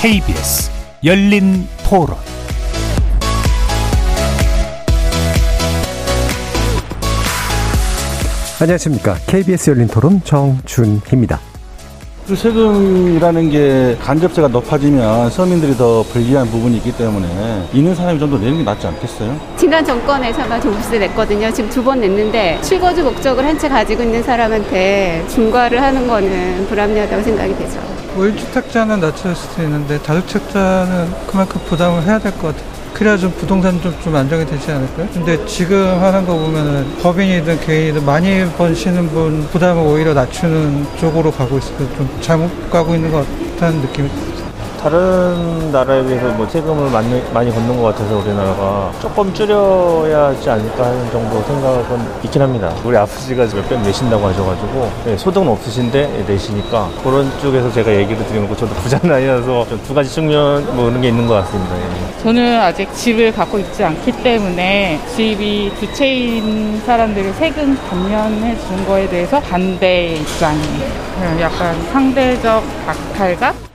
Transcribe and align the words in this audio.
KBS 0.00 0.70
열린 1.04 1.66
토론 1.84 2.16
안녕하십니까. 8.60 9.14
KBS 9.26 9.70
열린 9.70 9.88
토론 9.88 10.20
정준희입니다. 10.24 11.40
세금이라는 12.26 13.50
게 13.50 13.96
간접세가 14.00 14.48
높아지면 14.48 15.30
서민들이 15.30 15.76
더 15.76 16.04
불리한 16.12 16.46
부분이 16.48 16.76
있기 16.76 16.92
때문에 16.96 17.26
있는 17.72 17.92
사람이 17.94 18.20
좀 18.20 18.30
더 18.30 18.38
내는 18.38 18.58
게 18.58 18.62
낫지 18.64 18.86
않겠어요? 18.86 19.36
지난 19.56 19.84
정권에서만 19.84 20.60
종부세 20.60 20.98
냈거든요. 21.00 21.50
지금 21.52 21.68
두 21.70 21.82
번 21.82 22.00
냈는데 22.00 22.60
출거주 22.62 23.02
목적을 23.02 23.44
한 23.44 23.58
채 23.58 23.68
가지고 23.68 24.02
있는 24.04 24.22
사람한테 24.22 25.24
중과를 25.28 25.82
하는 25.82 26.06
거는 26.06 26.66
불합리하다고 26.68 27.22
생각이 27.24 27.56
되죠. 27.56 27.80
1주택자는 28.16 29.00
낮춰질 29.00 29.34
수도 29.34 29.62
있는데 29.62 29.98
다주택자는 30.02 31.12
그만큼 31.26 31.60
부담을 31.66 32.02
해야 32.02 32.18
될 32.18 32.32
것 32.32 32.48
같아요. 32.48 32.70
그래야 32.94 33.16
좀 33.16 33.30
부동산 33.32 33.80
좀, 33.80 33.94
좀 34.02 34.14
안정이 34.14 34.44
되지 34.44 34.70
않을까요? 34.72 35.08
근데 35.14 35.46
지금 35.46 36.02
하는 36.02 36.26
거 36.26 36.34
보면은 36.36 36.96
법인이든 37.00 37.60
개인이든 37.60 38.04
많이 38.04 38.44
버시는 38.58 39.08
분 39.10 39.46
부담을 39.48 39.82
오히려 39.82 40.12
낮추는 40.12 40.86
쪽으로 40.98 41.30
가고 41.30 41.56
있어서 41.58 41.78
좀 41.96 42.18
잘못 42.20 42.50
가고 42.70 42.94
있는 42.94 43.10
것 43.12 43.24
같다는 43.56 43.80
느낌이. 43.80 44.10
다른 44.80 45.70
나라에 45.70 46.02
비해서 46.02 46.28
뭐 46.28 46.48
세금을 46.48 46.90
많이, 46.90 47.22
많이 47.34 47.52
걷는 47.52 47.76
것 47.76 47.88
같아서 47.88 48.16
우리나라가 48.16 48.90
조금 49.00 49.32
줄여야 49.34 50.28
하지 50.28 50.48
않을까 50.48 50.86
하는 50.86 51.10
정도 51.10 51.42
생각은 51.42 52.00
있긴 52.24 52.40
합니다. 52.40 52.72
우리 52.82 52.96
아버지가 52.96 53.44
몇백 53.54 53.82
내신다고 53.82 54.26
하셔가지고 54.28 54.90
네, 55.04 55.16
소득은 55.18 55.48
없으신데 55.48 56.24
내시니까 56.26 56.88
그런 57.02 57.30
쪽에서 57.42 57.70
제가 57.70 57.94
얘기를 57.94 58.24
드리는 58.26 58.48
거 58.48 58.56
저도 58.56 58.72
부자는 58.80 59.14
아니라서 59.14 59.66
좀두 59.68 59.92
가지 59.92 60.10
측면 60.10 60.64
뭐 60.74 60.86
그런 60.86 61.00
게 61.02 61.08
있는 61.08 61.26
것 61.26 61.34
같습니다. 61.34 61.76
예. 61.76 62.22
저는 62.22 62.60
아직 62.60 62.92
집을 62.94 63.32
갖고 63.32 63.58
있지 63.58 63.84
않기 63.84 64.12
때문에 64.22 64.98
집이 65.14 65.72
두 65.78 65.92
채인 65.92 66.80
사람들을 66.86 67.34
세금 67.34 67.76
감면해 67.88 68.56
준 68.58 68.86
거에 68.86 69.06
대해서 69.08 69.40
반대 69.40 70.14
입장이에요. 70.14 71.40
약간 71.40 71.74
상대적 71.92 72.62
박탈감? 72.86 73.69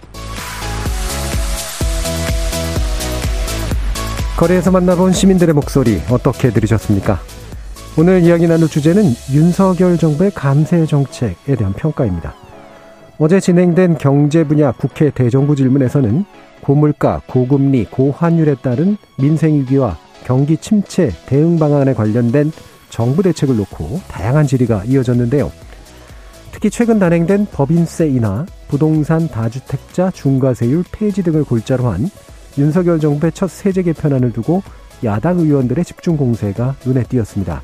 거리에서 4.38 4.70
만나본 4.70 5.14
시민들의 5.14 5.56
목소리 5.56 6.02
어떻게 6.10 6.50
들으셨습니까? 6.50 7.22
오늘 7.98 8.22
이야기 8.22 8.48
나눌 8.48 8.68
주제는 8.68 9.04
윤석열 9.32 9.98
정부의 9.98 10.32
감세 10.32 10.86
정책에 10.86 11.56
대한 11.56 11.72
평가입니다. 11.72 12.36
어제 13.18 13.40
진행된 13.40 13.98
경제 13.98 14.44
분야 14.44 14.74
국회 14.74 15.10
대정부 15.10 15.56
질문에서는 15.56 16.26
고물가, 16.62 17.22
고금리, 17.28 17.86
고환율에 17.86 18.56
따른 18.56 18.98
민생위기와 19.20 19.98
경기 20.26 20.58
침체 20.58 21.12
대응 21.28 21.58
방안에 21.58 21.94
관련된 21.94 22.52
정부 22.90 23.24
대책을 23.24 23.56
놓고 23.56 24.02
다양한 24.10 24.48
질의가 24.48 24.84
이어졌는데요. 24.84 25.50
특히 26.52 26.70
최근 26.70 27.00
단행된 27.00 27.48
법인세 27.54 28.08
인하, 28.08 28.46
부동산 28.68 29.30
다주택자 29.30 30.12
중과세율 30.12 30.84
폐지 30.92 31.24
등을 31.24 31.46
골자로 31.46 31.88
한 31.88 32.10
윤석열 32.58 33.00
정부의 33.00 33.32
첫 33.34 33.50
세제 33.50 33.84
개편안을 33.84 34.32
두고 34.32 34.64
야당 35.04 35.40
의원들의 35.40 35.84
집중 35.84 36.18
공세가 36.18 36.76
눈에 36.86 37.04
띄었습니다. 37.04 37.62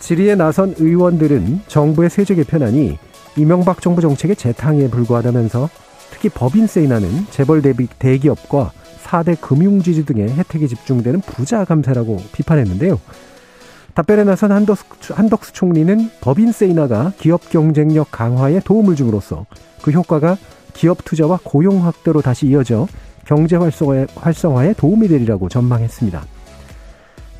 질의에 0.00 0.34
나선 0.34 0.74
의원들은 0.78 1.62
정부의 1.66 2.10
세제 2.10 2.34
개편안이 2.34 2.98
이명박 3.36 3.80
정부 3.80 4.00
정책의 4.00 4.36
재탕에 4.36 4.88
불과하다면서 4.90 5.68
특히 6.10 6.28
법인세 6.28 6.82
인하는 6.82 7.26
재벌 7.30 7.62
대비 7.62 7.88
대기업과 7.98 8.72
4대 9.02 9.40
금융지주 9.40 10.04
등의 10.06 10.30
혜택이 10.30 10.68
집중되는 10.68 11.20
부자 11.22 11.64
감세라고 11.64 12.22
비판했는데요. 12.32 13.00
답변에 13.94 14.24
나선 14.24 14.52
한덕수, 14.52 15.14
한덕수 15.14 15.52
총리는 15.52 16.10
법인세 16.20 16.66
인하가 16.66 17.12
기업 17.18 17.48
경쟁력 17.48 18.10
강화에 18.10 18.60
도움을 18.60 18.96
줌으로써 18.96 19.46
그 19.82 19.92
효과가 19.92 20.36
기업 20.72 21.04
투자와 21.04 21.38
고용 21.44 21.86
확대로 21.86 22.20
다시 22.20 22.46
이어져 22.46 22.88
경제 23.24 23.56
활성화에, 23.56 24.74
도움이 24.74 25.08
되리라고 25.08 25.48
전망했습니다. 25.48 26.24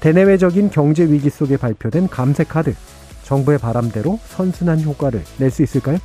대내외적인 0.00 0.71
경제 0.71 1.05
위기 1.05 1.31
속에 1.31 1.56
발표된 1.56 2.09
감세 2.09 2.45
카드, 2.45 2.75
정부의 3.22 3.59
바람대로 3.59 4.19
선순환 4.27 4.83
효과를 4.83 5.22
낼 5.39 5.50
수 5.50 5.62
있을까요? 5.62 5.99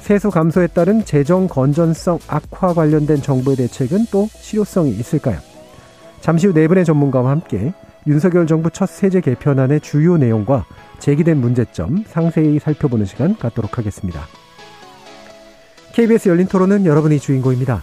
세수 0.00 0.30
감소에 0.30 0.68
따른 0.68 1.04
재정 1.04 1.48
건전성 1.48 2.18
악화 2.28 2.72
관련된 2.72 3.20
정부의 3.20 3.56
대책은 3.56 4.06
또 4.10 4.28
실효성이 4.40 4.90
있을까요? 4.92 5.38
잠시 6.20 6.46
후 6.46 6.52
네 6.54 6.66
분의 6.66 6.84
전문가와 6.84 7.30
함께 7.30 7.72
윤석열 8.06 8.46
정부 8.46 8.70
첫 8.70 8.88
세제 8.88 9.20
개편안의 9.20 9.80
주요 9.80 10.16
내용과 10.16 10.64
제기된 10.98 11.38
문제점 11.38 12.04
상세히 12.08 12.58
살펴보는 12.58 13.04
시간 13.04 13.36
갖도록 13.36 13.76
하겠습니다. 13.76 14.22
KBS 15.92 16.28
열린 16.30 16.46
토론은 16.46 16.86
여러분이 16.86 17.18
주인공입니다. 17.18 17.82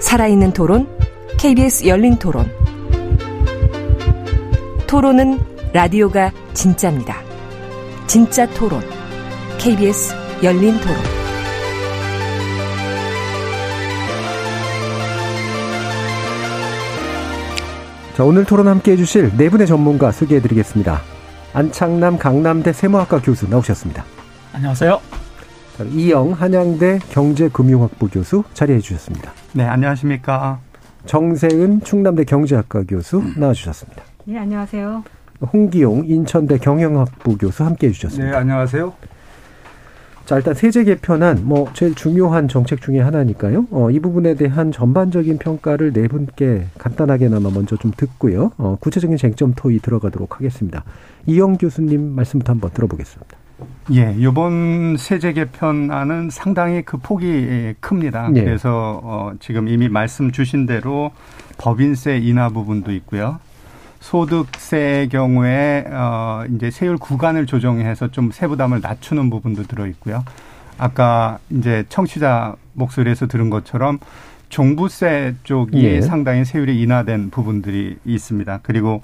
살아있는 0.00 0.52
토론, 0.52 0.88
KBS 1.38 1.86
열린 1.86 2.16
토론. 2.16 2.50
토론은 4.86 5.38
라디오가 5.72 6.32
진짜입니다. 6.54 7.18
진짜 8.06 8.48
토론, 8.48 8.80
KBS 9.58 10.14
열린 10.42 10.80
토론. 10.80 10.96
자, 18.16 18.24
오늘 18.24 18.44
토론 18.44 18.68
함께 18.68 18.92
해주실 18.92 19.32
네 19.36 19.48
분의 19.48 19.66
전문가 19.66 20.10
소개해드리겠습니다. 20.10 21.00
안창남 21.52 22.18
강남대 22.18 22.72
세무학과 22.72 23.20
교수 23.20 23.48
나오셨습니다. 23.48 24.04
안녕하세요. 24.54 25.00
자, 25.78 25.84
이영 25.84 26.32
한양대 26.32 26.98
경제금융학부 27.10 28.08
교수 28.08 28.44
자리해 28.54 28.80
주셨습니다. 28.80 29.32
네, 29.52 29.64
안녕하십니까. 29.64 30.60
정세은 31.06 31.80
충남대 31.82 32.24
경제학과 32.24 32.84
교수 32.86 33.22
나와주셨습니다. 33.36 34.02
네, 34.26 34.38
안녕하세요. 34.38 35.02
홍기용 35.52 36.04
인천대 36.06 36.58
경영학부 36.58 37.36
교수 37.36 37.64
함께 37.64 37.88
해주셨습니다. 37.88 38.30
네, 38.30 38.36
안녕하세요. 38.36 38.92
자, 40.26 40.36
일단 40.36 40.54
세제 40.54 40.84
개편안 40.84 41.40
뭐 41.44 41.68
제일 41.72 41.96
중요한 41.96 42.46
정책 42.46 42.80
중의 42.80 43.02
하나니까요. 43.02 43.66
어, 43.72 43.90
이 43.90 43.98
부분에 43.98 44.34
대한 44.34 44.70
전반적인 44.70 45.38
평가를 45.38 45.92
네 45.92 46.06
분께 46.06 46.66
간단하게나마 46.78 47.50
먼저 47.50 47.74
좀 47.76 47.90
듣고요. 47.96 48.52
어, 48.56 48.76
구체적인 48.78 49.16
쟁점 49.16 49.54
토의 49.56 49.80
들어가도록 49.80 50.36
하겠습니다. 50.36 50.84
이영 51.26 51.56
교수님 51.56 52.14
말씀부터 52.14 52.52
한번 52.52 52.70
들어보겠습니다. 52.70 53.39
예, 53.92 54.14
이번 54.18 54.96
세제 54.96 55.32
개편안은 55.32 56.30
상당히 56.30 56.82
그 56.82 56.96
폭이 56.96 57.74
큽니다. 57.80 58.30
예. 58.34 58.44
그래서 58.44 59.00
어, 59.02 59.32
지금 59.40 59.68
이미 59.68 59.88
말씀 59.88 60.30
주신 60.30 60.66
대로 60.66 61.10
법인세 61.58 62.18
인하 62.18 62.48
부분도 62.48 62.92
있고요. 62.92 63.38
소득세의 64.00 65.08
경우에 65.10 65.84
어 65.90 66.44
이제 66.54 66.70
세율 66.70 66.96
구간을 66.96 67.46
조정해서 67.46 68.08
좀 68.08 68.30
세부담을 68.30 68.80
낮추는 68.80 69.28
부분도 69.28 69.64
들어 69.64 69.86
있고요. 69.88 70.24
아까 70.78 71.38
이제 71.50 71.84
청취자 71.90 72.56
목소리에서 72.72 73.26
들은 73.26 73.50
것처럼 73.50 73.98
종부세 74.50 75.36
쪽이 75.44 75.82
예. 75.84 76.00
상당히 76.02 76.44
세율이 76.44 76.82
인하된 76.82 77.30
부분들이 77.30 77.96
있습니다. 78.04 78.60
그리고 78.62 79.00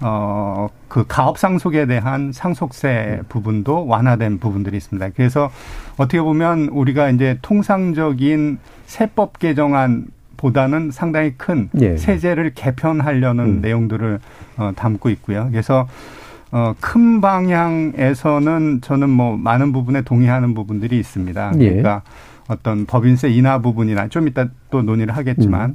어 0.00 0.68
그 0.88 1.04
가업 1.06 1.36
상속에 1.38 1.86
대한 1.86 2.32
상속세 2.32 3.20
부분도 3.28 3.86
완화된 3.86 4.38
부분들이 4.38 4.76
있습니다. 4.76 5.10
그래서 5.16 5.50
어떻게 5.96 6.20
보면 6.20 6.68
우리가 6.68 7.10
이제 7.10 7.38
통상적인 7.42 8.58
세법 8.86 9.38
개정안 9.38 10.06
보다는 10.36 10.90
상당히 10.90 11.34
큰 11.36 11.68
예. 11.80 11.96
세제를 11.96 12.52
개편하려는 12.54 13.44
음. 13.44 13.60
내용들을 13.60 14.20
어, 14.58 14.72
담고 14.76 15.10
있고요. 15.10 15.48
그래서 15.50 15.88
어, 16.52 16.74
큰 16.80 17.20
방향에서는 17.20 18.80
저는 18.82 19.10
뭐 19.10 19.36
많은 19.36 19.72
부분에 19.72 20.02
동의하는 20.02 20.54
부분들이 20.54 20.98
있습니다. 20.98 21.52
예. 21.58 21.68
그러니까 21.68 22.02
어떤 22.48 22.86
법인세 22.86 23.28
인하 23.28 23.58
부분이나 23.58 24.08
좀 24.08 24.28
이따 24.28 24.46
또 24.70 24.82
논의를 24.82 25.16
하겠지만 25.16 25.70
음. 25.70 25.74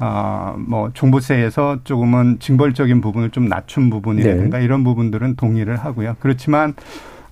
어, 0.00 0.56
뭐 0.58 0.90
종부세에서 0.92 1.78
조금은 1.84 2.38
징벌적인 2.40 3.00
부분을 3.00 3.30
좀 3.30 3.48
낮춘 3.48 3.90
부분이라든가 3.90 4.58
네. 4.58 4.64
이런 4.64 4.84
부분들은 4.84 5.36
동의를 5.36 5.76
하고요. 5.76 6.16
그렇지만 6.20 6.74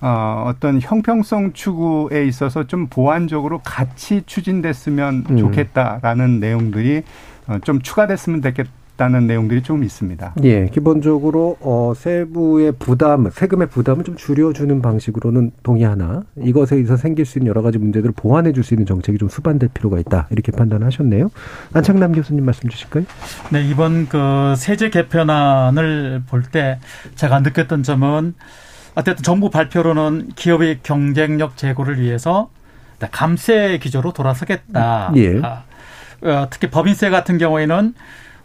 어, 0.01 0.45
어떤 0.47 0.81
형평성 0.81 1.53
추구에 1.53 2.25
있어서 2.25 2.67
좀 2.67 2.87
보완적으로 2.87 3.59
같이 3.59 4.23
추진됐으면 4.25 5.25
음. 5.29 5.37
좋겠다라는 5.37 6.39
내용들이 6.39 7.03
어, 7.47 7.59
좀 7.63 7.81
추가됐으면 7.81 8.41
됐겠다. 8.41 8.69
다는 8.95 9.25
내용들이 9.25 9.63
좀 9.63 9.83
있습니다. 9.83 10.35
예, 10.43 10.67
기본적으로 10.67 11.57
어 11.61 11.93
세부의 11.95 12.73
부담, 12.77 13.29
세금의 13.29 13.67
부담을 13.69 14.03
좀 14.03 14.15
줄여주는 14.15 14.81
방식으로는 14.81 15.51
동의하나 15.63 16.23
이것에 16.37 16.75
의해서 16.75 16.95
생길 16.95 17.25
수 17.25 17.39
있는 17.39 17.49
여러 17.49 17.61
가지 17.63 17.79
문제들을 17.79 18.13
보완해 18.15 18.51
줄 18.53 18.63
수 18.63 18.73
있는 18.75 18.85
정책이 18.85 19.17
좀 19.17 19.29
수반될 19.29 19.69
필요가 19.73 19.97
있다 19.99 20.27
이렇게 20.29 20.51
판단하셨네요. 20.51 21.31
안창남 21.73 22.13
교수님 22.13 22.45
말씀 22.45 22.69
주실까요? 22.69 23.03
네, 23.51 23.67
이번 23.67 24.07
그 24.07 24.53
세제 24.57 24.89
개편안을 24.89 26.23
볼 26.29 26.43
때 26.51 26.79
제가 27.15 27.39
느꼈던 27.39 27.83
점은 27.83 28.35
어쨌든 28.95 29.23
정부 29.23 29.49
발표로는 29.49 30.29
기업의 30.35 30.79
경쟁력 30.83 31.57
제고를 31.57 31.99
위해서 31.99 32.49
감세 33.11 33.79
기조로 33.81 34.13
돌아서겠다. 34.13 35.11
예. 35.15 35.41
아, 35.41 35.63
어, 36.21 36.47
특히 36.49 36.69
법인세 36.69 37.09
같은 37.09 37.37
경우에는 37.37 37.93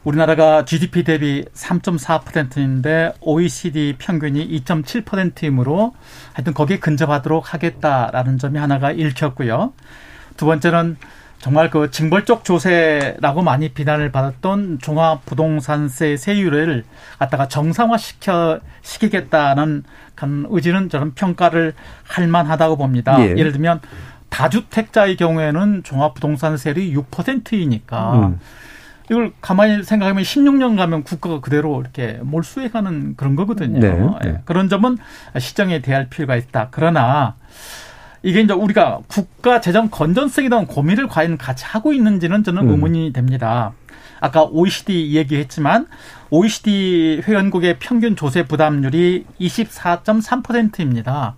우리나라가 0.05 0.65
GDP 0.65 1.05
대비 1.05 1.45
3.4%인데 1.55 3.13
OECD 3.21 3.97
평균이 3.99 4.49
2.7%이므로 4.61 5.95
하여튼 6.33 6.55
거기에 6.55 6.79
근접하도록 6.79 7.53
하겠다라는 7.53 8.39
점이 8.39 8.59
하나가 8.59 8.93
읽혔고요. 8.93 9.73
두 10.37 10.47
번째는 10.47 10.97
정말 11.41 11.71
그 11.71 11.91
징벌적 11.91 12.45
조세라고 12.45 13.43
많이 13.43 13.69
비난을 13.69 14.11
받았던 14.11 14.81
종합부동산세 14.81 16.17
세율을 16.17 16.85
갖다가 17.19 17.47
정상화시켜 17.47 18.61
시키겠다는 18.83 19.85
그런 20.17 20.47
의지는 20.51 20.89
저는 20.89 21.15
평가를 21.15 21.75
할 22.07 22.27
만하다고 22.27 22.77
봅니다. 22.77 23.21
예. 23.25 23.35
를 23.35 23.53
들면 23.53 23.81
다주택자의 24.31 25.17
경우에는 25.17 25.85
종합부동산세율이 25.85 26.95
6%이니까 26.95 28.15
음. 28.15 28.41
이걸 29.11 29.33
가만히 29.41 29.83
생각하면 29.83 30.23
16년 30.23 30.77
가면 30.77 31.03
국가가 31.03 31.41
그대로 31.41 31.81
이렇게 31.81 32.19
몰수해가는 32.23 33.17
그런 33.17 33.37
거거든요. 33.37 33.81
네, 33.81 33.91
네. 33.91 34.09
예. 34.27 34.41
그런 34.45 34.69
점은 34.69 34.99
시정에 35.39 35.81
대할 35.81 36.09
필요가 36.09 36.37
있다. 36.37 36.69
그러나 36.71 37.37
이게 38.23 38.41
이제 38.41 38.53
우리가 38.53 39.01
국가 39.07 39.61
재정 39.61 39.89
건전성에 39.89 40.49
대한 40.49 40.67
고민을 40.67 41.09
과연 41.09 41.39
같이 41.39 41.65
하고 41.65 41.93
있는지는 41.93 42.45
저는 42.45 42.65
음. 42.65 42.71
의문이 42.71 43.13
됩니다. 43.13 43.73
아까 44.21 44.43
OECD 44.43 45.15
얘기했지만 45.15 45.87
OECD 46.31 47.23
회원국의 47.25 47.79
평균 47.79 48.17
조세 48.17 48.43
부담률이 48.45 49.25
24.3%입니다. 49.41 51.37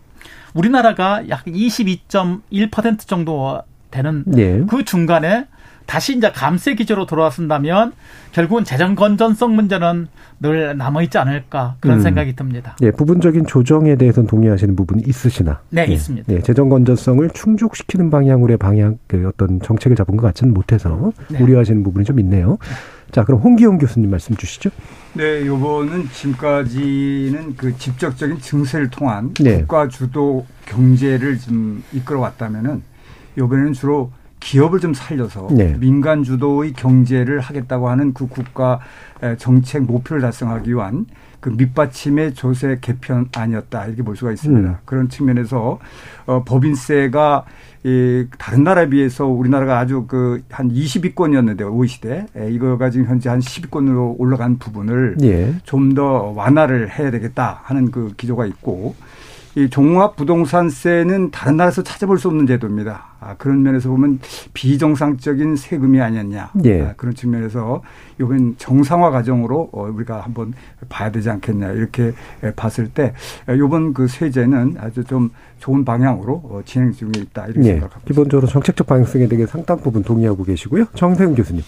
우리나라가 0.54 1.28
약 1.28 1.44
22.1% 1.44 3.06
정도 3.06 3.62
되는 3.90 4.24
네. 4.26 4.62
그 4.68 4.84
중간에 4.84 5.46
다시 5.90 6.16
이제 6.16 6.30
감세 6.30 6.76
기조로 6.76 7.06
돌아선다면 7.06 7.94
결국은 8.30 8.62
재정 8.62 8.94
건전성 8.94 9.56
문제는 9.56 10.06
늘 10.38 10.76
남아 10.76 11.02
있지 11.02 11.18
않을까 11.18 11.74
그런 11.80 11.98
음. 11.98 12.02
생각이 12.02 12.36
듭니다. 12.36 12.76
네, 12.78 12.92
부분적인 12.92 13.46
조정에 13.46 13.96
대해서는 13.96 14.28
동의하시는 14.28 14.76
부분이 14.76 15.02
있으시나? 15.04 15.58
네, 15.70 15.86
네. 15.86 15.94
있습니다. 15.94 16.32
네, 16.32 16.40
재정 16.42 16.68
건전성을 16.68 17.28
충족시키는 17.30 18.08
방향으로의 18.08 18.56
방향 18.56 18.98
그 19.08 19.26
어떤 19.26 19.58
정책을 19.60 19.96
잡은 19.96 20.16
것 20.16 20.28
같지는 20.28 20.54
못해서 20.54 21.12
네. 21.28 21.42
우려하시는 21.42 21.82
부분이 21.82 22.04
좀 22.04 22.20
있네요. 22.20 22.56
자, 23.10 23.24
그럼 23.24 23.40
홍기용 23.40 23.78
교수님 23.78 24.10
말씀 24.10 24.36
주시죠. 24.36 24.70
네, 25.14 25.44
요거는 25.44 26.08
지금까지는 26.12 27.56
그 27.56 27.76
직접적인 27.76 28.38
증세를 28.38 28.90
통한 28.90 29.34
네. 29.40 29.58
국가 29.62 29.88
주도 29.88 30.46
경제를 30.66 31.36
좀 31.40 31.82
이끌어 31.92 32.20
왔다면은 32.20 32.80
요번에는 33.36 33.72
주로 33.72 34.12
기업을 34.40 34.80
좀 34.80 34.94
살려서 34.94 35.48
네. 35.52 35.76
민간 35.78 36.24
주도의 36.24 36.72
경제를 36.72 37.40
하겠다고 37.40 37.88
하는 37.88 38.12
그 38.14 38.26
국가 38.26 38.80
정책 39.38 39.84
목표를 39.84 40.22
달성하기 40.22 40.70
위한 40.70 41.06
그 41.40 41.50
밑받침의 41.50 42.34
조세 42.34 42.78
개편아니었다 42.80 43.86
이렇게 43.86 44.02
볼 44.02 44.16
수가 44.16 44.32
있습니다. 44.32 44.68
음. 44.68 44.76
그런 44.84 45.08
측면에서 45.08 45.78
어, 46.26 46.44
법인세가 46.44 47.44
이 47.82 48.26
다른 48.38 48.62
나라에 48.64 48.90
비해서 48.90 49.26
우리나라가 49.26 49.78
아주 49.78 50.04
그 50.06 50.42
한 50.50 50.70
20위권이었는데 50.70 51.62
OECD 51.62 52.52
이거가 52.54 52.90
지금 52.90 53.06
현재 53.06 53.28
한 53.28 53.40
10위권으로 53.40 54.16
올라간 54.18 54.58
부분을 54.58 55.16
예. 55.22 55.54
좀더 55.64 56.32
완화를 56.36 56.90
해야 56.90 57.10
되겠다 57.10 57.60
하는 57.64 57.90
그 57.90 58.12
기조가 58.16 58.46
있고 58.46 58.94
이 59.56 59.68
종합 59.68 60.14
부동산세는 60.14 61.32
다른 61.32 61.56
나라에서 61.56 61.82
찾아볼 61.82 62.18
수 62.18 62.28
없는 62.28 62.46
제도입니다. 62.46 63.06
아, 63.18 63.34
그런 63.36 63.62
면에서 63.62 63.88
보면 63.88 64.20
비정상적인 64.54 65.56
세금이 65.56 66.00
아니었냐. 66.00 66.52
예. 66.64 66.82
아, 66.82 66.94
그런 66.96 67.14
측면에서 67.14 67.82
이번 68.20 68.54
정상화 68.58 69.10
과정으로 69.10 69.70
어, 69.72 69.90
우리가 69.92 70.20
한번 70.20 70.54
봐야 70.88 71.10
되지 71.10 71.30
않겠냐. 71.30 71.72
이렇게 71.72 72.12
봤을 72.54 72.88
때 72.88 73.12
이번 73.48 73.92
그 73.92 74.06
세제는 74.06 74.76
아주 74.78 75.02
좀 75.02 75.30
좋은 75.58 75.84
방향으로 75.84 76.34
어, 76.44 76.60
진행 76.64 76.92
중에 76.92 77.10
있다. 77.16 77.46
이렇게 77.46 77.60
예. 77.60 77.72
생각합니다. 77.72 78.00
기본적으로 78.06 78.46
정책적 78.46 78.86
방향성에 78.86 79.26
대해 79.26 79.46
상당 79.46 79.78
부분 79.80 80.04
동의하고 80.04 80.44
계시고요. 80.44 80.86
정세훈 80.94 81.34
교수님. 81.34 81.62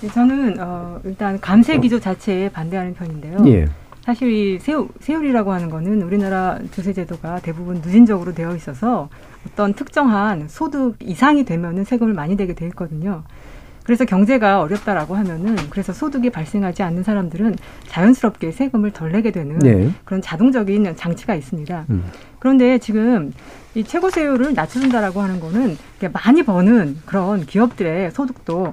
네, 0.00 0.08
저는 0.08 0.56
어, 0.58 0.98
일단 1.04 1.38
감세 1.40 1.78
기조 1.78 2.00
자체에 2.00 2.48
반대하는 2.48 2.94
편인데요. 2.94 3.44
예. 3.48 3.68
사실 4.10 4.32
이 4.32 4.58
세율, 4.58 4.88
세율이라고 4.98 5.52
하는 5.52 5.70
거는 5.70 6.02
우리나라 6.02 6.58
조세 6.72 6.92
제도가 6.92 7.38
대부분 7.38 7.76
누진적으로 7.76 8.34
되어 8.34 8.56
있어서 8.56 9.08
어떤 9.46 9.72
특정한 9.72 10.48
소득 10.48 10.96
이상이 11.00 11.44
되면은 11.44 11.84
세금을 11.84 12.12
많이 12.12 12.36
내게 12.36 12.52
돼 12.52 12.66
있거든요. 12.66 13.22
그래서 13.84 14.04
경제가 14.04 14.62
어렵다라고 14.62 15.14
하면은 15.14 15.54
그래서 15.70 15.92
소득이 15.92 16.30
발생하지 16.30 16.82
않는 16.82 17.04
사람들은 17.04 17.54
자연스럽게 17.86 18.50
세금을 18.50 18.90
덜 18.90 19.12
내게 19.12 19.30
되는 19.30 19.60
네. 19.60 19.92
그런 20.04 20.20
자동적인 20.20 20.96
장치가 20.96 21.36
있습니다. 21.36 21.86
음. 21.90 22.04
그런데 22.40 22.78
지금 22.78 23.32
이 23.76 23.84
최고 23.84 24.10
세율을 24.10 24.54
낮춰준다라고 24.54 25.20
하는 25.20 25.38
거는 25.38 25.78
많이 26.12 26.42
버는 26.42 26.98
그런 27.06 27.46
기업들의 27.46 28.10
소득도 28.10 28.72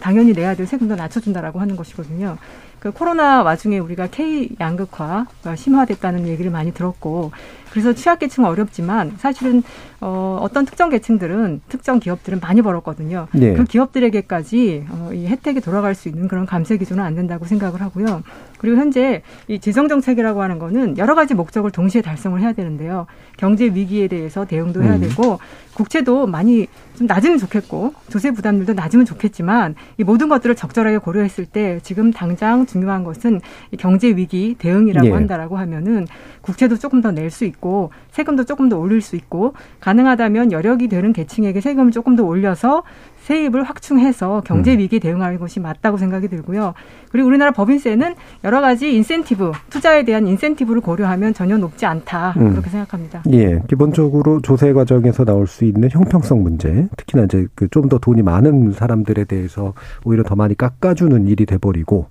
당연히 0.00 0.32
내야 0.32 0.54
될 0.54 0.66
세금도 0.66 0.96
낮춰준다라고 0.96 1.60
하는 1.60 1.76
것이거든요. 1.76 2.38
그 2.80 2.90
코로나 2.92 3.42
와중에 3.42 3.78
우리가 3.78 4.06
K 4.06 4.56
양극화가 4.58 5.54
심화됐다는 5.54 6.26
얘기를 6.26 6.50
많이 6.50 6.72
들었고 6.72 7.30
그래서 7.70 7.92
취약계층은 7.92 8.48
어렵지만 8.48 9.14
사실은 9.18 9.62
어, 10.00 10.38
어떤 10.42 10.64
특정 10.64 10.88
계층들은 10.88 11.60
특정 11.68 12.00
기업들은 12.00 12.40
많이 12.40 12.62
벌었거든요. 12.62 13.28
네. 13.32 13.52
그 13.52 13.64
기업들에게까지 13.64 14.86
어, 14.90 15.10
이 15.12 15.26
혜택이 15.26 15.60
돌아갈 15.60 15.94
수 15.94 16.08
있는 16.08 16.26
그런 16.26 16.46
감세 16.46 16.78
기준은 16.78 17.04
안 17.04 17.14
된다고 17.14 17.44
생각을 17.44 17.80
하고요. 17.82 18.22
그리고 18.58 18.78
현재 18.78 19.22
이 19.46 19.60
재정 19.60 19.88
정책이라고 19.88 20.42
하는 20.42 20.58
거는 20.58 20.98
여러 20.98 21.14
가지 21.14 21.34
목적을 21.34 21.70
동시에 21.70 22.02
달성을 22.02 22.40
해야 22.40 22.52
되는데요. 22.52 23.06
경제 23.36 23.66
위기에 23.66 24.08
대해서 24.08 24.46
대응도 24.46 24.82
해야 24.82 24.94
음. 24.94 25.00
되고 25.00 25.38
국채도 25.80 26.26
많이 26.26 26.66
좀 26.94 27.06
낮으면 27.06 27.38
좋겠고 27.38 27.94
조세 28.10 28.30
부담률도 28.32 28.74
낮으면 28.74 29.06
좋겠지만 29.06 29.76
이 29.96 30.04
모든 30.04 30.28
것들을 30.28 30.54
적절하게 30.54 30.98
고려했을 30.98 31.46
때 31.46 31.80
지금 31.82 32.12
당장 32.12 32.66
중요한 32.66 33.02
것은 33.02 33.40
이 33.70 33.78
경제 33.78 34.08
위기 34.08 34.54
대응이라고 34.58 35.06
예. 35.06 35.10
한다라고 35.12 35.56
하면은 35.56 36.06
국채도 36.42 36.76
조금 36.76 37.00
더 37.00 37.10
낼 37.12 37.30
수 37.30 37.44
있고 37.44 37.92
세금도 38.10 38.44
조금 38.44 38.68
더 38.68 38.76
올릴 38.76 39.00
수 39.00 39.14
있고 39.16 39.54
가능하다면 39.80 40.52
여력이 40.52 40.88
되는 40.88 41.12
계층에게 41.12 41.60
세금을 41.60 41.92
조금 41.92 42.14
더 42.16 42.24
올려서 42.24 42.82
세입을 43.30 43.62
확충해서 43.62 44.42
경제 44.44 44.72
음. 44.74 44.78
위기에 44.80 44.98
대응하는 44.98 45.38
것이 45.38 45.60
맞다고 45.60 45.98
생각이 45.98 46.26
들고요. 46.26 46.74
그리고 47.12 47.28
우리나라 47.28 47.52
법인세는 47.52 48.16
여러 48.42 48.60
가지 48.60 48.92
인센티브, 48.92 49.52
투자에 49.70 50.04
대한 50.04 50.26
인센티브를 50.26 50.80
고려하면 50.80 51.32
전혀 51.32 51.56
높지 51.56 51.86
않다. 51.86 52.34
음. 52.38 52.50
그렇게 52.50 52.70
생각합니다. 52.70 53.22
예. 53.32 53.62
기본적으로 53.68 54.40
조세 54.40 54.72
과정에서 54.72 55.24
나올 55.24 55.46
수 55.46 55.64
있는 55.64 55.88
형평성 55.90 56.42
문제, 56.42 56.88
특히나 56.96 57.24
이제 57.24 57.46
그 57.54 57.68
좀 57.70 57.88
더 57.88 57.98
돈이 57.98 58.22
많은 58.22 58.72
사람들에 58.72 59.24
대해서 59.24 59.74
오히려 60.04 60.22
더 60.22 60.34
많이 60.36 60.56
깎아주는 60.56 61.26
일이 61.28 61.46
돼버리고 61.46 62.06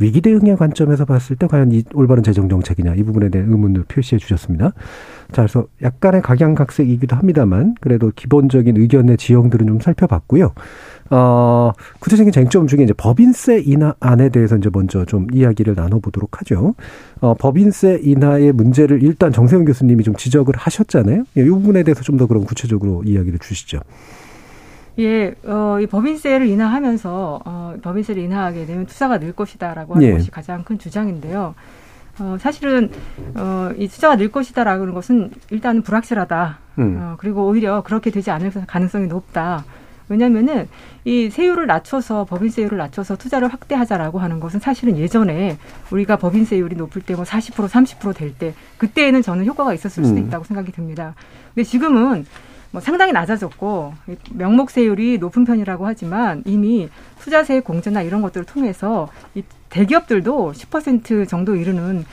위기 0.00 0.20
대응의 0.20 0.56
관점에서 0.56 1.04
봤을 1.04 1.36
때 1.36 1.46
과연 1.46 1.72
이 1.72 1.84
올바른 1.94 2.22
재정 2.22 2.48
정책이냐 2.48 2.94
이 2.94 3.02
부분에 3.02 3.28
대한 3.28 3.50
의문을 3.50 3.84
표시해 3.88 4.18
주셨습니다. 4.18 4.72
자, 5.32 5.42
그래서 5.42 5.66
약간의 5.82 6.22
각양각색이기도 6.22 7.16
합니다만 7.16 7.74
그래도 7.80 8.12
기본적인 8.14 8.76
의견의 8.76 9.16
지형들은 9.16 9.66
좀 9.66 9.80
살펴봤고요. 9.80 10.52
어, 11.10 11.70
구체적인 12.00 12.32
쟁점 12.32 12.66
중에 12.66 12.82
이제 12.82 12.92
법인세 12.92 13.60
인하 13.64 13.94
안에 14.00 14.28
대해서 14.28 14.56
이제 14.56 14.68
먼저 14.72 15.04
좀 15.04 15.28
이야기를 15.32 15.74
나눠보도록 15.76 16.40
하죠. 16.40 16.74
어, 17.20 17.34
법인세 17.34 18.00
인하의 18.02 18.52
문제를 18.52 19.02
일단 19.02 19.32
정세훈 19.32 19.64
교수님이 19.64 20.02
좀 20.02 20.16
지적을 20.16 20.54
하셨잖아요. 20.56 21.24
예, 21.36 21.40
이 21.42 21.48
부분에 21.48 21.82
대해서 21.84 22.02
좀 22.02 22.16
더 22.16 22.26
그럼 22.26 22.44
구체적으로 22.44 23.02
이야기를 23.04 23.38
주시죠. 23.40 23.80
예, 24.98 25.34
어, 25.44 25.78
이 25.80 25.86
법인세를 25.86 26.46
인하하면서 26.46 27.40
어, 27.44 27.74
법인세를 27.82 28.22
인하하게 28.22 28.66
되면 28.66 28.86
투자가 28.86 29.18
늘 29.18 29.32
것이다라고 29.32 29.94
하는 29.94 30.08
예. 30.08 30.12
것이 30.12 30.30
가장 30.30 30.64
큰 30.64 30.78
주장인데요. 30.78 31.54
어, 32.18 32.36
사실은 32.40 32.90
어, 33.34 33.70
이 33.76 33.88
투자가 33.88 34.16
늘 34.16 34.30
것이다라는 34.32 34.94
것은 34.94 35.30
일단은 35.50 35.82
불확실하다. 35.82 36.58
음. 36.78 36.98
어, 36.98 37.16
그리고 37.18 37.46
오히려 37.46 37.82
그렇게 37.82 38.10
되지 38.10 38.30
않을 38.30 38.50
가능성이 38.66 39.06
높다. 39.06 39.64
왜냐면은 40.08 40.68
이 41.04 41.30
세율을 41.30 41.66
낮춰서 41.66 42.24
법인세율을 42.26 42.78
낮춰서 42.78 43.16
투자를 43.16 43.48
확대하자라고 43.48 44.20
하는 44.20 44.38
것은 44.38 44.60
사실은 44.60 44.96
예전에 44.96 45.58
우리가 45.90 46.16
법인세율이 46.16 46.76
높을 46.76 47.02
때 47.02 47.16
뭐 47.16 47.24
40% 47.24 47.68
30%될 47.68 48.34
때 48.38 48.54
그때에는 48.78 49.22
저는 49.22 49.44
효과가 49.46 49.74
있었을 49.74 50.04
수도 50.04 50.20
음. 50.20 50.26
있다고 50.26 50.44
생각이 50.44 50.70
듭니다. 50.70 51.14
근데 51.54 51.64
지금은 51.64 52.24
뭐 52.76 52.80
상당히 52.82 53.10
낮아졌고 53.12 53.94
명목 54.34 54.68
세율이 54.70 55.16
높은 55.16 55.46
편이라고 55.46 55.86
하지만 55.86 56.42
이미 56.44 56.90
투자세 57.20 57.60
공제나 57.60 58.02
이런 58.02 58.20
것들을 58.20 58.44
통해서 58.44 59.08
이 59.34 59.42
대기업들도 59.70 60.52
10% 60.52 61.26
정도 61.26 61.56
이르는 61.56 62.04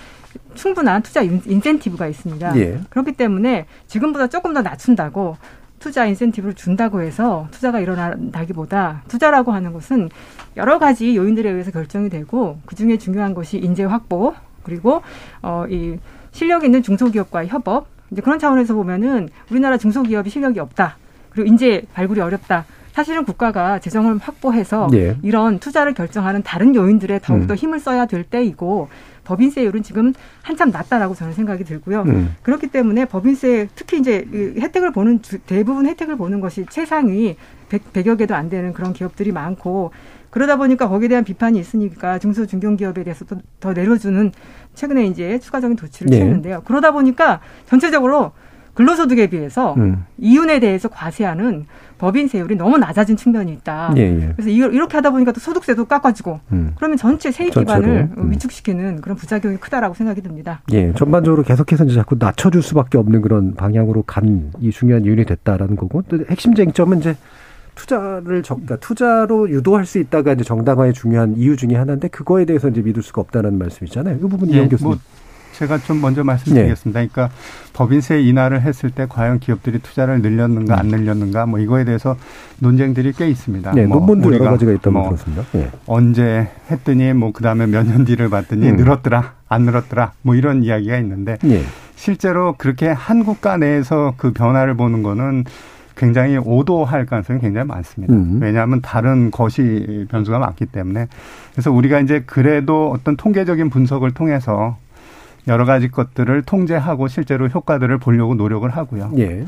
충분한 0.55 1.01
투자 1.01 1.22
인센티브가 1.22 2.08
있습니다. 2.08 2.58
예. 2.60 2.79
그렇기 2.89 3.12
때문에 3.12 3.65
지금보다 3.88 4.27
조금 4.27 4.53
더 4.53 4.62
낮춘다고 4.62 5.36
투자 5.79 6.05
인센티브를 6.05 6.53
준다고 6.53 7.01
해서 7.01 7.50
투자가 7.51 7.82
일어난다기보다 7.82 9.03
투자라고 9.10 9.51
하는 9.51 9.74
것은 9.74 10.10
여러 10.55 10.79
가지 10.79 11.17
요인들에 11.17 11.50
의해서 11.50 11.72
결정이 11.72 12.08
되고 12.10 12.60
그 12.65 12.75
중에 12.75 12.98
중요한 12.98 13.34
것이 13.34 13.58
인재 13.58 13.84
확보 13.84 14.34
그리고 14.63 15.01
어 15.41 15.65
이 15.70 15.98
실력 16.34 16.63
있는 16.63 16.82
중소기업과의 16.82 17.48
협업 17.48 17.92
이제 18.12 18.22
그런 18.22 18.39
차원에서 18.39 18.74
보면은 18.74 19.29
우리나라 19.50 19.77
중소기업이 19.77 20.29
실력이 20.29 20.60
없다 20.60 20.98
그리고 21.29 21.48
인재 21.48 21.83
발굴이 21.93 22.19
어렵다. 22.19 22.65
사실은 22.93 23.25
국가가 23.25 23.79
재정을 23.79 24.19
확보해서 24.19 24.88
네. 24.91 25.17
이런 25.24 25.57
투자를 25.57 25.95
결정하는 25.95 26.43
다른 26.43 26.75
요인들에 26.75 27.19
더욱더 27.24 27.53
음. 27.53 27.55
힘을 27.55 27.79
써야 27.79 28.05
될 28.05 28.24
때이고 28.24 28.88
법인세율은 29.24 29.81
지금 29.81 30.13
한참 30.43 30.69
낮다라고 30.69 31.15
저는 31.15 31.33
생각이 31.33 31.63
들고요. 31.63 32.03
음. 32.03 32.36
그렇기 32.43 32.67
때문에 32.67 33.05
법인세 33.05 33.67
특히 33.74 34.00
이제 34.00 34.27
혜택을 34.31 34.91
보는 34.91 35.22
대부분 35.48 35.88
혜택을 35.88 36.17
보는 36.17 36.39
것이 36.39 36.65
최상위 36.69 37.36
100, 37.69 38.05
여 38.05 38.15
개도 38.15 38.36
안 38.36 38.50
되는 38.50 38.74
그런 38.74 38.93
기업들이 38.93 39.31
많고 39.31 39.91
그러다 40.33 40.55
보니까 40.55 40.89
거기에 40.89 41.09
대한 41.09 41.23
비판이 41.23 41.59
있으니까 41.59 42.17
중소 42.17 42.47
중견기업에 42.47 43.03
대해서 43.03 43.23
또더 43.23 43.73
내려주는 43.73 44.31
최근에 44.73 45.05
이제 45.05 45.37
추가적인 45.37 45.77
조치를 45.77 46.09
네. 46.09 46.15
취했는데요. 46.15 46.63
그러다 46.65 46.91
보니까 46.91 47.39
전체적으로 47.67 48.31
근로소득에 48.73 49.27
비해서 49.27 49.75
음. 49.75 50.05
이윤에 50.17 50.59
대해서 50.59 50.87
과세하는 50.87 51.67
법인 51.99 52.27
세율이 52.27 52.55
너무 52.55 52.79
낮아진 52.79 53.15
측면이 53.15 53.53
있다. 53.53 53.93
예, 53.97 54.01
예. 54.01 54.33
그래서 54.35 54.49
이렇게 54.49 54.97
하다 54.97 55.11
보니까 55.11 55.31
또 55.33 55.39
소득세도 55.39 55.85
깎아주고 55.85 56.39
음. 56.51 56.71
그러면 56.77 56.97
전체 56.97 57.29
세입 57.31 57.53
기반을 57.53 58.09
음. 58.17 58.31
위축시키는 58.31 59.01
그런 59.01 59.15
부작용이 59.15 59.57
크다라고 59.57 59.93
생각이 59.93 60.23
듭니다. 60.23 60.61
예, 60.71 60.91
전반적으로 60.93 61.43
계속해서 61.43 61.83
이제 61.83 61.93
자꾸 61.93 62.15
낮춰줄 62.17 62.63
수밖에 62.63 62.97
없는 62.97 63.21
그런 63.21 63.53
방향으로 63.53 64.01
간 64.01 64.51
이 64.59 64.71
중요한 64.71 65.05
이윤이 65.05 65.25
됐다라는 65.25 65.75
거고 65.75 66.01
또 66.09 66.17
핵심 66.27 66.55
쟁점은 66.55 66.97
이제 66.97 67.15
투자를 67.75 68.44
정, 68.44 68.58
그러니까 68.58 68.75
투자로 68.77 69.50
유도할 69.50 69.86
수 69.86 69.98
있다가 70.00 70.34
이제 70.34 70.44
정당화의 70.44 70.94
중요한 70.94 71.36
이유 71.38 71.56
중에 71.58 71.75
하나인데 71.75 72.08
그거에 72.10 72.46
대해서 72.46 72.70
이제 72.70 72.82
믿을 72.82 73.01
수가 73.03 73.22
없다는 73.22 73.58
말씀이잖아요. 73.58 74.18
이 74.18 74.20
부분 74.20 74.50
예, 74.51 74.58
이영 74.58 74.70
교수님. 74.70 74.92
뭐 74.92 75.00
제가 75.53 75.77
좀 75.80 76.01
먼저 76.01 76.24
말씀드리겠습니다. 76.24 77.00
네. 77.00 77.08
그러니까 77.12 77.36
법인세 77.74 78.20
인하를 78.22 78.62
했을 78.63 78.89
때 78.89 79.06
과연 79.08 79.39
기업들이 79.39 79.77
투자를 79.80 80.22
늘렸는가 80.22 80.80
안 80.80 80.88
음. 80.88 80.92
늘렸는가 80.98 81.46
뭐 81.46 81.60
이거에 81.60 81.86
대해서 81.86 82.18
논쟁들이 82.60 83.13
꽤 83.13 83.30
있습니다. 83.30 83.72
네, 83.74 83.86
뭐 83.86 84.00
논문도 84.00 84.34
여러 84.34 84.46
가지가 84.51 84.72
있다고 84.72 84.92
뭐 84.92 85.03
그렇습니다. 85.10 85.44
네. 85.51 85.70
언제 85.86 86.48
했더니 86.72 87.13
뭐 87.13 87.32
그다음에 87.32 87.68
몇 87.68 87.84
년 87.86 88.03
뒤를 88.03 88.30
봤더니 88.30 88.68
음. 88.70 88.75
늘었더라 88.77 89.34
안 89.48 89.62
늘었더라 89.63 90.13
뭐 90.24 90.34
이런 90.34 90.63
이야기가 90.63 90.98
있는데 90.98 91.38
네. 91.44 91.62
실제로 91.96 92.56
그렇게 92.58 92.88
한 92.88 93.24
국가 93.24 93.56
내에서 93.58 94.15
그 94.18 94.32
변화를 94.34 94.75
보는 94.75 95.03
거는 95.03 95.44
굉장히 95.95 96.38
오도할 96.38 97.05
가능성이 97.05 97.39
굉장히 97.39 97.67
많습니다. 97.67 98.13
음. 98.13 98.39
왜냐하면 98.41 98.81
다른 98.81 99.31
것이 99.31 100.05
변수가 100.09 100.39
많기 100.39 100.65
때문에 100.65 101.07
그래서 101.51 101.71
우리가 101.71 102.00
이제 102.00 102.23
그래도 102.25 102.91
어떤 102.91 103.15
통계적인 103.15 103.69
분석을 103.69 104.12
통해서 104.12 104.77
여러 105.47 105.65
가지 105.65 105.89
것들을 105.89 106.43
통제하고 106.43 107.07
실제로 107.07 107.47
효과들을 107.47 107.97
보려고 107.97 108.35
노력을 108.35 108.69
하고요. 108.69 109.12
예. 109.17 109.45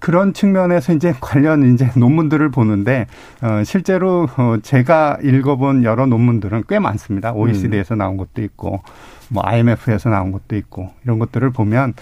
그런 0.00 0.32
측면에서 0.32 0.92
이제 0.94 1.14
관련 1.20 1.72
이제 1.72 1.88
논문들을 1.94 2.50
보는데 2.50 3.06
어 3.40 3.62
실제로 3.62 4.28
어 4.36 4.56
제가 4.60 5.18
읽어본 5.22 5.84
여러 5.84 6.06
논문들은 6.06 6.64
꽤 6.68 6.80
많습니다. 6.80 7.32
OECD에서 7.32 7.94
음. 7.94 7.98
나온 7.98 8.16
것도 8.16 8.42
있고 8.42 8.82
뭐 9.28 9.44
IMF에서 9.46 10.10
나온 10.10 10.32
것도 10.32 10.56
있고 10.56 10.90
이런 11.04 11.20
것들을 11.20 11.50
보면 11.50 11.94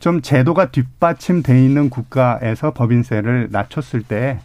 좀 0.00 0.20
제도가 0.20 0.70
뒷받침돼 0.70 1.64
있는 1.64 1.90
국가에서 1.90 2.72
법인세를 2.72 3.48
낮췄을 3.50 4.02
때 4.02 4.38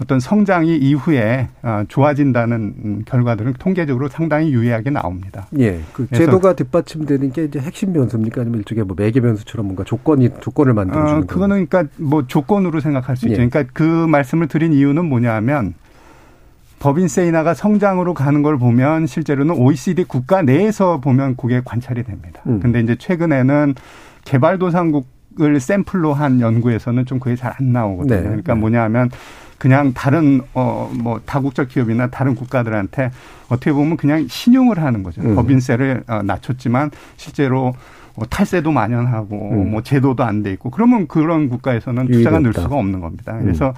어떤 0.00 0.18
성장이 0.18 0.78
이후에 0.78 1.48
어, 1.62 1.82
좋아진다는 1.86 3.04
결과들은 3.04 3.54
통계적으로 3.58 4.08
상당히 4.08 4.50
유의하게 4.50 4.90
나옵니다. 4.90 5.46
예. 5.58 5.80
그 5.92 6.06
제도가 6.08 6.54
뒷받침되는 6.54 7.32
게 7.32 7.44
이제 7.44 7.58
핵심 7.58 7.92
변수입니까? 7.92 8.40
아니면 8.40 8.60
일종의 8.60 8.84
뭐 8.84 8.96
매개 8.98 9.20
변수처럼 9.20 9.66
뭔가 9.66 9.84
조건이 9.84 10.30
조건을 10.40 10.72
만들어 10.72 11.06
주는 11.06 11.22
어, 11.22 11.26
그거는 11.26 11.66
그러니까 11.66 11.92
뭐 11.98 12.26
조건으로 12.26 12.80
생각할 12.80 13.16
수 13.16 13.26
있죠. 13.26 13.42
예. 13.42 13.48
그러니까 13.48 13.70
그 13.74 13.82
말씀을 13.82 14.48
드린 14.48 14.72
이유는 14.72 15.04
뭐냐면 15.04 15.74
법인세 16.78 17.26
인하가 17.26 17.52
성장으로 17.52 18.14
가는 18.14 18.40
걸 18.40 18.56
보면 18.56 19.06
실제로는 19.06 19.54
OECD 19.54 20.04
국가 20.04 20.40
내에서 20.40 20.98
보면 20.98 21.36
그게 21.36 21.60
관찰이 21.62 22.04
됩니다. 22.04 22.40
음. 22.46 22.60
근데 22.60 22.80
이제 22.80 22.96
최근에는 22.96 23.74
개발도상국을 24.30 25.60
샘플로 25.60 26.14
한 26.14 26.40
연구에서는 26.40 27.04
좀 27.06 27.18
그게 27.18 27.36
잘 27.36 27.50
안 27.58 27.72
나오거든요. 27.72 28.16
네. 28.16 28.22
그러니까 28.22 28.54
뭐냐 28.54 28.82
하면 28.84 29.10
그냥 29.58 29.92
다른 29.92 30.40
어 30.54 30.88
뭐 30.94 31.20
다국적 31.26 31.68
기업이나 31.68 32.06
다른 32.08 32.34
국가들한테 32.34 33.10
어떻게 33.48 33.72
보면 33.72 33.96
그냥 33.96 34.26
신용을 34.28 34.78
하는 34.82 35.02
거죠. 35.02 35.20
음. 35.22 35.34
법인세를 35.34 36.04
어, 36.06 36.22
낮췄지만 36.22 36.90
실제로 37.16 37.74
뭐 38.14 38.26
탈세도 38.28 38.70
만연하고 38.70 39.50
음. 39.52 39.70
뭐 39.72 39.82
제도도 39.82 40.24
안 40.24 40.42
돼 40.42 40.52
있고 40.52 40.70
그러면 40.70 41.06
그런 41.08 41.48
국가에서는 41.48 42.06
투자가 42.08 42.38
늘 42.40 42.52
수가 42.52 42.76
없는 42.76 43.00
겁니다. 43.00 43.34
음. 43.34 43.42
그래서 43.42 43.74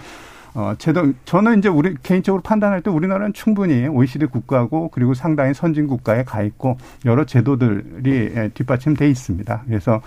어, 0.54 0.74
제도, 0.76 1.12
저는 1.24 1.58
이제 1.58 1.68
우리 1.70 1.94
개인적으로 2.02 2.42
판단할 2.42 2.82
때 2.82 2.90
우리나라는 2.90 3.32
충분히 3.32 3.86
OECD 3.88 4.26
국가고 4.26 4.90
그리고 4.92 5.14
상당히 5.14 5.54
선진 5.54 5.86
국가에 5.86 6.24
가 6.24 6.42
있고 6.42 6.76
여러 7.06 7.24
제도들이 7.24 8.32
예, 8.36 8.50
뒷받침돼 8.52 9.08
있습니다. 9.08 9.62
그래서 9.66 10.02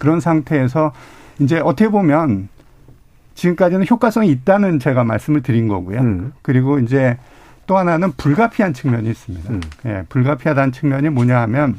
그런 0.00 0.18
상태에서 0.18 0.92
이제 1.38 1.60
어떻게 1.60 1.88
보면 1.88 2.48
지금까지는 3.34 3.86
효과성이 3.88 4.30
있다는 4.30 4.80
제가 4.80 5.04
말씀을 5.04 5.42
드린 5.42 5.68
거고요. 5.68 6.00
음. 6.00 6.32
그리고 6.42 6.78
이제 6.80 7.16
또 7.66 7.78
하나는 7.78 8.12
불가피한 8.12 8.74
측면이 8.74 9.08
있습니다. 9.10 9.52
음. 9.52 9.60
예, 9.86 10.04
불가피하다는 10.08 10.72
측면이 10.72 11.10
뭐냐 11.10 11.40
하면 11.42 11.78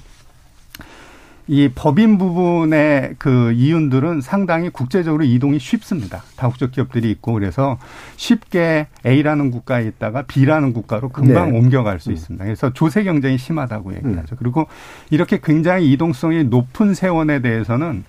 이 1.48 1.69
법인 1.74 2.17
부분의 2.17 3.15
그 3.17 3.51
이윤들은 3.51 4.21
상당히 4.21 4.69
국제적으로 4.69 5.24
이동이 5.24 5.60
쉽습니다. 5.60 6.24
다국적 6.38 6.71
기업들이 6.71 7.10
있고 7.12 7.33
그래서 7.33 7.77
쉽게 8.15 8.88
A라는 9.05 9.51
국가에 9.51 9.86
있다가 9.86 10.24
B라는 10.24 10.74
국가로 10.74 11.10
금방 11.10 11.51
네. 11.51 11.57
옮겨갈 11.57 12.00
수 12.00 12.10
음. 12.10 12.13
있습니다. 12.13 12.45
그래서 12.45 12.71
조세 12.74 13.03
경쟁이 13.03 13.38
심하다고 13.38 13.95
얘기하죠. 13.95 14.36
음. 14.36 14.38
그리고 14.38 14.67
이렇게 15.10 15.39
굉장히 15.43 15.91
이동성이 15.91 16.43
높은 16.45 16.93
세원에 16.93 17.41
대해서는 17.41 18.03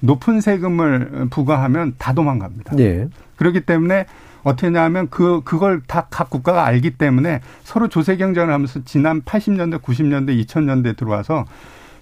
높은 0.00 0.40
세금을 0.40 1.28
부과하면 1.30 1.94
다 1.98 2.12
도망갑니다. 2.12 2.78
예. 2.78 3.08
그렇기 3.36 3.60
때문에 3.62 4.06
어떻게 4.42 4.66
하냐면 4.68 5.08
그 5.10 5.42
그걸 5.44 5.82
다 5.86 6.06
각 6.08 6.30
국가가 6.30 6.64
알기 6.64 6.90
때문에 6.92 7.40
서로 7.64 7.88
조세 7.88 8.16
경쟁을 8.16 8.52
하면서 8.52 8.80
지난 8.84 9.22
80년대, 9.22 9.82
90년대, 9.82 10.46
2000년대 10.46 10.96
들어와서 10.96 11.44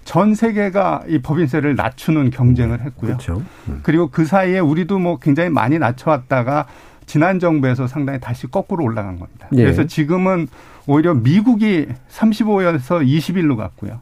전 0.05 0.35
세계가 0.35 1.05
이 1.09 1.19
법인세를 1.21 1.77
낮추는 1.77 2.31
경쟁을 2.31 2.81
했고요. 2.81 3.13
그렇죠. 3.13 3.43
음. 3.69 3.81
그리고 3.83 4.09
그 4.09 4.25
사이에 4.25 4.59
우리도 4.59 4.99
뭐 4.99 5.19
굉장히 5.19 5.51
많이 5.51 5.79
낮춰왔다가 5.79 6.67
지난 7.07 7.39
정부에서 7.39 7.87
상당히 7.87 8.21
다시 8.21 8.47
거꾸로 8.47 8.85
올라간 8.85 9.19
겁니다. 9.19 9.49
예. 9.53 9.63
그래서 9.63 9.85
지금은 9.85 10.49
오히려 10.87 11.15
미국이 11.15 11.87
35에서 12.11 13.07
21로 13.07 13.57
갔고요. 13.57 14.01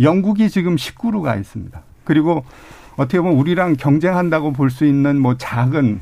영국이 0.00 0.50
지금 0.50 0.76
19로 0.76 1.22
가 1.22 1.36
있습니다. 1.36 1.80
그리고 2.04 2.44
어떻게 2.96 3.20
보면 3.20 3.36
우리랑 3.36 3.76
경쟁한다고 3.76 4.52
볼 4.52 4.70
수 4.70 4.84
있는 4.84 5.18
뭐 5.20 5.36
작은 5.36 6.00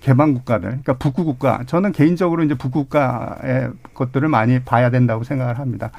개방 0.00 0.34
국가들, 0.34 0.68
그러니까 0.68 0.94
북구 0.94 1.24
국가. 1.24 1.62
저는 1.66 1.92
개인적으로 1.92 2.42
이제 2.44 2.54
북구 2.54 2.82
국가의 2.84 3.70
것들을 3.94 4.28
많이 4.28 4.60
봐야 4.60 4.90
된다고 4.90 5.24
생각을 5.24 5.58
합니다. 5.58 5.90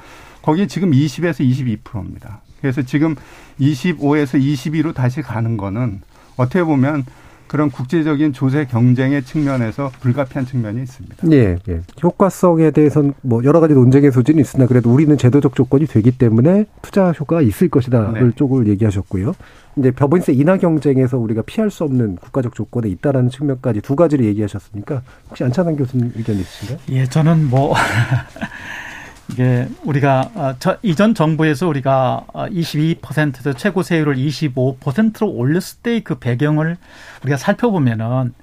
거기 0.42 0.68
지금 0.68 0.92
20에서 0.92 1.40
22%입니다. 1.82 2.40
그래서 2.60 2.82
지금 2.82 3.14
25에서 3.60 4.40
22로 4.40 4.94
다시 4.94 5.22
가는 5.22 5.56
거는 5.56 6.00
어떻게 6.36 6.62
보면 6.62 7.04
그런 7.46 7.70
국제적인 7.70 8.32
조세 8.32 8.64
경쟁의 8.64 9.22
측면에서 9.22 9.90
불가피한 10.00 10.46
측면이 10.46 10.82
있습니다. 10.82 11.16
예, 11.30 11.56
예. 11.68 11.80
효과성에 12.02 12.72
대해서는 12.72 13.14
뭐 13.22 13.44
여러 13.44 13.60
가지 13.60 13.74
논쟁의 13.74 14.10
소지는 14.10 14.40
있으나 14.40 14.66
그래도 14.66 14.92
우리는 14.92 15.16
제도적 15.16 15.54
조건이 15.54 15.86
되기 15.86 16.10
때문에 16.10 16.66
투자 16.82 17.12
효과가 17.12 17.42
있을 17.42 17.68
것이다를 17.68 18.28
네. 18.28 18.34
쪽을 18.34 18.66
얘기하셨고요. 18.68 19.34
이제 19.78 19.90
법인세 19.90 20.32
인하 20.32 20.56
경쟁에서 20.56 21.18
우리가 21.18 21.42
피할 21.42 21.70
수 21.70 21.84
없는 21.84 22.16
국가적 22.16 22.54
조건에 22.54 22.88
있다라는 22.88 23.30
측면까지 23.30 23.80
두 23.80 23.94
가지를 23.94 24.24
얘기하셨으니까 24.26 25.02
혹시 25.28 25.44
안찬환 25.44 25.76
교수님 25.76 26.12
의견 26.16 26.36
있으신가요? 26.36 26.78
예, 26.90 27.04
저는 27.04 27.48
뭐 27.48 27.74
이게 29.30 29.68
우리가 29.82 30.30
어, 30.34 30.54
저, 30.58 30.78
이전 30.82 31.14
정부에서 31.14 31.66
우리가 31.68 32.26
22%에서 32.32 33.50
어, 33.50 33.52
최고 33.54 33.82
세율을 33.82 34.16
25%로 34.16 35.28
올렸을 35.28 35.78
때그 35.82 36.18
배경을 36.18 36.76
우리가 37.22 37.36
살펴보면은 37.36 38.34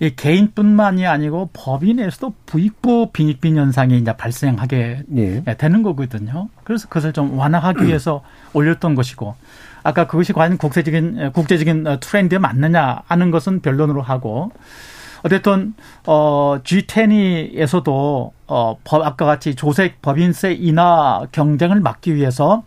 이 0.00 0.14
개인뿐만이 0.14 1.06
아니고 1.06 1.50
법인에서도 1.52 2.34
부익부 2.46 3.10
빈익빈 3.12 3.56
현상이 3.56 3.98
이제 3.98 4.16
발생하게 4.16 5.02
예. 5.16 5.42
되는 5.56 5.82
거거든요. 5.82 6.48
그래서 6.62 6.86
그것을 6.86 7.12
좀 7.12 7.36
완화하기 7.36 7.84
위해서 7.84 8.22
올렸던 8.52 8.94
것이고 8.94 9.34
아까 9.82 10.06
그것이 10.06 10.32
과연 10.32 10.56
국제적인 10.58 11.32
국제적인 11.32 11.98
트렌드에 12.00 12.38
맞느냐 12.38 13.02
하는 13.06 13.30
것은 13.32 13.60
변론으로 13.60 14.02
하고 14.02 14.52
어쨌든 15.28 15.74
어 16.06 16.58
G10에서도 16.64 18.32
어 18.46 18.78
법, 18.82 19.06
아까 19.06 19.26
같이 19.26 19.54
조색 19.54 20.00
법인세 20.02 20.52
인하 20.52 21.26
경쟁을 21.32 21.80
막기 21.80 22.14
위해서 22.14 22.64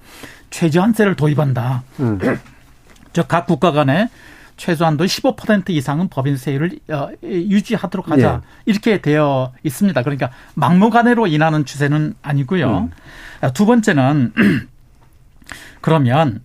최저한세를 0.51 1.15
도입한다. 1.15 1.84
음. 2.00 2.20
즉각 3.13 3.48
국가 3.48 3.72
간에 3.72 4.10
최소한도 4.58 5.06
15% 5.06 5.72
이상은 5.72 6.08
법인세율을 6.08 6.80
어, 6.89 7.10
유지하도록 7.24 8.12
하자. 8.12 8.41
예. 8.44 8.48
이렇게 8.65 9.01
되어 9.01 9.51
있습니다. 9.63 10.03
그러니까 10.03 10.30
막무가내로 10.53 11.25
인하는 11.25 11.65
추세는 11.65 12.13
아니고요. 12.22 12.89
음. 13.41 13.51
두 13.56 13.65
번째는 13.65 14.34
그러면 15.82 16.41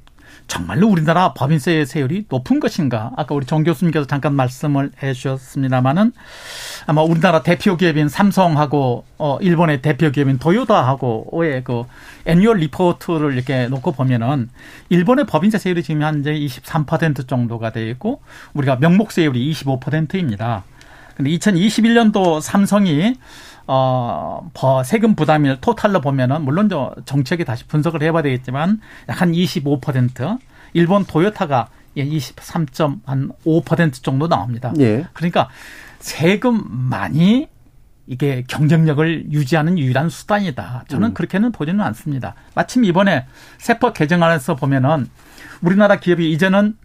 정말로 0.47 0.89
우리나라 0.89 1.33
법인세 1.35 1.85
세율이 1.85 2.27
높은 2.29 2.61
것인가? 2.61 3.13
아까 3.17 3.35
우리 3.35 3.47
정 3.47 3.65
교수님께서 3.65 4.07
잠깐 4.07 4.35
말씀을 4.35 4.93
해 5.03 5.13
주셨습니다마는 5.13 6.13
아마 6.87 7.03
우리나라 7.03 7.43
대표 7.43 7.77
기업인 7.77 8.09
삼성하고 8.09 9.05
어 9.19 9.39
일본의 9.41 9.83
대표 9.83 10.11
기업인 10.11 10.39
도요다하고의 10.39 11.65
그 11.65 11.85
애니얼 12.27 12.59
리포트를 12.59 13.35
이렇게 13.35 13.67
놓고 13.67 13.93
보면은 13.93 14.49
일본의 14.89 15.27
법인세 15.27 15.59
세율이 15.59 15.83
지금 15.83 16.03
현재 16.03 16.33
23% 16.33 17.27
정도가 17.27 17.73
돼 17.73 17.89
있고 17.91 18.23
우리가 18.55 18.77
명목 18.77 19.11
세율이 19.13 19.53
25%입니다. 19.53 20.65
근데 21.17 21.31
2021년도 21.31 22.41
삼성이 22.41 23.15
어, 23.67 24.49
세금 24.85 25.17
부담일 25.17 25.61
토탈로 25.61 26.01
보면은 26.01 26.43
물론 26.43 26.69
저 26.69 26.95
정책에 27.05 27.43
다시 27.45 27.67
분석을 27.67 28.03
해봐야 28.03 28.23
되겠지만 28.23 28.81
약 29.09 29.21
한 29.21 29.33
25% 29.33 30.39
일본 30.75 31.05
토요타가 31.05 31.69
23.5% 31.97 34.03
정도 34.03 34.29
나옵니다. 34.29 34.73
예. 34.79 35.07
그러니까 35.15 35.49
세금 35.99 36.63
많이 36.69 37.49
이게 38.07 38.45
경쟁력을 38.47 39.33
유지하는 39.33 39.79
유일한 39.79 40.11
수단이다. 40.11 40.85
저는 40.89 41.09
음. 41.09 41.15
그렇게는 41.15 41.51
보지는 41.51 41.81
않습니다. 41.87 42.35
마침 42.55 42.85
이번에 42.85 43.27
세법 43.59 43.95
개정안에서 43.95 44.55
보면은 44.55 45.09
우리나라 45.63 45.97
기업이 45.97 46.31
이제는 46.31 46.77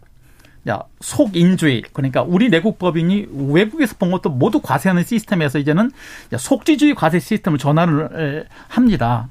야, 0.69 0.83
속인주의 0.99 1.83
그러니까 1.93 2.21
우리 2.21 2.49
내국 2.49 2.77
법인이 2.77 3.27
외국에서 3.31 3.95
본 3.97 4.11
것도 4.11 4.29
모두 4.29 4.61
과세하는 4.61 5.03
시스템에서 5.03 5.57
이제는 5.57 5.91
속지주의 6.37 6.93
과세 6.93 7.19
시스템을 7.19 7.57
전환을 7.57 8.47
합니다. 8.67 9.29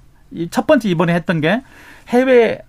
첫 0.50 0.66
번째 0.66 0.88
이번에 0.88 1.14
했던 1.14 1.40
게 1.40 1.62
해외 2.08 2.60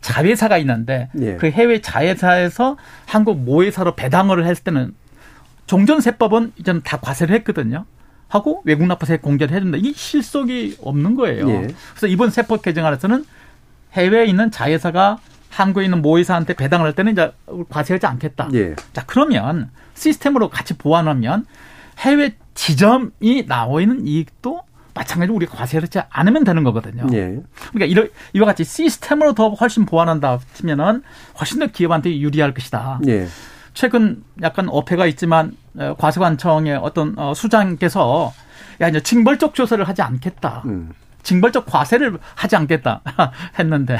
자회사가 0.00 0.58
있는데 0.58 1.08
예. 1.20 1.36
그 1.36 1.50
해외 1.50 1.80
자회사에서 1.80 2.76
한국 3.06 3.40
모회사로 3.40 3.96
배당을 3.96 4.46
했을 4.46 4.64
때는 4.64 4.94
종전세법은 5.66 6.52
이제는 6.56 6.82
다 6.82 6.98
과세를 6.98 7.34
했거든요. 7.36 7.84
하고 8.28 8.62
외국 8.64 8.86
납부세 8.86 9.18
공제를 9.18 9.56
해준다. 9.56 9.78
이 9.80 9.92
실속이 9.92 10.78
없는 10.82 11.14
거예요. 11.14 11.48
예. 11.50 11.68
그래서 11.90 12.06
이번 12.06 12.30
세법 12.30 12.62
개정 12.62 12.86
안에서는 12.86 13.24
해외에 13.92 14.26
있는 14.26 14.50
자회사가 14.50 15.18
한국에 15.62 15.84
있는 15.84 16.02
모의사한테 16.02 16.54
배당을 16.54 16.86
할 16.86 16.94
때는 16.94 17.12
이제 17.12 17.32
과세하지 17.68 18.06
않겠다. 18.06 18.48
예. 18.54 18.74
자, 18.92 19.04
그러면 19.06 19.70
시스템으로 19.94 20.48
같이 20.48 20.76
보완하면 20.76 21.46
해외 21.98 22.36
지점이 22.54 23.46
나와 23.46 23.80
있는 23.80 24.06
이익도 24.06 24.62
마찬가지로 24.94 25.34
우리가 25.36 25.56
과세를 25.56 25.84
하지 25.84 26.00
않으면 26.10 26.44
되는 26.44 26.64
거거든요. 26.64 27.06
예. 27.12 27.40
그러니까 27.72 27.84
이러, 27.86 28.06
이와 28.32 28.46
같이 28.46 28.64
시스템으로 28.64 29.34
더 29.34 29.50
훨씬 29.50 29.86
보완한다 29.86 30.40
치면은 30.54 31.02
훨씬 31.38 31.60
더 31.60 31.66
기업한테 31.66 32.18
유리할 32.18 32.54
것이다. 32.54 33.00
예. 33.06 33.28
최근 33.74 34.24
약간 34.42 34.68
어폐가 34.68 35.06
있지만 35.06 35.56
어, 35.76 35.94
과세관청의 35.98 36.76
어떤 36.76 37.16
어, 37.16 37.32
수장께서 37.34 38.32
야 38.80 38.88
이제 38.88 39.00
징벌적 39.00 39.54
조사를 39.54 39.86
하지 39.86 40.02
않겠다. 40.02 40.62
음. 40.66 40.90
징벌적 41.28 41.66
과세를 41.66 42.18
하지 42.34 42.56
않겠다 42.56 43.02
했는데 43.58 43.98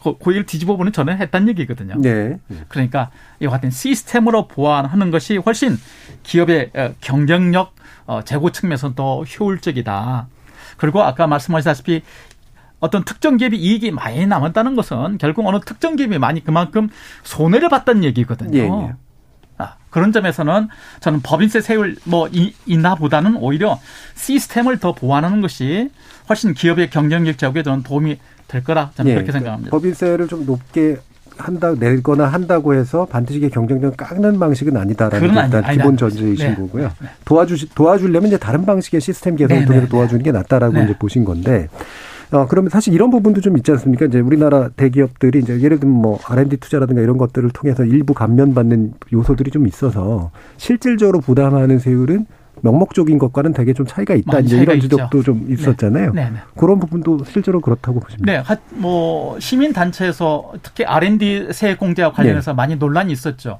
고의를 0.00 0.46
뒤집어 0.46 0.76
보는 0.76 0.92
저는 0.92 1.18
했단 1.18 1.46
얘기거든요. 1.48 1.94
네. 1.98 2.38
그러니까 2.68 3.10
이와 3.40 3.52
같은 3.52 3.70
시스템으로 3.70 4.48
보완하는 4.48 5.10
것이 5.10 5.36
훨씬 5.36 5.78
기업의 6.22 6.70
어, 6.74 6.94
경쟁력 7.02 7.74
어, 8.06 8.22
제고 8.24 8.50
측면에서 8.50 8.94
더 8.94 9.22
효율적이다. 9.24 10.28
그리고 10.78 11.02
아까 11.02 11.26
말씀하셨다시피 11.26 12.00
어떤 12.78 13.04
특정 13.04 13.36
기업이 13.36 13.58
이익이 13.58 13.90
많이 13.90 14.26
남았다는 14.26 14.74
것은 14.74 15.18
결국 15.18 15.46
어느 15.46 15.60
특정 15.60 15.96
기업이 15.96 16.16
많이 16.16 16.42
그만큼 16.42 16.88
손해를 17.24 17.68
봤다는 17.68 18.04
얘기거든요. 18.04 18.58
예, 18.58 18.62
예. 18.62 18.94
아, 19.58 19.74
그런 19.90 20.12
점에서는 20.12 20.68
저는 21.00 21.20
법인세 21.20 21.60
세율 21.60 21.96
뭐 22.04 22.30
인하보다는 22.64 23.36
오히려 23.36 23.78
시스템을 24.14 24.78
더 24.78 24.92
보완하는 24.92 25.42
것이 25.42 25.90
훨씬 26.30 26.54
기업의 26.54 26.90
경쟁력 26.90 27.36
제고에 27.36 27.64
저는 27.64 27.82
도움이 27.82 28.18
될 28.46 28.64
거라 28.64 28.92
저는 28.94 29.10
예, 29.10 29.14
그렇게 29.16 29.32
생각합니다. 29.32 29.70
법인세를 29.70 30.28
좀 30.28 30.46
높게 30.46 30.96
한다 31.36 31.74
내거나 31.78 32.26
한다고 32.26 32.74
해서 32.74 33.06
반드시 33.06 33.40
경쟁력 33.48 33.96
깎는 33.96 34.38
방식은 34.38 34.76
아니다라는 34.76 35.32
게 35.32 35.40
일단 35.40 35.64
아니, 35.64 35.76
기본 35.76 35.96
전제이신 35.96 36.46
네. 36.46 36.54
거고요. 36.54 36.90
네. 37.00 37.08
도와주 37.24 37.74
도와주려면 37.74 38.28
이제 38.28 38.38
다른 38.38 38.64
방식의 38.64 39.00
시스템 39.00 39.36
개선을 39.36 39.62
네, 39.62 39.66
통해서 39.66 39.84
네, 39.84 39.88
네. 39.88 39.90
도와주는 39.90 40.22
게 40.22 40.32
낫다라고 40.32 40.74
네. 40.74 40.84
이제 40.84 40.94
보신 40.98 41.24
건데. 41.24 41.68
어, 42.32 42.46
그러면 42.48 42.70
사실 42.70 42.94
이런 42.94 43.10
부분도 43.10 43.40
좀 43.40 43.56
있지 43.56 43.72
않습니까? 43.72 44.06
이제 44.06 44.20
우리나라 44.20 44.68
대기업들이 44.68 45.40
이제 45.40 45.60
예를 45.60 45.80
들면 45.80 46.00
뭐 46.00 46.20
R&D 46.24 46.58
투자라든가 46.58 47.02
이런 47.02 47.18
것들을 47.18 47.50
통해서 47.50 47.84
일부 47.84 48.14
감면받는 48.14 48.92
요소들이 49.12 49.50
좀 49.50 49.66
있어서 49.66 50.30
실질적으로 50.56 51.20
부담하는 51.20 51.80
세율은 51.80 52.26
명목적인 52.62 53.18
것과는 53.18 53.52
되게 53.52 53.72
좀 53.72 53.86
차이가 53.86 54.14
있다. 54.14 54.40
이제 54.40 54.58
이런 54.58 54.80
지적도 54.80 55.22
좀 55.22 55.46
네. 55.46 55.54
있었잖아요. 55.54 56.12
네. 56.12 56.30
네. 56.30 56.36
그런 56.56 56.78
부분도 56.78 57.24
실제로 57.24 57.60
그렇다고 57.60 58.00
보십니까? 58.00 58.32
네. 58.32 58.60
뭐 58.70 59.38
시민 59.40 59.72
단체에서 59.72 60.52
특히 60.62 60.84
R&D 60.84 61.48
세액 61.52 61.78
공제와 61.78 62.12
관련해서 62.12 62.52
네. 62.52 62.56
많이 62.56 62.76
논란이 62.76 63.12
있었죠. 63.12 63.58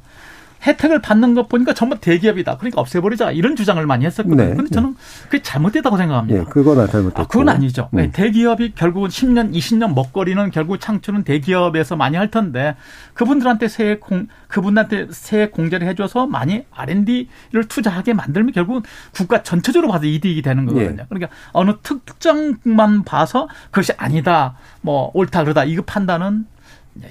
혜택을 0.67 1.01
받는 1.01 1.35
것 1.35 1.49
보니까 1.49 1.73
전부 1.73 1.99
대기업이다. 1.99 2.59
그러니까 2.59 2.81
없애버리자. 2.81 3.31
이런 3.33 3.57
주장을 3.57 3.85
많이 3.87 4.05
했었거든요. 4.05 4.51
네. 4.51 4.55
근데 4.55 4.71
저는 4.71 4.95
그게 5.25 5.43
잘못됐다고 5.43 5.97
생각합니다. 5.97 6.39
네, 6.39 6.45
그건 6.51 6.87
잘못됐고. 6.87 7.23
아, 7.23 7.27
그건 7.27 7.49
아니죠. 7.49 7.89
네. 7.93 8.11
대기업이 8.11 8.75
결국은 8.75 9.09
10년, 9.09 9.55
20년 9.55 9.95
먹거리는 9.95 10.51
결국 10.51 10.79
창출은 10.79 11.25
대기업에서 11.25 11.97
많이 11.97 12.17
할 12.17 12.31
텐데 12.31 12.77
그분들한테 13.15 13.69
세액 13.69 14.01
공, 14.01 14.29
그분한테 14.49 15.09
세액 15.11 15.53
공제를 15.53 15.87
해줘서 15.89 16.27
많이 16.27 16.65
R&D를 16.71 17.65
투자하게 17.69 18.15
만들면 18.15 18.53
결국은 18.53 18.83
국가 19.13 19.43
전체적으로 19.43 19.91
봐서 19.91 20.05
이득이 20.05 20.43
되는 20.43 20.67
거거든요. 20.67 20.97
네. 20.97 21.07
그러니까 21.09 21.31
어느 21.53 21.73
특정만 21.83 23.05
봐서 23.05 23.49
그것이 23.71 23.93
아니다, 23.97 24.57
뭐 24.83 25.11
옳다 25.15 25.45
그러다 25.45 25.65
이거 25.65 25.83
판단은 25.83 26.47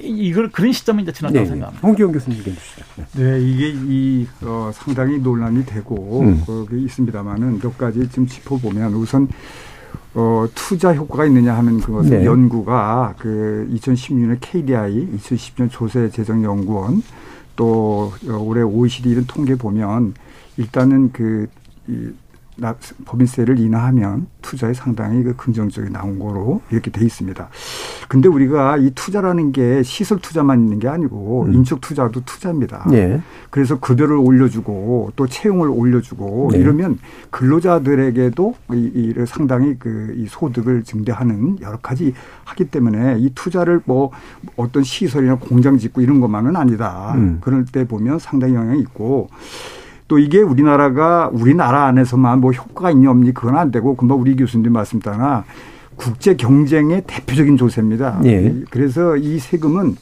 이걸 0.02 0.52
그런 0.52 0.72
시점은 0.72 1.04
이제 1.04 1.12
지났다고 1.12 1.40
네. 1.40 1.46
생각합니다. 1.46 1.88
홍기영 1.88 2.12
교수님 2.12 2.40
의견 2.40 2.54
주시죠. 2.56 2.84
네. 2.96 3.24
네, 3.24 3.42
이게 3.42 3.74
이 3.74 4.28
어, 4.42 4.72
상당히 4.74 5.18
논란이 5.18 5.66
되고 5.66 6.22
음. 6.22 6.44
거기 6.46 6.84
있습니다만은 6.84 7.60
몇 7.60 7.78
가지 7.78 8.10
좀 8.10 8.28
짚어보면 8.28 8.94
우선 8.94 9.28
어, 10.14 10.48
투자 10.56 10.94
효과가 10.94 11.26
있느냐 11.26 11.56
하는 11.56 11.80
그것은 11.80 12.10
네. 12.20 12.26
연구가 12.26 13.16
그 13.18 13.68
2016년 13.72 14.38
KDI, 14.42 15.08
2010년 15.18 15.70
조세재정연구원 15.70 17.04
또 17.56 18.14
올해 18.40 18.62
OECD 18.62 19.10
이런 19.10 19.26
통계 19.26 19.56
보면 19.56 20.14
일단은 20.58 21.12
그, 21.12 21.48
이, 21.88 22.10
법인세를 23.06 23.60
인하하면 23.60 24.28
투자에 24.42 24.74
상당히 24.74 25.24
그 25.24 25.36
긍정적이 25.36 25.92
나온 25.92 26.20
거로 26.20 26.62
이렇게 26.72 26.92
돼 26.92 27.06
있습니다. 27.06 27.50
근데 28.08 28.28
우리가 28.28 28.78
이 28.78 28.92
투자라는 28.92 29.52
게 29.52 29.84
시설 29.84 30.20
투자만 30.20 30.60
있는 30.62 30.80
게 30.80 30.88
아니고 30.88 31.46
음. 31.48 31.54
인적 31.54 31.82
투자도 31.82 32.26
투자입니다. 32.26 32.86
네. 32.90 33.22
그래서 33.50 33.80
급여를 33.80 34.16
올려주고 34.16 35.14
또 35.16 35.28
채용을 35.28 35.70
올려주고 35.70 36.50
네. 36.54 36.60
이러면 36.60 37.00
근로자들에게도 37.32 38.56
이, 38.74 38.92
이 38.94 39.26
상당히 39.26 39.78
그 39.80 40.10
이 40.20 40.26
소득을 40.28 40.84
증대하는 40.84 41.60
여러 41.62 41.78
가지 41.78 42.14
하기 42.46 42.66
때문에 42.66 43.18
이 43.20 43.32
투자를 43.34 43.82
뭐 43.86 44.12
어떤 44.56 44.84
시설이나 44.84 45.36
공장 45.36 45.78
짓고 45.78 46.02
이런 46.02 46.20
것만은 46.20 46.56
아니다. 46.56 47.14
음. 47.16 47.38
그럴 47.42 47.66
때 47.66 47.88
보면 47.88 48.20
상당히 48.20 48.54
영향이 48.54 48.82
있고 48.82 49.30
또 50.10 50.18
이게 50.18 50.42
우리나라가 50.42 51.30
우리나라 51.32 51.86
안에서만 51.86 52.42
뭐 52.42 52.52
효과가 52.52 52.92
있냐 52.92 53.12
없니 53.12 53.34
그건 53.34 53.58
안 53.58 53.72
되고 53.72 53.96
금방 53.96 54.20
우리 54.20 54.36
교수님 54.36 54.74
말씀따나 54.74 55.46
국제 55.96 56.36
경쟁의 56.36 57.04
대표적인 57.06 57.58
조세입니다. 57.58 58.22
예. 58.26 58.56
그래서 58.72 59.16
이 59.16 59.38
세금은 59.38 59.96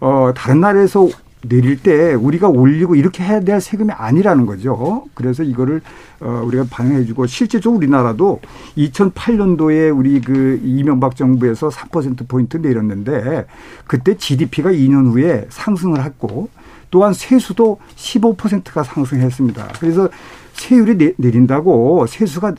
어 0.00 0.32
다른 0.34 0.60
나라에서 0.60 1.08
내릴 1.48 1.80
때 1.80 2.14
우리가 2.14 2.48
올리고 2.48 2.96
이렇게 2.96 3.22
해야 3.22 3.40
될 3.40 3.60
세금이 3.60 3.92
아니라는 3.92 4.44
거죠. 4.46 5.04
그래서 5.14 5.44
이거를 5.44 5.82
어 6.20 6.42
우리가 6.46 6.64
반영해 6.68 7.04
주고 7.04 7.26
실제적으로 7.26 7.78
우리나라도 7.78 8.40
2008년도에 8.76 9.96
우리 9.96 10.20
그 10.20 10.60
이명박 10.64 11.14
정부에서 11.14 11.68
4% 11.68 12.26
포인트 12.26 12.56
내렸는데 12.56 13.46
그때 13.86 14.16
GDP가 14.16 14.72
2년 14.72 15.12
후에 15.12 15.46
상승을 15.50 16.02
했고 16.02 16.48
또한 16.94 17.12
세수도 17.12 17.78
15%가 17.96 18.84
상승했습니다. 18.84 19.72
그래서 19.80 20.08
세율이 20.52 21.14
내린다고 21.16 22.06
세수가 22.06 22.54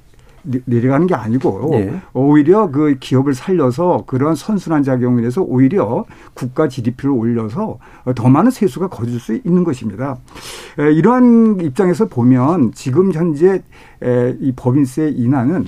내려가는 0.66 1.08
게 1.08 1.16
아니고 1.16 1.70
네. 1.72 2.02
오히려 2.12 2.70
그 2.70 2.98
기업을 3.00 3.34
살려서 3.34 4.04
그런 4.06 4.36
선순환 4.36 4.84
작용을 4.84 5.24
해서 5.24 5.42
오히려 5.42 6.04
국가 6.34 6.68
GDP를 6.68 7.12
올려서 7.12 7.80
더 8.14 8.28
많은 8.28 8.52
세수가 8.52 8.90
거둘 8.90 9.22
수 9.22 9.40
있는 9.46 9.64
것입니다. 9.64 10.18
이러한 10.78 11.62
입장에서 11.62 12.08
보면 12.08 12.74
지금 12.74 13.14
현재 13.14 13.64
이 14.42 14.52
법인세 14.54 15.14
인하는 15.16 15.66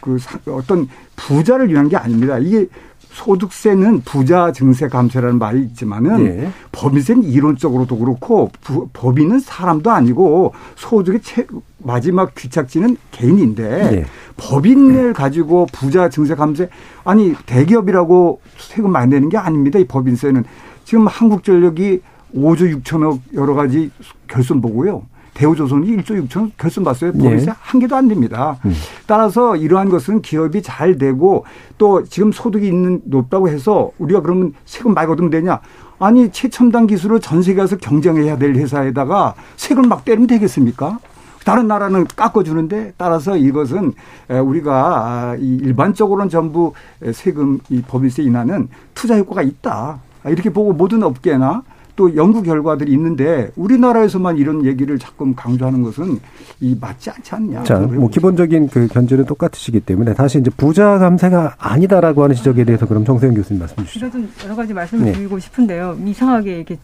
그 0.00 0.18
어떤 0.48 0.88
부자를 1.14 1.68
위한 1.68 1.88
게 1.88 1.96
아닙니다. 1.96 2.36
이게 2.38 2.66
소득세는 3.12 4.02
부자 4.02 4.52
증세 4.52 4.88
감세라는 4.88 5.38
말이 5.38 5.62
있지만은 5.62 6.24
네. 6.24 6.50
법인세는 6.72 7.24
이론적으로도 7.24 7.98
그렇고 7.98 8.50
부, 8.60 8.88
법인은 8.92 9.40
사람도 9.40 9.90
아니고 9.90 10.54
소득의 10.76 11.20
최, 11.22 11.46
마지막 11.78 12.34
귀착지는 12.34 12.96
개인인데 13.10 13.90
네. 13.90 14.04
법인을 14.36 15.12
가지고 15.12 15.66
부자 15.72 16.08
증세 16.08 16.34
감세 16.34 16.68
아니 17.04 17.34
대기업이라고 17.46 18.40
세금 18.58 18.92
많이 18.92 19.10
내는 19.10 19.28
게 19.28 19.36
아닙니다. 19.36 19.78
이 19.78 19.84
법인세는 19.84 20.44
지금 20.84 21.06
한국전력이 21.06 22.00
5조 22.34 22.82
6천억 22.82 23.18
여러 23.34 23.54
가지 23.54 23.90
결손 24.28 24.60
보고요. 24.60 25.02
대우조선이 25.34 25.96
1조 25.98 26.26
6천 26.28 26.52
결손 26.58 26.84
봤어요. 26.84 27.12
법인세 27.12 27.46
네. 27.46 27.52
한 27.58 27.80
개도 27.80 27.96
안 27.96 28.08
됩니다. 28.08 28.58
음. 28.64 28.74
따라서 29.06 29.56
이러한 29.56 29.88
것은 29.88 30.22
기업이 30.22 30.62
잘 30.62 30.98
되고 30.98 31.44
또 31.78 32.04
지금 32.04 32.32
소득이 32.32 32.66
있는 32.66 33.00
높다고 33.04 33.48
해서 33.48 33.90
우리가 33.98 34.20
그러면 34.20 34.52
세금 34.64 34.94
많이 34.94 35.06
걷으면 35.06 35.30
되냐? 35.30 35.60
아니 35.98 36.30
최첨단 36.30 36.86
기술을 36.86 37.20
전 37.20 37.42
세계 37.42 37.62
에서 37.62 37.76
경쟁해야 37.76 38.38
될 38.38 38.54
회사에다가 38.54 39.34
세금 39.56 39.88
막 39.88 40.04
때리면 40.04 40.26
되겠습니까? 40.26 40.98
다른 41.44 41.66
나라는 41.68 42.06
깎아주는데 42.06 42.94
따라서 42.96 43.36
이것은 43.36 43.92
우리가 44.28 45.36
일반적으로는 45.38 46.28
전부 46.28 46.72
세금 47.12 47.60
이 47.68 47.82
법인세 47.82 48.22
인하는 48.22 48.68
투자 48.94 49.16
효과가 49.16 49.42
있다. 49.42 50.00
이렇게 50.26 50.50
보고 50.50 50.72
모든 50.72 51.02
업계나 51.02 51.62
또 52.00 52.16
연구 52.16 52.42
결과들이 52.42 52.90
있는데 52.92 53.50
우리나라에서만 53.56 54.38
이런 54.38 54.64
얘기를 54.64 54.98
자꾸 54.98 55.34
강조하는 55.34 55.82
것은 55.82 56.18
이 56.60 56.74
맞지 56.80 57.10
않지 57.10 57.34
않냐. 57.34 57.64
자, 57.64 57.78
뭐 57.78 58.08
기본적인 58.08 58.68
그 58.70 58.88
견제는 58.88 59.26
똑같으시기 59.26 59.80
때문에 59.80 60.14
다시 60.14 60.38
이제 60.38 60.50
부자 60.56 60.96
감세가 60.96 61.56
아니다라고 61.58 62.22
하는 62.22 62.34
지적에 62.34 62.64
대해서 62.64 62.86
그럼 62.86 63.04
정세영 63.04 63.34
교수님 63.34 63.60
말씀 63.60 63.76
주시죠. 63.84 64.00
제가 64.00 64.12
좀 64.12 64.30
여러 64.46 64.56
가지 64.56 64.72
말씀을 64.72 65.04
네. 65.04 65.12
드리고 65.12 65.38
싶은데요. 65.38 65.98
이상하게 66.06 66.56
이렇게 66.56 66.78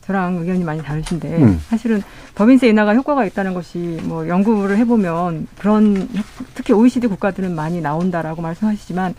저랑 0.00 0.38
의견이 0.38 0.64
많이 0.64 0.82
다르신데 0.82 1.36
음. 1.42 1.60
사실은 1.68 2.02
법인세 2.34 2.68
인하가 2.68 2.92
효과가 2.92 3.24
있다는 3.24 3.54
것이 3.54 4.00
뭐 4.02 4.26
연구를 4.26 4.78
해보면 4.78 5.46
그런 5.58 6.08
특히 6.56 6.72
OECD 6.72 7.06
국가들은 7.06 7.54
많이 7.54 7.80
나온다라고 7.80 8.42
말씀하시지만 8.42 9.14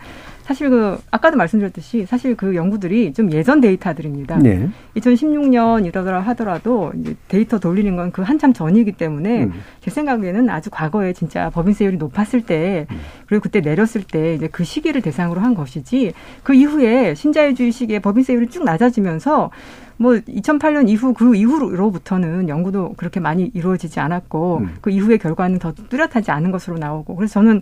사실 0.48 0.70
그 0.70 0.98
아까도 1.10 1.36
말씀드렸듯이 1.36 2.06
사실 2.06 2.34
그 2.34 2.56
연구들이 2.56 3.12
좀 3.12 3.30
예전 3.32 3.60
데이터들입니다. 3.60 4.38
네. 4.38 4.70
2016년 4.96 5.84
이러더라 5.84 6.20
하더라도 6.20 6.90
이제 6.98 7.14
데이터 7.28 7.58
돌리는 7.58 7.94
건 7.96 8.08
그 8.10 8.22
한참 8.22 8.52
전이기 8.52 8.92
때문에 8.92 9.44
음. 9.44 9.52
제 9.80 9.90
생각에는 9.90 10.48
아주 10.48 10.70
과거에 10.70 11.12
진짜 11.12 11.50
법인세율이 11.50 11.98
높았을 11.98 12.40
때 12.40 12.86
음. 12.90 12.96
그리고 13.26 13.42
그때 13.42 13.60
내렸을 13.60 14.02
때 14.02 14.34
이제 14.34 14.48
그 14.48 14.64
시기를 14.64 15.02
대상으로 15.02 15.40
한 15.40 15.54
것이지 15.54 16.14
그 16.42 16.54
이후에 16.54 17.14
신자유주의 17.14 17.70
시기에 17.70 17.98
법인세율이 17.98 18.48
쭉 18.48 18.64
낮아지면서 18.64 19.50
뭐 19.98 20.14
2008년 20.14 20.88
이후 20.88 21.12
그 21.12 21.36
이후로부터는 21.36 22.48
연구도 22.48 22.94
그렇게 22.96 23.20
많이 23.20 23.50
이루어지지 23.52 24.00
않았고 24.00 24.58
음. 24.58 24.76
그 24.80 24.90
이후의 24.90 25.18
결과는 25.18 25.58
더 25.58 25.72
뚜렷하지 25.72 26.30
않은 26.30 26.50
것으로 26.50 26.78
나오고 26.78 27.16
그래서 27.16 27.34
저는 27.34 27.60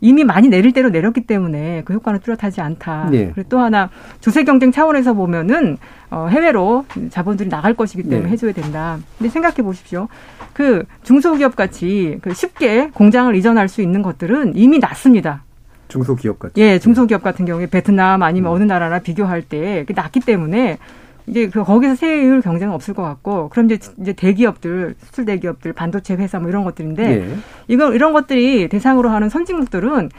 이미 0.00 0.24
많이 0.24 0.48
내릴 0.48 0.72
대로 0.72 0.90
내렸기 0.90 1.22
때문에 1.22 1.82
그 1.84 1.94
효과는 1.94 2.20
뚜렷하지 2.20 2.60
않다. 2.60 3.08
네. 3.10 3.30
그리고 3.34 3.48
또 3.48 3.58
하나 3.58 3.90
조세 4.20 4.44
경쟁 4.44 4.72
차원에서 4.72 5.14
보면은 5.14 5.78
어, 6.10 6.28
해외로 6.30 6.84
자본들이 7.10 7.48
나갈 7.48 7.74
것이기 7.74 8.04
때문에 8.04 8.26
네. 8.26 8.28
해줘야 8.30 8.52
된다. 8.52 8.98
근데 9.18 9.30
생각해 9.30 9.56
보십시오. 9.56 10.08
그 10.52 10.84
중소기업 11.02 11.56
같이 11.56 12.18
그 12.22 12.34
쉽게 12.34 12.90
공장을 12.94 13.34
이전할 13.34 13.68
수 13.68 13.82
있는 13.82 14.02
것들은 14.02 14.52
이미 14.56 14.78
났습니다. 14.78 15.42
중소기업 15.88 16.38
같이. 16.38 16.54
예, 16.60 16.78
중소기업 16.78 17.22
같은 17.22 17.44
경우에 17.44 17.66
베트남 17.66 18.22
아니면 18.22 18.50
음. 18.50 18.56
어느 18.56 18.64
나라나 18.64 18.98
비교할 18.98 19.42
때 19.42 19.84
낮기 19.94 20.20
때문에 20.20 20.78
이제 21.26 21.48
그 21.48 21.64
거기서 21.64 21.96
세율 21.96 22.40
경쟁은 22.40 22.72
없을 22.72 22.94
것 22.94 23.02
같고 23.02 23.48
그럼 23.48 23.70
이제 23.70 23.78
이제 24.00 24.12
대기업들 24.12 24.94
수출 24.98 25.24
대기업들 25.24 25.72
반도체 25.72 26.14
회사 26.14 26.38
뭐 26.38 26.48
이런 26.48 26.64
것들인데 26.64 27.02
네. 27.02 27.34
이거 27.68 27.92
이런 27.92 28.12
것들이 28.12 28.68
대상으로 28.68 29.10
하는 29.10 29.28
선진국들은 29.28 30.10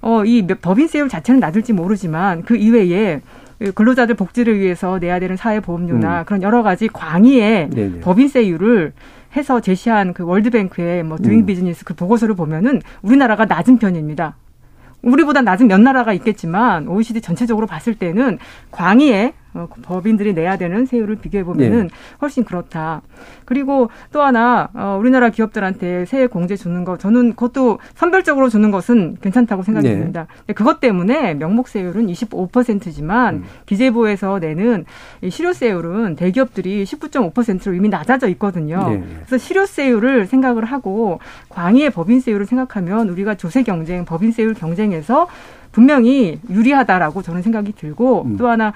어이 0.00 0.46
법인 0.46 0.88
세율 0.88 1.08
자체는 1.08 1.40
낮을지 1.40 1.72
모르지만 1.72 2.42
그 2.42 2.56
이외에 2.56 3.20
근로자들 3.74 4.16
복지를 4.16 4.58
위해서 4.58 4.98
내야 4.98 5.20
되는 5.20 5.36
사회보험료나 5.36 6.20
음. 6.20 6.24
그런 6.24 6.42
여러 6.42 6.62
가지 6.62 6.88
광의의 6.88 7.70
네네. 7.70 8.00
법인세율을 8.00 8.92
해서 9.36 9.60
제시한 9.60 10.12
그 10.12 10.24
월드뱅크의 10.24 11.02
뭐 11.02 11.18
음. 11.24 11.46
비즈니스 11.46 11.84
그 11.84 11.94
보고서를 11.94 12.34
보면은 12.34 12.80
우리나라가 13.02 13.44
낮은 13.44 13.78
편입니다. 13.78 14.36
우리보다 15.02 15.42
낮은 15.42 15.68
몇 15.68 15.80
나라가 15.80 16.12
있겠지만 16.14 16.88
OECD 16.88 17.20
전체적으로 17.20 17.66
봤을 17.66 17.94
때는 17.94 18.38
광의의 18.70 19.34
어, 19.54 19.68
법인들이 19.82 20.34
내야 20.34 20.56
되는 20.56 20.84
세율을 20.84 21.16
비교해 21.16 21.44
보면은 21.44 21.82
네. 21.84 21.88
훨씬 22.20 22.44
그렇다. 22.44 23.02
그리고 23.44 23.88
또 24.12 24.22
하나 24.22 24.68
어, 24.74 24.96
우리나라 24.98 25.30
기업들한테 25.30 26.04
세액 26.06 26.30
공제 26.30 26.56
주는 26.56 26.84
거 26.84 26.98
저는 26.98 27.30
그것도 27.30 27.78
선별적으로 27.94 28.48
주는 28.48 28.70
것은 28.72 29.16
괜찮다고 29.20 29.62
생각이 29.62 29.88
네. 29.88 29.94
듭니다. 29.94 30.26
그것 30.54 30.80
때문에 30.80 31.34
명목 31.34 31.68
세율은 31.68 32.08
25%지만 32.08 33.34
음. 33.36 33.44
기재부에서 33.66 34.40
내는 34.40 34.84
이 35.22 35.30
실효세율은 35.30 36.16
대기업들이 36.16 36.84
19.5%로 36.84 37.74
이미 37.74 37.88
낮아져 37.88 38.28
있거든요. 38.30 38.88
네. 38.90 39.04
그래서 39.26 39.38
실효세율을 39.38 40.26
생각을 40.26 40.64
하고 40.64 41.20
광의의 41.48 41.90
법인세율을 41.90 42.46
생각하면 42.46 43.08
우리가 43.08 43.36
조세 43.36 43.62
경쟁, 43.62 44.04
법인세율 44.04 44.54
경쟁에서 44.54 45.28
분명히 45.74 46.38
유리하다라고 46.48 47.22
저는 47.22 47.42
생각이 47.42 47.72
들고 47.72 48.22
음. 48.26 48.36
또 48.36 48.48
하나 48.48 48.72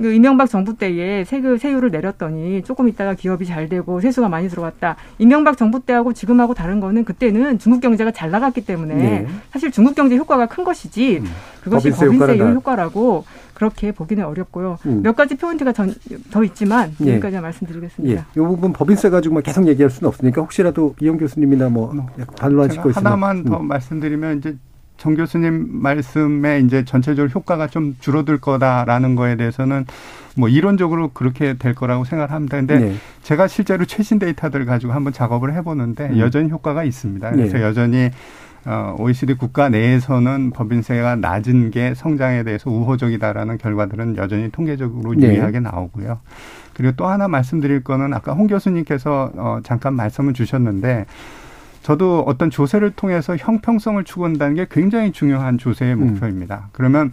그 0.00 0.14
이명박 0.14 0.48
정부 0.48 0.76
때에 0.76 1.24
세금 1.24 1.58
세율을 1.58 1.90
내렸더니 1.90 2.62
조금 2.62 2.88
있다가 2.88 3.12
기업이 3.12 3.44
잘 3.44 3.68
되고 3.68 4.00
세수가 4.00 4.30
많이 4.30 4.48
들어왔다. 4.48 4.96
이명박 5.18 5.58
정부 5.58 5.80
때하고 5.80 6.14
지금하고 6.14 6.54
다른 6.54 6.80
거는 6.80 7.04
그때는 7.04 7.58
중국 7.58 7.80
경제가 7.80 8.10
잘 8.10 8.30
나갔기 8.30 8.64
때문에 8.64 8.94
네. 8.94 9.26
사실 9.52 9.70
중국 9.70 9.94
경제 9.94 10.16
효과가 10.16 10.46
큰 10.46 10.64
것이지 10.64 11.18
음. 11.18 11.26
그것이 11.62 11.90
법인세율 11.90 12.54
효과라고 12.54 13.24
그렇게 13.52 13.92
보기는 13.92 14.24
어렵고요. 14.24 14.78
음. 14.86 15.02
몇 15.02 15.14
가지 15.14 15.36
포인트가 15.36 15.74
전, 15.74 15.94
더 16.30 16.42
있지만 16.44 16.94
예. 17.04 17.12
여기까지 17.12 17.38
말씀드리겠습니다. 17.38 18.20
예. 18.20 18.24
이 18.34 18.38
부분 18.38 18.72
법인세 18.72 19.10
가지고 19.10 19.38
계속 19.42 19.68
얘기할 19.68 19.90
수는 19.90 20.08
없으니까 20.08 20.40
혹시라도 20.40 20.94
이영 21.02 21.18
교수님이나 21.18 21.68
뭐 21.68 21.92
반론하실 22.38 22.80
거 22.80 22.88
있으면 22.88 23.04
하나만 23.04 23.44
더 23.44 23.58
음. 23.58 23.68
말씀드리면 23.68 24.38
이제 24.38 24.56
정 25.00 25.14
교수님 25.14 25.68
말씀에 25.70 26.60
이제 26.60 26.84
전체적으로 26.84 27.30
효과가 27.30 27.68
좀 27.68 27.96
줄어들 28.00 28.38
거다라는 28.38 29.14
거에 29.14 29.36
대해서는 29.36 29.86
뭐 30.36 30.50
이론적으로 30.50 31.08
그렇게 31.08 31.54
될 31.54 31.74
거라고 31.74 32.04
생각을 32.04 32.30
합니다. 32.30 32.58
근데 32.58 32.78
네. 32.78 32.94
제가 33.22 33.48
실제로 33.48 33.86
최신 33.86 34.18
데이터들을 34.18 34.66
가지고 34.66 34.92
한번 34.92 35.14
작업을 35.14 35.54
해보는데 35.54 36.10
음. 36.10 36.18
여전히 36.18 36.50
효과가 36.50 36.84
있습니다. 36.84 37.30
그래서 37.30 37.56
네. 37.56 37.64
여전히 37.64 38.10
어, 38.66 38.94
OECD 38.98 39.34
국가 39.34 39.70
내에서는 39.70 40.50
법인세가 40.50 41.16
낮은 41.16 41.70
게 41.70 41.94
성장에 41.94 42.42
대해서 42.42 42.70
우호적이다라는 42.70 43.56
결과들은 43.56 44.18
여전히 44.18 44.50
통계적으로 44.50 45.14
네. 45.14 45.28
유리하게 45.28 45.60
나오고요. 45.60 46.20
그리고 46.74 46.92
또 46.96 47.06
하나 47.06 47.26
말씀드릴 47.26 47.82
거는 47.84 48.12
아까 48.12 48.34
홍 48.34 48.48
교수님께서 48.48 49.32
어, 49.34 49.60
잠깐 49.64 49.94
말씀을 49.94 50.34
주셨는데 50.34 51.06
저도 51.82 52.24
어떤 52.26 52.50
조세를 52.50 52.92
통해서 52.92 53.36
형평성을 53.36 54.02
추구한다는 54.04 54.54
게 54.54 54.66
굉장히 54.70 55.12
중요한 55.12 55.58
조세의 55.58 55.94
음. 55.94 56.00
목표입니다. 56.00 56.56
음. 56.66 56.68
그러면 56.72 57.12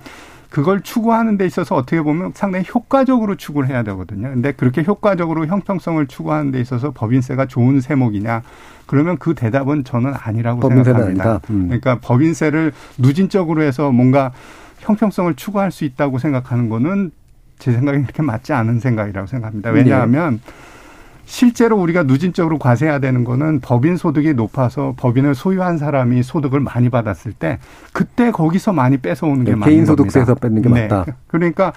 그걸 0.49 0.81
추구하는 0.81 1.37
데 1.37 1.45
있어서 1.45 1.75
어떻게 1.75 2.01
보면 2.01 2.31
상당히 2.33 2.65
효과적으로 2.73 3.35
추구를 3.35 3.69
해야 3.69 3.83
되거든요. 3.83 4.29
근데 4.29 4.53
그렇게 4.53 4.83
효과적으로 4.83 5.45
형평성을 5.45 6.05
추구하는 6.07 6.51
데 6.51 6.61
있어서 6.61 6.91
법인세가 6.91 7.47
좋은 7.47 7.81
세목이냐? 7.81 8.43
그러면 8.85 9.17
그 9.17 9.35
대답은 9.35 9.83
저는 9.83 10.13
아니라고 10.15 10.69
생각합니다. 10.69 11.41
음. 11.49 11.65
그러니까 11.65 11.99
법인세를 11.99 12.71
누진적으로 12.97 13.61
해서 13.61 13.91
뭔가 13.91 14.31
형평성을 14.79 15.33
추구할 15.35 15.71
수 15.71 15.83
있다고 15.83 16.17
생각하는 16.17 16.69
거는 16.69 17.11
제 17.59 17.71
생각에 17.73 18.01
그렇게 18.01 18.21
맞지 18.21 18.53
않은 18.53 18.79
생각이라고 18.79 19.27
생각합니다. 19.27 19.71
왜냐하면 19.71 20.39
네. 20.45 20.51
실제로 21.27 21.77
우리가 21.77 22.03
누진적으로 22.03 22.57
과세해야 22.57 22.99
되는 22.99 23.25
거는 23.25 23.59
법인 23.59 23.97
소득이 23.97 24.33
높아서 24.33 24.93
법인을 24.95 25.35
소유한 25.35 25.77
사람이 25.77 26.23
소득을 26.23 26.61
많이 26.61 26.89
받았을 26.89 27.33
때 27.33 27.59
그때 27.91 28.31
거기서 28.31 28.71
많이 28.71 28.97
뺏어오는 28.97 29.43
게 29.43 29.51
네, 29.51 29.57
맞는 29.57 29.73
개인 29.73 29.85
소득세에서 29.85 30.35
뺏는 30.35 30.61
게 30.61 30.69
네. 30.69 30.87
맞다. 30.87 31.05
그러니까 31.27 31.73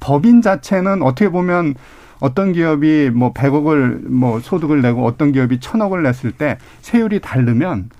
법인 0.00 0.40
자체는 0.40 1.02
어떻게 1.02 1.28
보면 1.28 1.74
어떤 2.20 2.54
기업이 2.54 3.10
뭐 3.14 3.34
100억을 3.34 4.08
뭐 4.08 4.40
소득을 4.40 4.80
내고 4.80 5.04
어떤 5.04 5.32
기업이 5.32 5.60
1000억을 5.60 6.02
냈을 6.02 6.32
때 6.32 6.56
세율이 6.80 7.20
다르면 7.20 7.90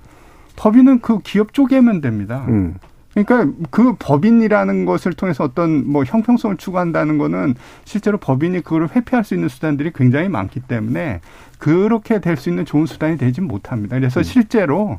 법인은 0.56 1.00
그 1.00 1.18
기업 1.18 1.52
쪼개면 1.52 2.00
됩니다. 2.00 2.46
음. 2.48 2.76
그러니까 3.14 3.52
그 3.70 3.94
법인이라는 3.98 4.84
것을 4.84 5.12
통해서 5.12 5.44
어떤 5.44 5.88
뭐 5.90 6.04
형평성을 6.04 6.56
추구한다는 6.56 7.16
거는 7.18 7.54
실제로 7.84 8.18
법인이 8.18 8.60
그걸 8.62 8.88
회피할 8.88 9.24
수 9.24 9.34
있는 9.34 9.48
수단들이 9.48 9.92
굉장히 9.94 10.28
많기 10.28 10.60
때문에 10.60 11.20
그렇게 11.58 12.20
될 12.20 12.36
수 12.36 12.48
있는 12.50 12.64
좋은 12.64 12.86
수단이 12.86 13.16
되지 13.16 13.40
못합니다. 13.40 13.96
그래서 13.96 14.20
음. 14.20 14.24
실제로 14.24 14.98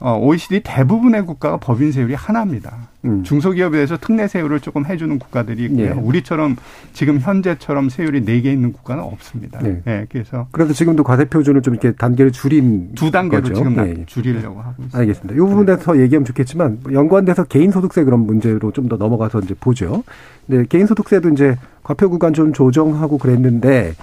어, 0.00 0.16
OECD 0.16 0.60
대부분의 0.64 1.26
국가가 1.26 1.56
법인 1.56 1.90
세율이 1.90 2.14
하나입니다. 2.14 2.88
음. 3.04 3.22
중소기업에 3.24 3.76
대해서 3.76 3.96
특례 3.96 4.28
세율을 4.28 4.60
조금 4.60 4.84
해주는 4.86 5.18
국가들이 5.18 5.64
있고요. 5.64 5.86
예. 5.86 5.90
우리처럼 5.90 6.56
지금 6.92 7.18
현재처럼 7.18 7.88
세율이 7.88 8.24
네 8.24 8.40
개 8.40 8.52
있는 8.52 8.72
국가는 8.72 9.02
없습니다. 9.02 9.58
네. 9.60 9.80
네. 9.84 10.06
그래서 10.10 10.46
그래도 10.52 10.72
지금도 10.72 11.02
과세표준을 11.02 11.62
좀 11.62 11.74
이렇게 11.74 11.92
단계를 11.92 12.30
줄인 12.32 12.94
두 12.94 13.10
단계로 13.10 13.42
거죠. 13.42 13.54
지금 13.54 13.74
네. 13.76 14.04
줄이려고 14.06 14.60
하고 14.60 14.74
있습니다. 14.78 14.98
알겠습니다. 14.98 15.34
이 15.34 15.38
부분에 15.38 15.66
대해서 15.66 15.92
네. 15.94 16.00
얘기하면 16.02 16.24
좋겠지만 16.24 16.80
연관돼서 16.92 17.44
개인소득세 17.44 18.04
그런 18.04 18.20
문제로 18.20 18.70
좀 18.72 18.88
더 18.88 18.96
넘어가서 18.96 19.40
이제 19.40 19.54
보죠. 19.58 20.04
네, 20.46 20.64
개인소득세도 20.68 21.30
이제 21.30 21.56
과표 21.82 22.08
구간 22.10 22.32
좀 22.34 22.52
조정하고 22.52 23.18
그랬는데 23.18 23.94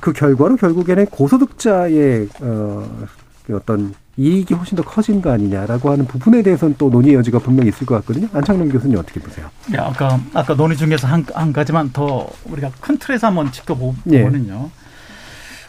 그 0.00 0.12
결과로 0.12 0.56
결국에는 0.56 1.06
고소득자의 1.06 2.28
어, 2.40 3.06
그 3.46 3.56
어떤 3.56 3.94
이익이 4.18 4.54
훨씬 4.54 4.76
더 4.76 4.82
커진 4.82 5.20
거 5.20 5.30
아니냐라고 5.30 5.90
하는 5.90 6.06
부분에 6.06 6.42
대해서는 6.42 6.76
또 6.78 6.88
논의 6.88 7.14
여지가 7.14 7.38
분명히 7.38 7.68
있을 7.68 7.86
것 7.86 7.96
같거든요. 7.96 8.28
안창룡 8.32 8.70
교수님 8.70 8.98
어떻게 8.98 9.20
보세요? 9.20 9.50
네, 9.70 9.78
아까 9.78 10.18
아까 10.32 10.54
논의 10.54 10.76
중에서 10.76 11.06
한, 11.06 11.24
한 11.34 11.52
가지만 11.52 11.92
더 11.92 12.26
우리가 12.44 12.70
큰 12.80 12.96
틀에서 12.96 13.26
한번 13.26 13.52
지켜보면요. 13.52 14.70
예. 14.70 14.70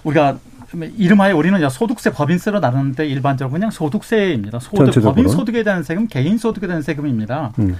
우리가 0.03 0.39
이름하여 0.73 1.35
우리는 1.35 1.69
소득세, 1.69 2.11
법인세로 2.11 2.59
나누는데 2.59 3.07
일반적으로 3.07 3.53
그냥 3.53 3.69
소득세입니다. 3.69 4.59
소득, 4.59 5.01
법인 5.01 5.27
소득에 5.27 5.63
대한 5.63 5.83
세금, 5.83 6.07
개인 6.07 6.37
소득에 6.37 6.67
대한 6.67 6.81
세금입니다. 6.81 7.53
음. 7.59 7.77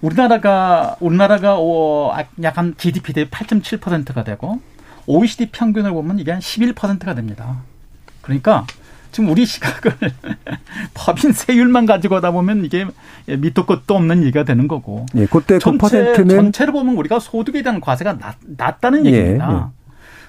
우리나라가 0.00 0.96
우리나라가 1.00 1.56
약한 2.42 2.74
GDP 2.76 3.12
대비 3.12 3.30
8.7%가 3.30 4.24
되고 4.24 4.60
OECD 5.06 5.50
평균을 5.50 5.92
보면 5.92 6.18
이게 6.18 6.32
한 6.32 6.40
11%가 6.40 7.14
됩니다. 7.14 7.62
그러니까 8.20 8.66
지금 9.16 9.30
우리 9.30 9.46
시각을 9.46 9.92
법인 10.92 11.32
세율만 11.32 11.86
가지고 11.86 12.16
하다 12.16 12.32
보면 12.32 12.66
이게 12.66 12.86
밑도 13.26 13.64
끝도 13.64 13.96
없는 13.96 14.24
얘기가 14.24 14.44
되는 14.44 14.68
거고. 14.68 15.06
예, 15.14 15.24
그때 15.24 15.58
전체, 15.58 16.12
그 16.14 16.28
전체로 16.28 16.74
보면 16.74 16.96
우리가 16.96 17.18
소득에 17.18 17.62
대한 17.62 17.80
과세가 17.80 18.18
낮, 18.18 18.36
낮다는 18.46 19.06
예, 19.06 19.10
얘기입니다. 19.12 19.50
예, 19.50 19.56
예. 19.56 19.60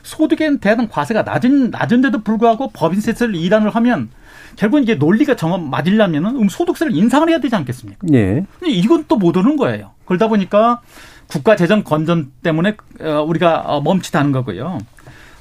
소득에 0.04 0.58
대한 0.60 0.88
과세가 0.88 1.24
낮은, 1.24 1.72
낮은데도 1.72 2.24
불구하고 2.24 2.70
법인세를 2.70 3.36
일환을 3.36 3.72
하면 3.76 4.08
결국 4.56 4.80
이게 4.80 4.96
논리가 4.96 5.36
정확 5.36 5.64
맞으려면은 5.64 6.38
음, 6.38 6.48
소득세를 6.48 6.96
인상을 6.96 7.28
해야 7.28 7.40
되지 7.42 7.54
않겠습니까? 7.58 8.08
예. 8.14 8.46
이건 8.66 9.04
또 9.10 9.18
못 9.18 9.36
오는 9.36 9.58
거예요. 9.58 9.92
그러다 10.06 10.30
보니까 10.30 10.80
국가 11.28 11.58
재정 11.58 11.84
건전 11.84 12.32
때문에 12.42 12.78
어, 13.02 13.22
우리가 13.28 13.64
어, 13.66 13.82
멈칫하는 13.82 14.32
거고요. 14.32 14.78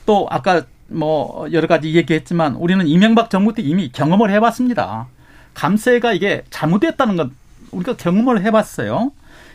또 0.05 0.27
아까 0.33 0.65
뭐 0.89 1.49
여러 1.53 1.67
가지 1.67 1.95
얘기했지만 1.95 2.55
우리는 2.55 2.87
이명박 2.87 3.31
정부 3.31 3.53
때 3.53 3.63
이미 3.63 3.91
경험을 3.91 4.31
해봤습니다. 4.31 5.09
감세가 5.55 6.13
이게 6.13 6.45
잘못됐다는 6.51 7.17
건 7.17 7.35
우리가 7.73 7.97
경험을 7.97 8.43
해봤어요. 8.43 9.13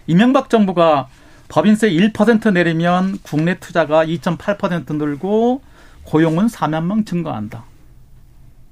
이명박 0.07 0.49
정부가 0.49 1.07
법인세 1.47 1.89
1% 1.89 2.53
내리면 2.53 3.19
국내 3.23 3.59
투자가 3.59 4.05
2.8% 4.05 4.95
늘고 4.95 5.61
고용은 6.03 6.47
4만 6.47 6.85
명 6.85 7.05
증가한다. 7.05 7.65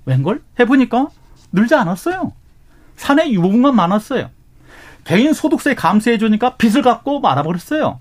웬걸? 0.05 0.41
해보니까 0.59 1.09
늘지 1.51 1.75
않았어요. 1.75 2.33
사내 2.95 3.29
유보금만 3.29 3.75
많았어요. 3.75 4.29
개인 5.03 5.33
소득세 5.33 5.75
감세해주니까 5.75 6.57
빚을 6.57 6.81
갖고 6.81 7.19
말아버렸어요. 7.19 7.99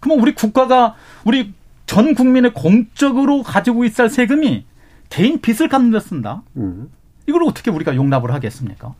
그러면 0.00 0.22
우리 0.22 0.34
국가가 0.34 0.94
우리 1.24 1.52
전 1.92 2.14
국민의 2.14 2.54
공적으로 2.54 3.42
가지고 3.42 3.84
있을 3.84 4.08
세금이 4.08 4.64
개인 5.10 5.42
빚을 5.42 5.68
갚는 5.68 5.90
데 5.90 6.00
쓴다. 6.00 6.40
음. 6.56 6.90
이걸 7.28 7.42
어떻게 7.44 7.70
우리가 7.70 7.94
용납을 7.94 8.32
하겠습니까? 8.32 8.94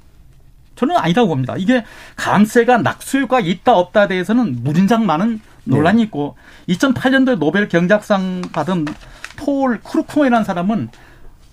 저는 0.77 0.99
아니라고 0.99 1.29
봅니다. 1.29 1.55
이게 1.57 1.87
감세가 2.17 2.79
낙수효과 2.79 3.41
있다 3.41 3.73
없다에 3.79 4.09
대해서는 4.09 4.63
무진장 4.63 5.07
많은 5.07 5.41
논란이 5.65 5.97
네. 5.99 6.03
있고 6.05 6.37
2008년도에 6.69 7.39
노벨 7.39 7.67
경제학상 7.71 8.43
받은 8.53 8.85
폴 9.39 9.81
크루그먼이라는 9.81 10.45
사람은 10.45 10.91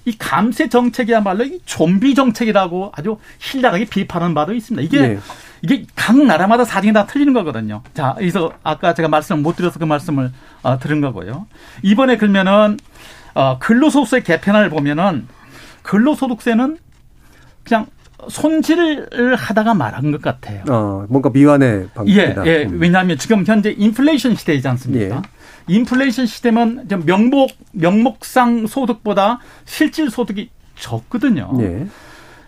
이 0.03 0.17
감세 0.17 0.67
정책이야말로 0.67 1.45
이 1.45 1.61
좀비 1.65 2.15
정책이라고 2.15 2.91
아주 2.97 3.17
신랄하게 3.37 3.85
비판하는 3.85 4.35
바도 4.35 4.53
있습니다. 4.53 4.83
이게 4.83 5.07
네. 5.07 5.19
이게 5.61 5.85
각 5.95 6.17
나라마다 6.17 6.63
사정이 6.63 6.93
다 6.93 7.05
틀리는 7.05 7.33
거거든요. 7.33 7.81
자, 7.93 8.15
그래서 8.17 8.51
아까 8.63 8.93
제가 8.93 9.07
말씀을 9.07 9.41
못 9.41 9.55
드려서 9.55 9.79
그 9.79 9.85
말씀을 9.85 10.31
어, 10.63 10.79
들은 10.79 11.01
거고요. 11.01 11.47
이번에 11.83 12.17
그러면은 12.17 12.77
어, 13.33 13.57
근로소득세 13.59 14.21
개편을 14.21 14.69
보면은 14.69 15.27
근로소득세는 15.83 16.77
그냥 17.63 17.87
손질을 18.27 19.35
하다가 19.35 19.73
말한 19.73 20.11
것 20.11 20.21
같아요. 20.21 20.63
어, 20.69 21.05
뭔가 21.09 21.29
미완의 21.29 21.89
방식이다. 21.93 22.45
예, 22.45 22.49
예. 22.49 22.65
음. 22.65 22.79
왜냐하면 22.81 23.17
지금 23.17 23.45
현재 23.45 23.71
인플레이션 23.77 24.35
시대이지 24.35 24.67
않습니까? 24.67 25.15
예. 25.15 25.73
인플레이션 25.73 26.25
시대면 26.25 26.87
명목 27.05 27.51
명목상 27.71 28.67
소득보다 28.67 29.39
실질 29.65 30.09
소득이 30.09 30.49
적거든요. 30.75 31.51
예. 31.59 31.87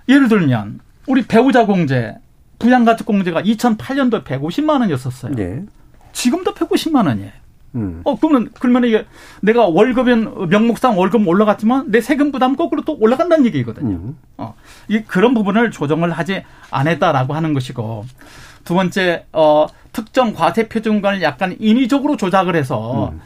예를 0.09 0.27
들면 0.27 0.79
우리 1.07 1.21
배우자 1.21 1.65
공제 1.65 2.15
부양가족 2.61 3.07
공제가 3.07 3.41
2008년도에 3.41 4.23
150만 4.23 4.81
원이었었어요. 4.81 5.33
예. 5.39 5.63
지금도 6.13 6.53
150만 6.53 7.07
원이에요. 7.07 7.31
음. 7.75 8.01
어, 8.03 8.19
그러면, 8.19 8.49
그러면 8.59 8.83
이게 8.83 9.05
내가 9.41 9.65
월급은 9.65 10.49
명목상 10.49 10.97
월급 10.97 11.27
올라갔지만 11.27 11.89
내 11.89 12.01
세금 12.01 12.31
부담 12.31 12.55
거꾸로 12.55 12.83
또 12.83 12.97
올라간다는 12.99 13.45
얘기거든요. 13.45 13.95
음. 13.95 14.17
어, 14.37 14.55
이 14.89 15.01
그런 15.01 15.33
부분을 15.33 15.71
조정을 15.71 16.11
하지 16.11 16.43
않았다라고 16.69 17.33
하는 17.33 17.53
것이고 17.53 18.05
두 18.63 18.73
번째, 18.75 19.25
어, 19.31 19.67
특정 19.93 20.33
과세 20.33 20.67
표준관을 20.67 21.21
약간 21.21 21.55
인위적으로 21.59 22.15
조작을 22.17 22.55
해서, 22.55 23.09
음. 23.11 23.21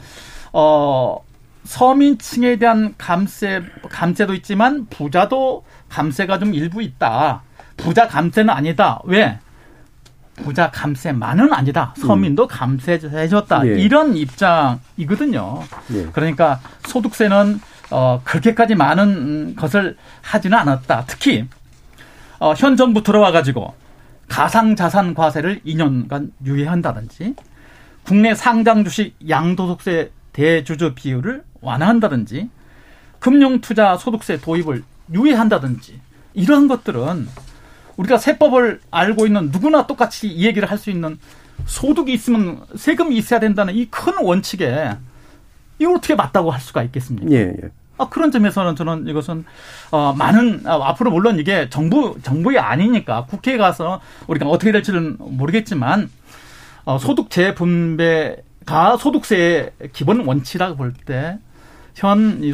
어, 0.52 1.18
서민층에 1.64 2.56
대한 2.56 2.94
감세, 2.96 3.62
감세도 3.90 4.34
있지만 4.34 4.86
부자도 4.86 5.64
감세가 5.88 6.38
좀 6.38 6.54
일부 6.54 6.80
있다. 6.80 7.42
부자 7.76 8.08
감세는 8.08 8.50
아니다. 8.50 9.00
왜? 9.04 9.38
부자 10.36 10.70
감세만은 10.70 11.52
아니다. 11.52 11.94
서민도 11.96 12.44
음. 12.44 12.48
감세해줬다. 12.48 13.66
예. 13.66 13.80
이런 13.80 14.16
입장이거든요. 14.16 15.62
예. 15.92 16.06
그러니까 16.12 16.60
소득세는 16.86 17.60
어 17.90 18.20
그렇게까지 18.24 18.74
많은 18.74 19.56
것을 19.56 19.96
하지는 20.20 20.58
않았다. 20.58 21.04
특히 21.06 21.46
어, 22.38 22.52
현 22.54 22.76
정부 22.76 23.02
들어와 23.02 23.32
가지고 23.32 23.74
가상 24.28 24.76
자산 24.76 25.14
과세를 25.14 25.60
2년간 25.64 26.32
유예한다든지 26.44 27.34
국내 28.04 28.34
상장 28.34 28.84
주식 28.84 29.16
양도소득세 29.28 30.10
대주주 30.32 30.94
비율을 30.94 31.42
완화한다든지 31.60 32.50
금융 33.18 33.60
투자 33.60 33.96
소득세 33.96 34.38
도입을 34.38 34.84
유예한다든지 35.12 36.00
이러한 36.34 36.68
것들은 36.68 37.28
우리가 37.96 38.18
세법을 38.18 38.80
알고 38.90 39.26
있는 39.26 39.50
누구나 39.50 39.86
똑같이 39.86 40.28
이 40.28 40.44
얘기를 40.46 40.70
할 40.70 40.78
수 40.78 40.90
있는 40.90 41.18
소득이 41.66 42.12
있으면 42.12 42.60
세금이 42.76 43.16
있어야 43.16 43.40
된다는 43.40 43.74
이 43.74 43.86
큰 43.90 44.12
원칙에 44.22 44.90
이걸 45.78 45.96
어떻게 45.96 46.14
맞다고 46.14 46.50
할 46.50 46.60
수가 46.60 46.82
있겠습니까? 46.84 47.30
예, 47.30 47.36
예. 47.48 47.70
아, 47.98 48.08
그런 48.10 48.30
점에서는 48.30 48.76
저는 48.76 49.08
이것은 49.08 49.44
어, 49.90 50.12
많은 50.16 50.62
아, 50.66 50.74
앞으로 50.90 51.10
물론 51.10 51.38
이게 51.38 51.68
정부 51.70 52.16
정부이 52.22 52.58
아니니까 52.58 53.24
국회에 53.24 53.56
가서 53.56 54.00
우리가 54.26 54.46
어떻게 54.46 54.70
될지는 54.72 55.16
모르겠지만 55.18 56.10
어, 56.84 56.98
소득 56.98 57.30
재분배가 57.30 58.96
소득세의 58.98 59.70
기본 59.94 60.26
원칙이라고 60.26 60.76
볼 60.76 60.92
때현 60.92 61.40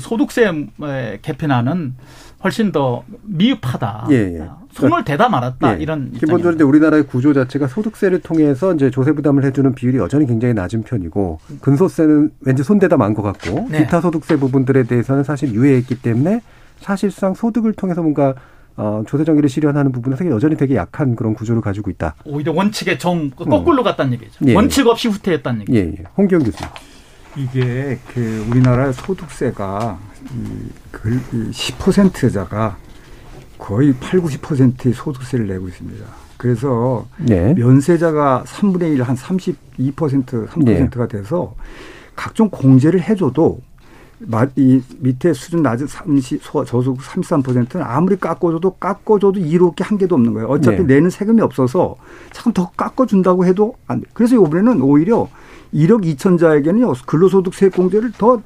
소득세 0.00 0.52
개편안은 1.22 1.96
훨씬 2.44 2.72
더 2.72 3.02
미흡하다. 3.22 4.08
예, 4.10 4.14
예. 4.40 4.48
손을 4.72 5.04
대다 5.04 5.28
말았다. 5.28 5.78
예. 5.78 5.82
이런 5.82 6.10
기본적으로 6.12 6.54
이제 6.54 6.64
우리나라의 6.64 7.06
구조 7.06 7.32
자체가 7.32 7.66
소득세를 7.68 8.20
통해서 8.20 8.74
이제 8.74 8.90
조세 8.90 9.12
부담을 9.12 9.44
해주는 9.44 9.74
비율이 9.74 9.98
여전히 9.98 10.26
굉장히 10.26 10.54
낮은 10.54 10.82
편이고 10.82 11.38
근소세는 11.60 12.30
왠지 12.40 12.62
손대다 12.62 12.96
만 12.96 13.14
것 13.14 13.22
같고 13.22 13.68
네. 13.70 13.78
기타 13.84 14.00
소득세 14.00 14.36
부분들에 14.36 14.84
대해서는 14.84 15.22
사실 15.24 15.52
유예했기 15.52 16.00
때문에 16.00 16.40
사실상 16.78 17.34
소득을 17.34 17.74
통해서 17.74 18.00
뭔가 18.02 18.34
어, 18.74 19.02
조세 19.06 19.22
정의를 19.24 19.50
실현하는 19.50 19.92
부분에서 19.92 20.26
여전히 20.30 20.56
되게 20.56 20.76
약한 20.76 21.14
그런 21.14 21.34
구조를 21.34 21.60
가지고 21.60 21.90
있다. 21.90 22.14
오히려 22.24 22.52
원칙의 22.52 22.98
정 22.98 23.28
거꾸로 23.30 23.82
갔다는 23.82 24.14
얘기죠. 24.14 24.32
예. 24.46 24.54
원칙 24.54 24.86
없이 24.86 25.08
후퇴했다는 25.08 25.60
얘기죠. 25.62 25.78
예, 25.78 25.82
예. 25.98 26.04
홍기영 26.16 26.42
교수님. 26.42 26.70
이게 27.36 27.98
그 28.12 28.46
우리나라 28.50 28.92
소득세가 28.92 29.98
그 30.90 31.20
10%자가 31.50 32.76
거의 33.58 33.94
8, 33.94 34.20
90%의 34.20 34.92
소득세를 34.92 35.46
내고 35.46 35.68
있습니다. 35.68 36.04
그래서 36.36 37.06
네. 37.18 37.54
면세자가 37.54 38.44
3분의 38.46 38.94
1, 38.94 39.02
한 39.02 39.16
32%, 39.16 40.48
3%가 40.48 41.06
돼서 41.06 41.54
각종 42.16 42.50
공제를 42.50 43.00
해줘도 43.00 43.60
이 44.56 44.80
밑에 44.98 45.32
수준 45.32 45.62
낮은 45.62 45.86
30, 45.86 46.42
저소득 46.42 46.98
33%는 46.98 47.84
아무리 47.84 48.16
깎아줘도 48.16 48.72
깎아줘도 48.74 49.40
이롭게 49.40 49.82
한 49.84 49.98
개도 49.98 50.14
없는 50.16 50.34
거예요. 50.34 50.48
어차피 50.48 50.78
네. 50.78 50.94
내는 50.94 51.10
세금이 51.10 51.40
없어서 51.40 51.96
참 52.32 52.52
더 52.52 52.70
깎아준다고 52.76 53.46
해도 53.46 53.74
안 53.86 54.00
돼. 54.00 54.06
그래서 54.12 54.34
이번에는 54.36 54.82
오히려 54.82 55.28
1억 55.72 56.04
2천자에게는 56.04 57.06
근로소득세 57.06 57.68
공제를 57.70 58.12
더 58.12 58.42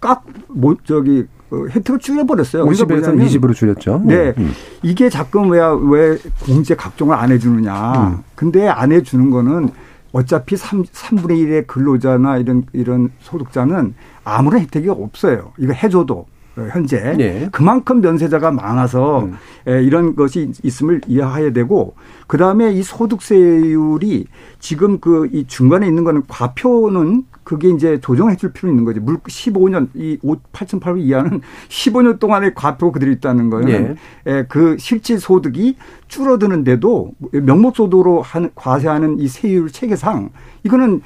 깎, 0.00 0.24
뭐, 0.48 0.76
저기, 0.84 1.26
어, 1.50 1.66
혜택을 1.68 1.98
줄여버렸어요. 1.98 2.64
50에서 2.64 3.14
20으로 3.18 3.54
줄였죠. 3.54 4.02
네. 4.04 4.32
음. 4.38 4.52
이게 4.82 5.10
자꾸 5.10 5.40
왜, 5.42 5.60
왜 5.60 6.18
공제 6.44 6.74
각종을 6.74 7.14
안 7.14 7.30
해주느냐. 7.30 8.08
음. 8.08 8.18
근데 8.34 8.68
안 8.68 8.92
해주는 8.92 9.30
거는 9.30 9.70
어차피 10.12 10.56
3, 10.56 10.84
3분의 10.84 11.30
1의 11.44 11.66
근로자나 11.66 12.38
이런, 12.38 12.64
이런 12.72 13.10
소득자는 13.20 13.94
아무런 14.24 14.62
혜택이 14.62 14.88
없어요. 14.88 15.52
이거 15.58 15.72
해줘도. 15.72 16.26
어, 16.60 16.68
현재 16.70 17.14
네. 17.16 17.48
그만큼 17.50 18.00
면세자가 18.00 18.50
많아서 18.50 19.24
음. 19.24 19.34
이런 19.66 20.14
것이 20.16 20.52
있음을 20.62 21.00
이해해야 21.06 21.52
되고 21.52 21.94
그 22.26 22.36
다음에 22.36 22.72
이 22.72 22.82
소득세율이 22.82 24.26
지금 24.58 25.00
그 25.00 25.30
이 25.32 25.44
중간에 25.46 25.86
있는 25.86 26.04
거는 26.04 26.22
과표는 26.28 27.24
그게 27.44 27.68
이제 27.70 28.00
조정해 28.00 28.36
줄 28.36 28.52
필요 28.52 28.68
있는 28.70 28.84
거지. 28.84 29.00
물 29.00 29.18
15년 29.18 29.88
이 29.94 30.18
8,800 30.52 31.04
이하는 31.04 31.40
15년 31.68 32.18
동안의 32.18 32.54
과표 32.54 32.92
그대로 32.92 33.10
있다는 33.12 33.50
거는 33.50 33.96
네. 34.24 34.44
그 34.48 34.76
실질 34.78 35.18
소득이 35.18 35.76
줄어드는데도 36.08 37.12
명목 37.32 37.76
소득으로 37.76 38.22
한 38.22 38.50
과세하는 38.54 39.18
이 39.18 39.28
세율 39.28 39.70
체계상 39.70 40.30
이거는 40.64 41.00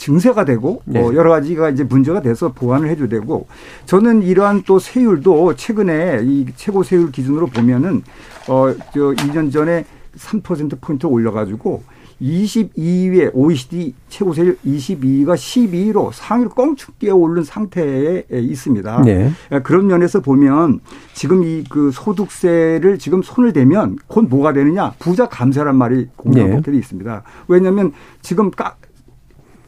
증세가 0.00 0.46
되고 0.46 0.80
네. 0.86 0.98
어, 0.98 1.12
여러 1.14 1.30
가지가 1.30 1.68
이제 1.68 1.84
문제가 1.84 2.22
돼서 2.22 2.52
보완을 2.52 2.88
해줘야 2.88 3.06
되고 3.06 3.46
저는 3.84 4.22
이러한 4.22 4.62
또 4.66 4.78
세율도 4.78 5.56
최근에 5.56 6.20
이 6.24 6.46
최고 6.56 6.82
세율 6.82 7.12
기준으로 7.12 7.48
보면은 7.48 8.02
어저 8.48 9.12
2년 9.14 9.52
전에 9.52 9.84
3% 10.16 10.80
포인트 10.80 11.04
올려가지고 11.04 11.82
22위에 12.22 13.30
OECD 13.34 13.94
최고 14.08 14.32
세율 14.32 14.56
22위가 14.66 15.34
12위로 15.34 16.10
상위를 16.12 16.50
껑충 16.50 16.94
뛰어 16.98 17.14
오른 17.14 17.44
상태에 17.44 18.24
있습니다. 18.30 19.02
네. 19.02 19.30
그런 19.62 19.86
면에서 19.86 20.20
보면 20.20 20.80
지금 21.12 21.44
이 21.44 21.64
그 21.70 21.90
소득세를 21.92 22.98
지금 22.98 23.22
손을 23.22 23.52
대면 23.52 23.96
곧 24.06 24.26
뭐가 24.28 24.52
되느냐 24.54 24.92
부자 24.98 25.28
감세란 25.28 25.76
말이 25.76 26.08
공정법들이 26.16 26.76
네. 26.76 26.78
있습니다. 26.78 27.22
왜냐하면 27.48 27.92
지금 28.22 28.50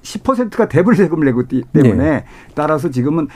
10%가 0.03 0.69
대불 0.69 0.97
세금을 0.97 1.25
내고 1.27 1.41
있기 1.43 1.63
때문에 1.73 2.05
네. 2.05 2.25
따라서 2.55 2.91
지금은 2.91 3.29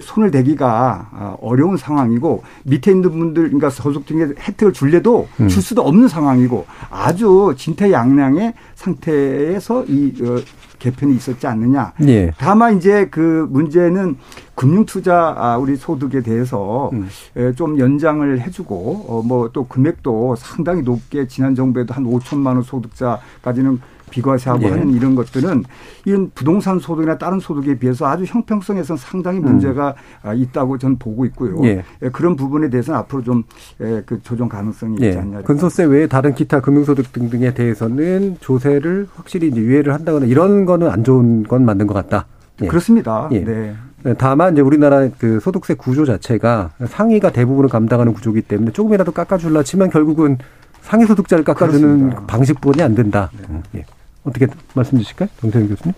손을 0.00 0.30
대기가 0.30 1.08
아, 1.12 1.36
어려운 1.40 1.76
상황이고 1.76 2.42
밑에 2.64 2.90
있는 2.90 3.10
분들 3.10 3.44
그러니까 3.44 3.70
소득 3.70 4.06
중에 4.06 4.28
혜택을 4.38 4.72
줄래도 4.72 5.28
음. 5.40 5.48
줄 5.48 5.62
수도 5.62 5.82
없는 5.82 6.08
상황이고 6.08 6.66
아주 6.90 7.54
진퇴양양의 7.56 8.54
상태에서 8.74 9.84
이 9.86 10.14
어, 10.22 10.40
개편이 10.78 11.16
있었지 11.16 11.46
않느냐. 11.46 11.92
네. 11.98 12.32
다만 12.38 12.76
이제 12.76 13.08
그 13.10 13.46
문제는 13.50 14.16
금융투자 14.54 15.34
아, 15.36 15.56
우리 15.56 15.76
소득에 15.76 16.20
대해서 16.22 16.90
음. 16.92 17.08
좀 17.56 17.78
연장을 17.78 18.40
해주고 18.40 19.06
어, 19.08 19.22
뭐또 19.22 19.66
금액도 19.66 20.36
상당히 20.36 20.82
높게 20.82 21.26
지난 21.26 21.54
정부에도 21.54 21.94
한 21.94 22.04
5천만 22.04 22.46
원 22.46 22.62
소득자까지는 22.62 23.80
비과세하고 24.08 24.64
예. 24.64 24.70
하는 24.70 24.92
이런 24.92 25.14
것들은 25.14 25.64
이런 26.04 26.30
부동산 26.34 26.78
소득이나 26.78 27.18
다른 27.18 27.40
소득에 27.40 27.78
비해서 27.78 28.06
아주 28.06 28.24
형평성에서는 28.24 28.98
상당히 28.98 29.40
문제가 29.40 29.94
음. 30.24 30.36
있다고 30.36 30.78
저는 30.78 30.98
보고 30.98 31.24
있고요. 31.26 31.62
예. 31.64 31.82
예. 32.02 32.08
그런 32.10 32.36
부분에 32.36 32.70
대해서는 32.70 32.98
앞으로 33.00 33.22
좀 33.22 33.42
그 33.78 34.20
조정 34.22 34.48
가능성이 34.48 34.94
있지 34.94 35.06
예. 35.06 35.16
않냐. 35.18 35.42
근소세 35.42 35.84
외에 35.84 36.06
다른 36.06 36.34
기타 36.34 36.60
금융소득 36.60 37.12
등등에 37.12 37.54
대해서는 37.54 38.36
조세를 38.40 39.08
확실히 39.14 39.48
이제 39.48 39.60
유예를 39.60 39.92
한다거나 39.94 40.26
이런 40.26 40.64
거는 40.64 40.88
안 40.90 41.04
좋은 41.04 41.44
건 41.44 41.64
맞는 41.64 41.86
것 41.86 41.94
같다. 41.94 42.26
예. 42.62 42.66
그렇습니다. 42.66 43.28
예. 43.32 43.40
네. 43.40 43.74
다만 44.16 44.52
이제 44.52 44.62
우리나라 44.62 45.08
그 45.18 45.40
소득세 45.40 45.74
구조 45.74 46.04
자체가 46.04 46.70
상위가 46.86 47.32
대부분을 47.32 47.68
감당하는 47.68 48.12
구조기 48.14 48.42
때문에 48.42 48.72
조금이라도 48.72 49.12
깎아줄라 49.12 49.62
치면 49.62 49.90
결국은 49.90 50.38
상위 50.82 51.04
소득자를 51.04 51.44
깎아주는 51.44 51.80
그렇습니다. 51.82 52.26
방식뿐이 52.26 52.82
안 52.82 52.94
된다. 52.94 53.30
네. 53.36 53.44
음, 53.50 53.62
예. 53.76 53.84
어떻게 54.28 54.46
말씀 54.74 54.98
주실까요? 54.98 55.28
정세현 55.40 55.68
교수님? 55.68 55.94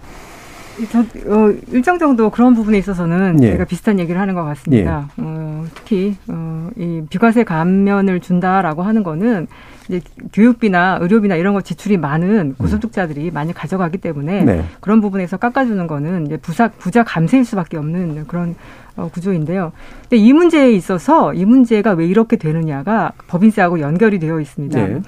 저, 0.91 1.01
어, 1.01 1.53
일정 1.73 1.99
정도 1.99 2.31
그런 2.31 2.55
부분에 2.55 2.79
있어서는 2.79 3.43
예. 3.43 3.53
제가 3.53 3.65
비슷한 3.65 3.99
얘기를 3.99 4.21
하는 4.21 4.35
것 4.35 4.45
같습니다. 4.45 5.09
예. 5.19 5.23
어, 5.23 5.65
특히, 5.75 6.17
어, 6.29 6.71
이 6.77 7.03
비과세 7.11 7.45
감면을 7.45 8.21
준다라고 8.21 8.83
하는 8.83 9.03
거는 9.03 9.47
이제 9.89 10.01
교육비나 10.33 10.99
의료비나 11.01 11.35
이런 11.35 11.53
거 11.53 11.61
지출이 11.61 11.97
많은 11.97 12.55
고소득자들이 12.55 13.29
음. 13.29 13.35
많이 13.35 13.53
가져가기 13.53 13.99
때문에 13.99 14.45
네. 14.45 14.65
그런 14.81 15.01
부분에서 15.01 15.37
깎아주는 15.37 15.85
거는 15.87 16.27
이제 16.27 16.37
부사, 16.37 16.69
부자 16.69 17.03
감세일 17.03 17.45
수밖에 17.45 17.77
없는 17.77 18.27
그런 18.27 18.55
어, 18.97 19.11
구조인데요. 19.13 19.73
근데 20.03 20.17
이 20.17 20.33
문제에 20.33 20.73
있어서 20.73 21.35
이 21.35 21.45
문제가 21.45 21.93
왜 21.93 22.07
이렇게 22.07 22.37
되느냐가 22.37 23.13
법인세하고 23.27 23.81
연결이 23.81 24.19
되어 24.19 24.41
있습니다. 24.41 24.87
네. 24.87 25.01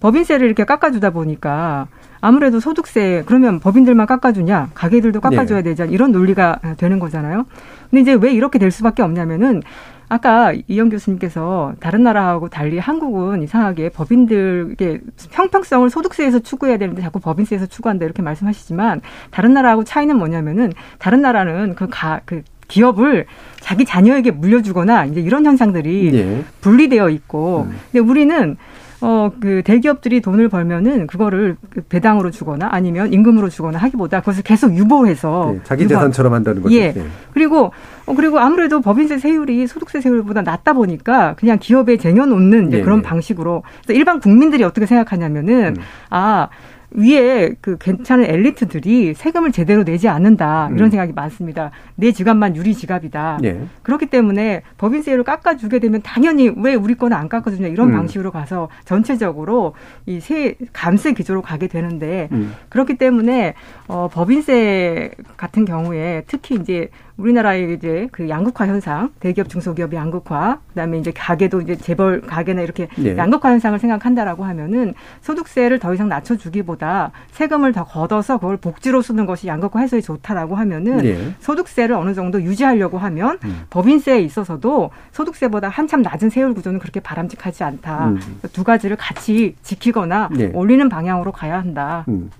법인세를 0.00 0.46
이렇게 0.46 0.64
깎아주다 0.64 1.10
보니까 1.10 1.88
아무래도 2.20 2.60
소득세 2.60 3.22
그러면 3.26 3.60
법인들만 3.60 4.06
깎아주냐 4.06 4.70
가게들도 4.74 5.20
깎아줘야 5.20 5.62
네. 5.62 5.74
되지 5.74 5.92
이런 5.92 6.12
논리가 6.12 6.58
되는 6.76 6.98
거잖아요. 6.98 7.46
근데 7.90 8.02
이제 8.02 8.12
왜 8.14 8.32
이렇게 8.32 8.58
될 8.58 8.70
수밖에 8.70 9.02
없냐면은 9.02 9.62
아까 10.08 10.52
이영 10.66 10.88
교수님께서 10.88 11.74
다른 11.78 12.02
나라하고 12.02 12.48
달리 12.48 12.78
한국은 12.78 13.44
이상하게 13.44 13.90
법인들에게 13.90 15.00
형평성을 15.30 15.88
소득세에서 15.88 16.40
추구해야 16.40 16.78
되는데 16.78 17.00
자꾸 17.00 17.20
법인세에서 17.20 17.66
추구한다 17.66 18.06
이렇게 18.06 18.20
말씀하시지만 18.20 19.02
다른 19.30 19.54
나라하고 19.54 19.84
차이는 19.84 20.18
뭐냐면은 20.18 20.72
다른 20.98 21.22
나라는 21.22 21.76
그 21.76 21.86
가, 21.88 22.20
그 22.24 22.42
기업을 22.66 23.26
자기 23.60 23.84
자녀에게 23.84 24.32
물려주거나 24.32 25.06
이제 25.06 25.20
이런 25.20 25.46
현상들이 25.46 26.10
네. 26.10 26.44
분리되어 26.60 27.10
있고 27.10 27.68
음. 27.68 27.76
근데 27.92 27.98
우리는 28.00 28.56
어, 29.02 29.30
그 29.40 29.62
대기업들이 29.64 30.20
돈을 30.20 30.48
벌면은 30.48 31.06
그거를 31.06 31.56
그 31.70 31.80
배당으로 31.82 32.30
주거나 32.30 32.68
아니면 32.70 33.12
임금으로 33.12 33.48
주거나 33.48 33.78
하기보다 33.78 34.20
그것을 34.20 34.42
계속 34.42 34.76
유보해서 34.76 35.52
네, 35.54 35.60
자기 35.64 35.88
재산처럼 35.88 36.32
한다는 36.34 36.62
거죠. 36.62 36.74
예. 36.74 36.92
네. 36.92 37.04
그리고 37.32 37.72
어, 38.06 38.14
그리고 38.14 38.38
아무래도 38.38 38.80
법인세 38.80 39.18
세율이 39.18 39.66
소득세 39.66 40.00
세율보다 40.00 40.42
낮다 40.42 40.72
보니까 40.74 41.34
그냥 41.38 41.58
기업에 41.58 41.96
쟁여놓는 41.96 42.68
네, 42.68 42.82
그런 42.82 42.98
네. 42.98 43.08
방식으로 43.08 43.62
그래서 43.82 43.98
일반 43.98 44.20
국민들이 44.20 44.64
어떻게 44.64 44.86
생각하냐면은 44.86 45.76
음. 45.76 45.82
아 46.10 46.48
위에 46.92 47.54
그 47.60 47.76
괜찮은 47.78 48.24
엘리트들이 48.24 49.14
세금을 49.14 49.52
제대로 49.52 49.84
내지 49.84 50.08
않는다 50.08 50.70
이런 50.74 50.88
음. 50.88 50.90
생각이 50.90 51.12
많습니다. 51.12 51.70
내 51.94 52.10
지갑만 52.12 52.56
유리 52.56 52.74
지갑이다. 52.74 53.38
예. 53.44 53.60
그렇기 53.82 54.06
때문에 54.06 54.62
법인세를 54.78 55.22
깎아주게 55.24 55.78
되면 55.78 56.00
당연히 56.02 56.50
왜 56.56 56.74
우리 56.74 56.94
거는 56.94 57.16
안 57.16 57.28
깎아주냐 57.28 57.68
이런 57.68 57.90
음. 57.90 57.92
방식으로 57.92 58.30
가서 58.30 58.68
전체적으로 58.84 59.74
이 60.06 60.20
세 60.20 60.54
감세 60.72 61.12
기조로 61.12 61.42
가게 61.42 61.66
되는데 61.66 62.28
음. 62.32 62.52
그렇기 62.68 62.98
때문에 62.98 63.54
어 63.88 64.08
법인세 64.12 65.10
같은 65.36 65.64
경우에 65.64 66.24
특히 66.26 66.56
이제 66.56 66.88
우리나라의 67.20 67.74
이제 67.74 68.08
그 68.12 68.28
양극화 68.28 68.66
현상, 68.66 69.10
대기업 69.20 69.48
중소기업 69.48 69.92
양극화, 69.92 70.58
그다음에 70.68 70.98
이제 70.98 71.12
가게도 71.14 71.60
이제 71.60 71.76
재벌 71.76 72.20
가게나 72.20 72.62
이렇게 72.62 72.88
네. 72.96 73.16
양극화 73.16 73.50
현상을 73.50 73.78
생각한다라고 73.78 74.44
하면은 74.44 74.94
소득세를 75.20 75.78
더 75.78 75.94
이상 75.94 76.08
낮춰주기보다 76.08 77.12
세금을 77.32 77.72
더 77.72 77.84
걷어서 77.84 78.38
그걸 78.38 78.56
복지로 78.56 79.02
쓰는 79.02 79.26
것이 79.26 79.46
양극화 79.46 79.80
해소에 79.80 80.00
좋다라고 80.00 80.56
하면은 80.56 80.98
네. 80.98 81.34
소득세를 81.40 81.94
어느 81.94 82.14
정도 82.14 82.42
유지하려고 82.42 82.98
하면 82.98 83.38
음. 83.44 83.62
법인세에 83.70 84.20
있어서도 84.20 84.90
소득세보다 85.12 85.68
한참 85.68 86.02
낮은 86.02 86.30
세율 86.30 86.54
구조는 86.54 86.80
그렇게 86.80 87.00
바람직하지 87.00 87.64
않다. 87.64 88.08
음. 88.08 88.20
두 88.52 88.64
가지를 88.64 88.96
같이 88.96 89.54
지키거나 89.62 90.30
네. 90.32 90.50
올리는 90.54 90.88
방향으로 90.88 91.32
가야 91.32 91.58
한다. 91.58 92.04
음. 92.08 92.30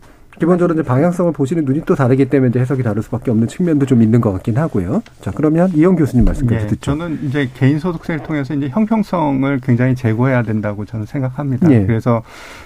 기본적으로 0.40 0.72
이제 0.72 0.82
방향성을 0.82 1.32
보시는 1.32 1.66
눈이 1.66 1.82
또 1.84 1.94
다르기 1.94 2.24
때문에 2.24 2.48
이제 2.48 2.60
해석이 2.60 2.82
다를 2.82 3.02
수밖에 3.02 3.30
없는 3.30 3.46
측면도 3.46 3.84
좀 3.84 4.02
있는 4.02 4.22
것 4.22 4.32
같긴 4.32 4.56
하고요. 4.56 5.02
자, 5.20 5.30
그러면 5.30 5.70
이영 5.74 5.96
교수님 5.96 6.24
말씀까지 6.24 6.64
네, 6.64 6.66
듣죠. 6.66 6.92
저는 6.92 7.20
이제 7.24 7.50
개인 7.54 7.78
소득세를 7.78 8.22
통해서 8.22 8.54
이제 8.54 8.70
형평성을 8.70 9.60
굉장히 9.62 9.94
제고해야 9.94 10.42
된다고 10.42 10.86
저는 10.86 11.04
생각합니다. 11.04 11.68
네. 11.68 11.84
그래서 11.84 12.22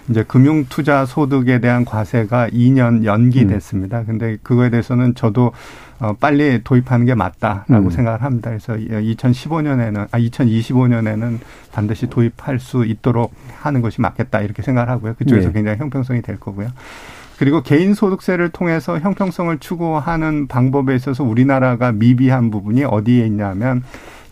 이제 0.08 0.22
금융 0.22 0.66
투자 0.68 1.04
소득에 1.04 1.58
대한 1.58 1.84
과세가 1.84 2.50
2년 2.50 3.04
연기됐습니다. 3.04 4.00
음. 4.00 4.06
근데 4.06 4.38
그거에 4.44 4.70
대해서는 4.70 5.16
저도 5.16 5.50
어, 5.98 6.12
빨리 6.12 6.62
도입하는 6.62 7.06
게 7.06 7.14
맞다라고 7.14 7.86
음. 7.86 7.90
생각을 7.90 8.22
합니다. 8.22 8.50
그래서 8.50 8.74
2015년에는 8.74 10.06
아 10.10 10.18
2025년에는 10.18 11.38
반드시 11.72 12.08
도입할 12.08 12.60
수 12.60 12.84
있도록 12.84 13.32
하는 13.60 13.80
것이 13.80 14.00
맞겠다 14.00 14.42
이렇게 14.42 14.62
생각을 14.62 14.88
하고요. 14.90 15.14
그쪽에서 15.14 15.48
네. 15.48 15.54
굉장히 15.54 15.78
형평성이 15.78 16.22
될 16.22 16.38
거고요. 16.38 16.68
그리고 17.38 17.62
개인 17.62 17.94
소득세를 17.94 18.50
통해서 18.50 18.98
형평성을 18.98 19.56
추구하는 19.58 20.46
방법에 20.46 20.94
있어서 20.94 21.24
우리나라가 21.24 21.92
미비한 21.92 22.50
부분이 22.50 22.84
어디에 22.84 23.26
있냐면 23.26 23.82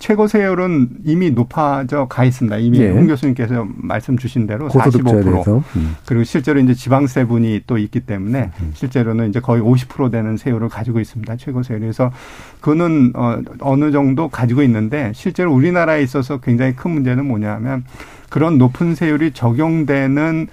최고 0.03 0.27
세율은 0.27 0.89
이미 1.05 1.31
높아져 1.31 2.09
가 2.09 2.25
있습니다. 2.25 2.57
이미 2.59 2.81
네. 2.81 2.91
홍 2.91 3.07
교수님께서 3.07 3.69
말씀 3.77 4.19
주신 4.19 4.49
대로 4.49 4.69
45% 4.69 5.63
음. 5.77 5.95
그리고 6.05 6.25
실제로 6.25 6.59
이제 6.59 6.75
지방세분이 6.75 7.63
또 7.69 7.79
있기 7.79 8.01
때문에 8.01 8.51
음. 8.61 8.71
실제로는 8.75 9.29
이제 9.29 9.39
거의 9.39 9.63
50% 9.63 10.11
되는 10.11 10.37
세율을 10.37 10.69
가지고 10.69 10.99
있습니다. 10.99 11.37
최고 11.37 11.63
세율. 11.63 11.79
그래서 11.79 12.11
그는 12.61 13.13
어 13.15 13.41
어느 13.61 13.93
정도 13.93 14.29
가지고 14.29 14.65
있는데 14.65 15.13
실제로 15.15 15.55
우리나라에 15.55 16.03
있어서 16.03 16.39
굉장히 16.39 16.75
큰 16.75 16.91
문제는 16.91 17.25
뭐냐면 17.25 17.85
그런 18.29 18.59
높은 18.59 18.97
세율이 18.97 19.31
적용되는 19.35 20.49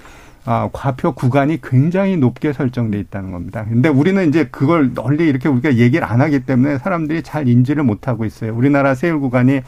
아, 0.52 0.68
과표 0.74 1.12
구간이 1.12 1.62
굉장히 1.62 2.18
높게 2.18 2.54
설정돼 2.54 2.98
있다는 3.02 3.32
겁니다. 3.32 3.64
근데 3.70 3.88
우리는 3.88 4.28
이제 4.28 4.48
그걸 4.50 4.96
널리 4.96 5.30
이렇게 5.30 5.48
우리가 5.48 5.76
얘기를 5.76 6.04
안 6.04 6.22
하기 6.22 6.40
때문에 6.40 6.80
사람들이 6.80 7.22
잘 7.22 7.48
인지를 7.48 7.84
못 7.84 8.08
하고 8.08 8.26
있어요. 8.26 8.56
우리나라 8.56 8.96
세율 8.96 9.20
구간이 9.20 9.62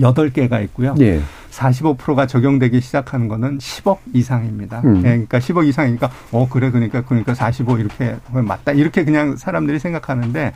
여덟 0.00 0.30
개가 0.30 0.58
있고요. 0.62 0.96
예. 0.98 1.20
45%가 1.52 2.26
적용되기 2.26 2.80
시작하는 2.80 3.28
거는 3.28 3.58
10억 3.58 3.98
이상입니다. 4.12 4.80
음. 4.84 4.94
네, 4.94 5.10
그러니까 5.10 5.38
10억 5.38 5.64
이상이니까 5.68 6.10
어 6.32 6.48
그래 6.50 6.72
그러니까 6.72 7.02
그러니까 7.02 7.32
45 7.32 7.78
이렇게 7.78 8.16
맞다 8.32 8.72
이렇게 8.72 9.04
그냥 9.04 9.36
사람들이 9.36 9.78
생각하는데 9.78 10.54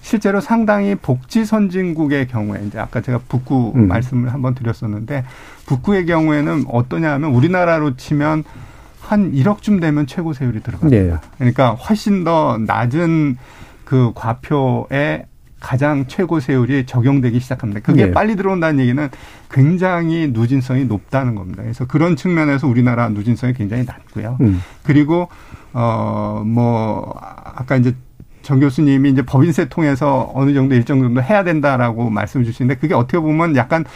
실제로 0.00 0.40
상당히 0.40 0.96
복지 0.96 1.44
선진국의 1.44 2.26
경우에 2.26 2.64
이제 2.66 2.80
아까 2.80 3.00
제가 3.00 3.20
북구 3.28 3.72
음. 3.76 3.86
말씀을 3.86 4.32
한번 4.32 4.56
드렸었는데 4.56 5.24
북구의 5.66 6.06
경우에는 6.06 6.64
어떠냐 6.66 7.12
하면 7.12 7.30
우리나라로 7.30 7.96
치면 7.96 8.42
한 9.10 9.32
1억쯤 9.32 9.80
되면 9.80 10.06
최고 10.06 10.32
세율이 10.32 10.60
들어갑니다. 10.60 11.14
네. 11.14 11.18
그러니까 11.36 11.70
훨씬 11.72 12.22
더 12.22 12.58
낮은 12.64 13.38
그 13.84 14.12
과표에 14.14 15.24
가장 15.58 16.06
최고 16.06 16.38
세율이 16.38 16.86
적용되기 16.86 17.40
시작합니다. 17.40 17.80
그게 17.80 18.06
네. 18.06 18.12
빨리 18.12 18.36
들어온다는 18.36 18.78
얘기는 18.78 19.08
굉장히 19.50 20.30
누진성이 20.32 20.84
높다는 20.84 21.34
겁니다. 21.34 21.64
그래서 21.64 21.86
그런 21.86 22.14
측면에서 22.14 22.68
우리나라 22.68 23.08
누진성이 23.08 23.52
굉장히 23.54 23.84
낮고요. 23.84 24.38
음. 24.42 24.62
그리고 24.84 25.28
어 25.72 26.42
뭐 26.46 27.14
아까 27.18 27.76
이제 27.76 27.94
정 28.42 28.60
교수님이 28.60 29.10
이제 29.10 29.22
법인세 29.22 29.68
통해서 29.68 30.30
어느 30.34 30.54
정도 30.54 30.76
일정 30.76 31.00
정도 31.00 31.20
해야 31.20 31.42
된다라고 31.42 32.10
말씀 32.10 32.44
주시는데 32.44 32.78
그게 32.80 32.94
어떻게 32.94 33.18
보면 33.18 33.56
약간 33.56 33.84
어, 33.84 33.88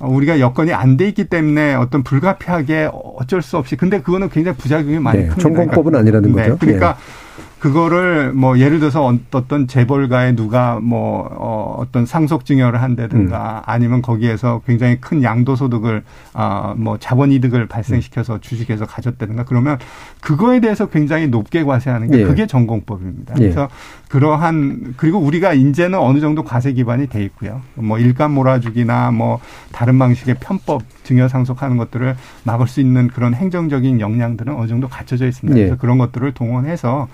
우리가 0.00 0.40
여건이 0.40 0.72
안 0.72 0.96
돼 0.96 1.08
있기 1.08 1.24
때문에 1.24 1.74
어떤 1.74 2.02
불가피하게 2.02 2.90
어쩔 2.92 3.42
수 3.42 3.56
없이 3.56 3.76
근데 3.76 4.00
그거는 4.00 4.28
굉장히 4.28 4.56
부작용이 4.58 4.98
많이 4.98 5.18
네, 5.20 5.24
큽니다. 5.28 5.40
전공법은 5.42 5.92
그러니까, 5.92 5.98
아니라는 6.00 6.34
네, 6.34 6.42
거죠. 6.42 6.58
그러니까 6.58 6.96
네. 6.96 7.40
그거를 7.60 8.32
뭐 8.32 8.58
예를 8.58 8.80
들어서 8.80 9.14
어떤 9.32 9.66
재벌가에 9.68 10.34
누가 10.34 10.80
뭐 10.80 11.28
어, 11.30 11.76
어떤 11.78 12.06
상속 12.06 12.46
증여를 12.46 12.80
한다든가 12.82 13.58
음. 13.58 13.62
아니면 13.70 14.02
거기에서 14.02 14.62
굉장히 14.66 14.98
큰 14.98 15.22
양도소득을 15.22 16.02
아뭐 16.32 16.96
자본 16.98 17.32
이득을 17.32 17.66
발생시켜서 17.66 18.34
음. 18.34 18.40
주식에서 18.40 18.86
가졌다든가 18.86 19.44
그러면 19.44 19.78
그거에 20.22 20.60
대해서 20.60 20.86
굉장히 20.86 21.28
높게 21.28 21.62
과세하는 21.62 22.10
게 22.10 22.20
예. 22.20 22.24
그게 22.24 22.46
전공법입니다. 22.46 23.34
예. 23.36 23.40
그래서 23.40 23.68
그러한 24.10 24.94
그리고 24.96 25.18
우리가 25.18 25.52
이제는 25.54 25.96
어느 25.96 26.18
정도 26.18 26.42
과세 26.42 26.72
기반이 26.72 27.06
돼 27.06 27.22
있고요. 27.24 27.62
뭐 27.76 27.96
일감 27.98 28.32
몰아주기나 28.32 29.12
뭐 29.12 29.38
다른 29.70 30.00
방식의 30.00 30.36
편법 30.40 30.82
증여 31.04 31.28
상속하는 31.28 31.76
것들을 31.76 32.16
막을 32.42 32.66
수 32.66 32.80
있는 32.80 33.06
그런 33.06 33.34
행정적인 33.34 34.00
역량들은 34.00 34.52
어느 34.52 34.66
정도 34.66 34.88
갖춰져 34.88 35.28
있습니다. 35.28 35.58
예. 35.58 35.64
그래서 35.66 35.80
그런 35.80 35.98
것들을 35.98 36.32
동원해서 36.34 37.06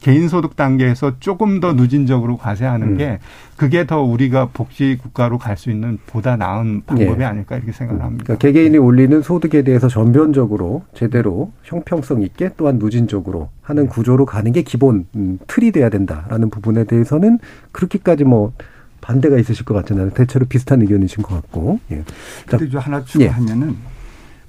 개인 0.00 0.28
소득 0.28 0.54
단계에서 0.54 1.18
조금 1.18 1.58
더 1.58 1.72
누진적으로 1.72 2.36
과세하는 2.36 2.88
음. 2.88 2.96
게 2.98 3.18
그게 3.56 3.86
더 3.86 4.02
우리가 4.02 4.50
복지 4.52 4.98
국가로 5.00 5.38
갈 5.38 5.54
수 5.56 5.70
있는 5.70 5.98
보다 6.06 6.36
나은 6.36 6.82
방법이 6.84 7.20
예. 7.20 7.24
아닐까 7.24 7.56
이렇게 7.56 7.70
생각을 7.70 8.02
합니다. 8.02 8.24
그러니까 8.24 8.42
개개인이 8.42 8.76
올리는 8.76 9.22
소득에 9.22 9.62
대해서 9.62 9.88
전변적으로 9.88 10.82
제대로 10.94 11.52
형평성 11.62 12.22
있게 12.22 12.50
또한 12.56 12.78
누진적으로 12.78 13.50
하는 13.62 13.86
구조로 13.86 14.26
가는 14.26 14.52
게 14.52 14.62
기본 14.62 15.06
음, 15.14 15.38
틀이 15.46 15.70
돼야 15.72 15.88
된다라는 15.88 16.43
부분에 16.50 16.84
대해서는 16.84 17.38
그렇게까지 17.72 18.24
뭐 18.24 18.52
반대가 19.00 19.38
있으실 19.38 19.64
것 19.64 19.74
같잖아요. 19.74 20.10
대체로 20.10 20.46
비슷한 20.46 20.80
의견이신 20.80 21.22
것 21.22 21.34
같고. 21.34 21.78
예. 21.90 22.04
근데 22.46 22.78
하나 22.78 23.04
추가하면은 23.04 23.70
예. 23.70 23.94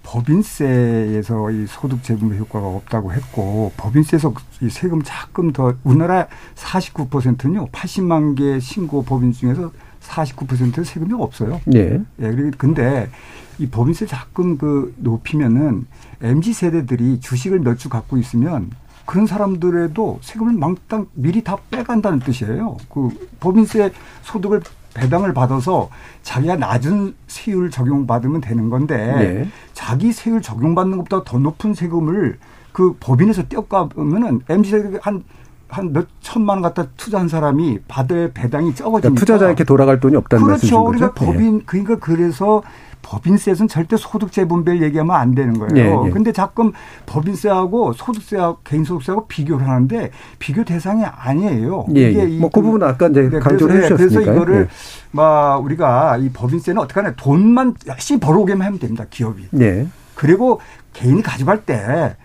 법인세에서 0.04 1.52
이 1.52 1.66
소득 1.68 2.04
재분 2.04 2.38
효과가 2.38 2.66
없다고 2.66 3.12
했고 3.12 3.72
법인세에서 3.76 4.34
이 4.62 4.70
세금 4.70 5.02
자금 5.04 5.52
더 5.52 5.74
우리나라 5.84 6.28
49%는요 6.56 7.68
80만 7.70 8.38
개 8.38 8.60
신고 8.60 9.04
법인 9.04 9.32
중에서 9.32 9.72
49%는 10.02 10.84
세금이 10.84 11.14
없어요. 11.14 11.60
예. 11.74 12.00
예. 12.22 12.52
근데 12.58 13.10
이 13.58 13.68
법인세 13.68 14.06
자금 14.06 14.58
그 14.58 14.94
높이면은 14.98 15.88
mz 16.22 16.54
세대들이 16.54 17.20
주식을 17.20 17.60
몇 17.60 17.78
주 17.78 17.90
갖고 17.90 18.18
있으면 18.18 18.70
그런 19.06 19.26
사람들에도 19.26 20.20
세금을 20.22 20.54
망땅 20.54 21.08
미리 21.14 21.44
다 21.44 21.58
빼간다는 21.70 22.20
뜻이에요. 22.20 22.78
그 22.90 23.10
법인세 23.40 23.92
소득을 24.24 24.62
배당을 24.94 25.34
받아서 25.34 25.90
자기가 26.24 26.56
낮은 26.56 27.16
세율 27.28 27.70
적용받으면 27.70 28.42
되는 28.42 28.70
건데 28.70 28.98
네. 28.98 29.50
자기 29.74 30.12
세율 30.12 30.42
적용받는 30.42 30.98
것보다 30.98 31.24
더 31.30 31.38
높은 31.38 31.74
세금을 31.74 32.40
그 32.72 32.96
법인에서 33.00 33.44
떼어가면은 33.44 34.42
MZ 34.50 35.00
한 35.02 35.24
한몇 35.68 36.08
천만 36.22 36.58
원 36.58 36.62
갖다 36.62 36.88
투자한 36.96 37.28
사람이 37.28 37.80
받을 37.88 38.32
배당이 38.34 38.76
적어지니까 38.76 39.02
그러니까 39.02 39.20
투자자에게 39.20 39.64
돌아갈 39.64 40.00
돈이 40.00 40.16
없다는 40.16 40.46
그렇죠. 40.46 40.84
말씀이죠. 40.84 40.84
그러니까 40.84 41.14
법인 41.14 41.58
네. 41.60 41.64
그러니까 41.66 41.96
그래서 41.98 42.62
법인세에서는 43.06 43.68
절대 43.68 43.96
소득 43.98 44.32
재분배를 44.32 44.82
얘기하면 44.82 45.16
안 45.16 45.36
되는 45.36 45.58
거예요. 45.60 46.04
예, 46.04 46.08
예. 46.08 46.10
근데 46.12 46.32
자꾸 46.32 46.72
법인세하고 47.06 47.94
소득세하고 47.94 48.58
개인소득세하고 48.64 49.28
비교를 49.28 49.68
하는데 49.68 50.10
비교 50.40 50.64
대상이 50.64 51.04
아니에요. 51.06 51.86
예, 51.96 52.10
이게 52.12 52.20
예. 52.22 52.40
뭐그 52.40 52.62
부분 52.62 52.84
아까 52.84 53.08
이제 53.08 53.30
네, 53.30 53.40
강조를 53.40 53.76
그래서, 53.76 53.94
해주셨으니까. 53.94 54.20
그래서 54.20 54.32
이거를 54.34 54.62
예. 54.62 54.68
막 55.12 55.64
우리가 55.64 56.18
이 56.18 56.30
법인세는 56.30 56.82
어떻게 56.82 57.00
하냐 57.00 57.14
돈만 57.16 57.76
열심히 57.88 58.20
벌어오게만 58.20 58.66
하면 58.66 58.80
됩니다. 58.80 59.06
기업이. 59.10 59.48
예. 59.60 59.88
그리고 60.16 60.60
개인이 60.94 61.22
가져갈 61.22 61.64
때 61.66 62.16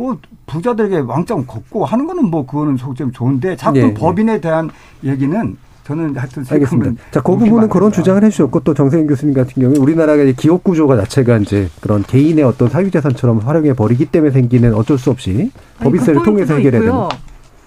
뭐 0.00 0.16
부자들에게 0.46 1.00
왕창 1.00 1.44
걷고 1.46 1.84
하는 1.84 2.06
거는 2.06 2.30
뭐 2.30 2.46
그거는 2.46 2.78
속좀 2.78 3.12
좋은데 3.12 3.56
자꾸 3.56 3.78
네, 3.78 3.92
법인에 3.92 4.40
대한 4.40 4.70
얘기는 5.04 5.56
저는 5.90 6.16
하여튼 6.16 6.44
알겠습니다. 6.48 7.02
자, 7.10 7.20
그 7.20 7.36
부분은 7.36 7.68
그런 7.68 7.90
주장을 7.90 8.22
해주셨고 8.22 8.60
또 8.60 8.74
정세인 8.74 9.08
교수님 9.08 9.34
같은 9.34 9.60
경우에 9.60 9.76
우리나라가 9.76 10.22
기업 10.36 10.62
구조가 10.62 10.96
자체가 10.98 11.38
이제 11.38 11.68
그런 11.80 12.04
개인의 12.04 12.44
어떤 12.44 12.68
사유재산처럼 12.68 13.38
활용해 13.38 13.72
버리기 13.72 14.06
때문에 14.06 14.30
생기는 14.30 14.72
어쩔 14.74 14.98
수 14.98 15.10
없이 15.10 15.50
법인세를 15.80 16.20
그 16.20 16.26
통해서 16.26 16.54
해결해야 16.54 16.82
되는. 16.82 17.08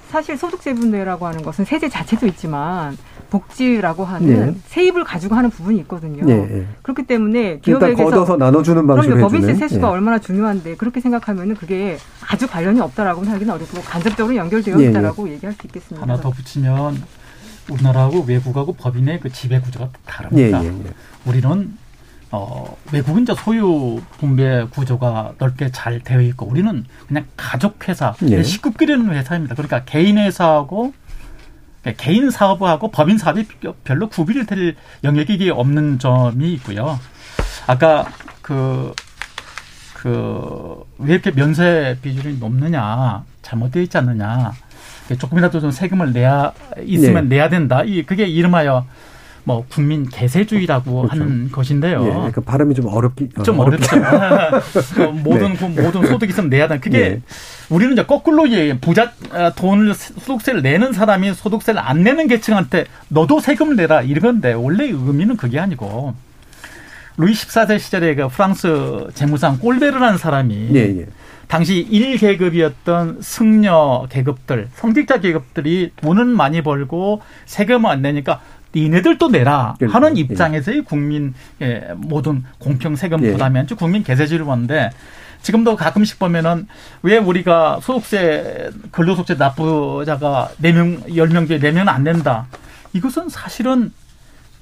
사실 0.10 0.38
소득세분배라고 0.38 1.26
하는 1.26 1.42
것은 1.42 1.66
세제 1.66 1.90
자체도 1.90 2.28
있지만 2.28 2.96
복지라고 3.30 4.06
하는 4.06 4.28
네. 4.28 4.56
세입을 4.68 5.04
가지고 5.04 5.36
하는 5.36 5.50
부분이 5.50 5.80
있거든요. 5.80 6.24
네. 6.24 6.68
그렇기 6.84 7.04
때문에 7.04 7.60
기업에게서 7.60 8.04
걷어서 8.04 8.38
나눠주는 8.38 8.86
방식으로 8.86 9.22
법인세 9.22 9.56
세수가 9.56 9.88
네. 9.88 9.92
얼마나 9.92 10.20
중요한데 10.20 10.76
그렇게 10.76 11.02
생각하면은 11.02 11.56
그게 11.56 11.98
아주 12.30 12.48
관련이 12.48 12.80
없다라고 12.80 13.26
하기는 13.26 13.52
어렵고 13.54 13.82
간접적으로 13.82 14.36
연결되어 14.36 14.78
네, 14.78 14.84
네. 14.84 14.90
있다라고 14.92 15.28
얘기할 15.30 15.54
수 15.56 15.66
있겠습니다. 15.66 16.04
하나 16.04 16.22
더 16.22 16.30
붙이면 16.30 17.23
우리나라하고 17.70 18.22
외국하고 18.22 18.74
법인의 18.74 19.20
그 19.20 19.32
지배 19.32 19.60
구조가 19.60 19.90
다릅니다. 20.06 20.62
우리는 21.26 21.78
어, 22.32 22.76
외국은 22.92 23.24
이제 23.24 23.36
소유 23.38 24.02
분배 24.18 24.66
구조가 24.72 25.36
넓게 25.38 25.72
잘 25.72 26.00
되어 26.00 26.20
있고 26.22 26.48
우리는 26.48 26.84
그냥 27.08 27.26
가족 27.38 27.88
회사, 27.88 28.16
예. 28.24 28.42
식구끼리는 28.42 29.14
회사입니다. 29.14 29.54
그러니까 29.54 29.84
개인 29.84 30.18
회사하고 30.18 30.94
개인 31.98 32.32
사업하고 32.32 32.90
법인 32.90 33.18
사업이 33.18 33.46
별로 33.84 34.10
구분이 34.10 34.48
될 34.48 34.76
영역이 35.04 35.50
없는 35.52 36.00
점이 36.00 36.54
있고요. 36.54 37.00
아까 37.68 38.08
그, 38.42 38.94
그, 39.94 40.84
왜 40.98 41.14
이렇게 41.14 41.32
면세 41.32 41.98
비율이 42.02 42.38
높느냐, 42.40 43.24
잘못되어 43.42 43.84
있지 43.84 43.98
않느냐, 43.98 44.54
조금이라도 45.18 45.60
좀 45.60 45.72
세금을 45.72 46.14
내야, 46.14 46.54
있으면 46.86 47.28
네. 47.30 47.36
내야 47.36 47.50
된다. 47.50 47.84
이, 47.84 48.04
그게 48.04 48.26
이름하여 48.26 48.86
뭐 49.46 49.66
국민 49.70 50.08
개세주의라고 50.08 51.02
그렇죠. 51.02 51.24
하는 51.24 51.52
것인데요. 51.52 52.26
예, 52.28 52.32
그 52.32 52.42
발음이 52.42 52.74
좀 52.76 52.88
어렵기 52.88 53.30
좀 53.44 53.60
어, 53.60 53.70
렵죠 53.70 53.98
어, 55.04 55.12
모든 55.12 55.54
네. 55.54 55.82
모든 55.82 56.08
소득 56.08 56.30
있으면 56.30 56.50
내야 56.50 56.68
된 56.68 56.80
그게 56.80 57.00
네. 57.00 57.22
우리는 57.70 57.94
이제 57.94 58.06
거꾸로 58.06 58.50
예, 58.52 58.78
부자 58.80 59.12
아, 59.32 59.52
돈을 59.52 59.94
소득세를 59.94 60.62
내는 60.62 60.94
사람이 60.94 61.34
소득세를 61.34 61.80
안 61.82 62.04
내는 62.04 62.28
계층한테 62.28 62.86
너도 63.10 63.42
세금을 63.42 63.76
내라 63.76 64.02
이런 64.02 64.22
건데 64.22 64.54
원래 64.54 64.86
의미는 64.86 65.36
그게 65.36 65.60
아니고 65.60 66.16
루이 67.18 67.34
14세 67.34 67.80
시절에 67.80 68.16
그 68.16 68.28
프랑스 68.28 69.08
재무상 69.14 69.60
꼴베르라는 69.60 70.18
사람이 70.18 70.70
예, 70.74 70.80
예. 71.00 71.06
당시 71.48 71.88
1계급이었던 71.92 73.22
승려 73.22 74.08
계급들, 74.10 74.70
성직자 74.76 75.20
계급들이 75.20 75.92
돈은 75.98 76.28
많이 76.28 76.62
벌고 76.62 77.22
세금을 77.46 77.90
안 77.90 78.02
내니까 78.02 78.42
니네들도 78.76 79.30
내라 79.30 79.76
그러니까, 79.78 79.96
하는 79.96 80.18
예. 80.18 80.22
입장에서의 80.22 80.84
국민 80.84 81.34
의 81.60 81.90
모든 81.96 82.44
공평 82.58 82.96
세금 82.96 83.24
예. 83.24 83.32
부담이 83.34 83.60
아니죠. 83.60 83.76
국민 83.76 84.04
개세지를 84.04 84.46
보는데 84.46 84.90
지금도 85.44 85.76
가끔씩 85.76 86.18
보면은 86.18 86.68
왜 87.04 87.18
우리가 87.18 87.80
소득세 87.82 88.72
근로소득세 88.92 89.36
납부자가 89.36 90.52
4명 90.62 91.06
10명 91.08 91.48
중에 91.48 91.60
4명은 91.60 91.88
안 91.88 92.04
낸다. 92.04 92.48
이것은 92.94 93.30
사실은 93.30 93.92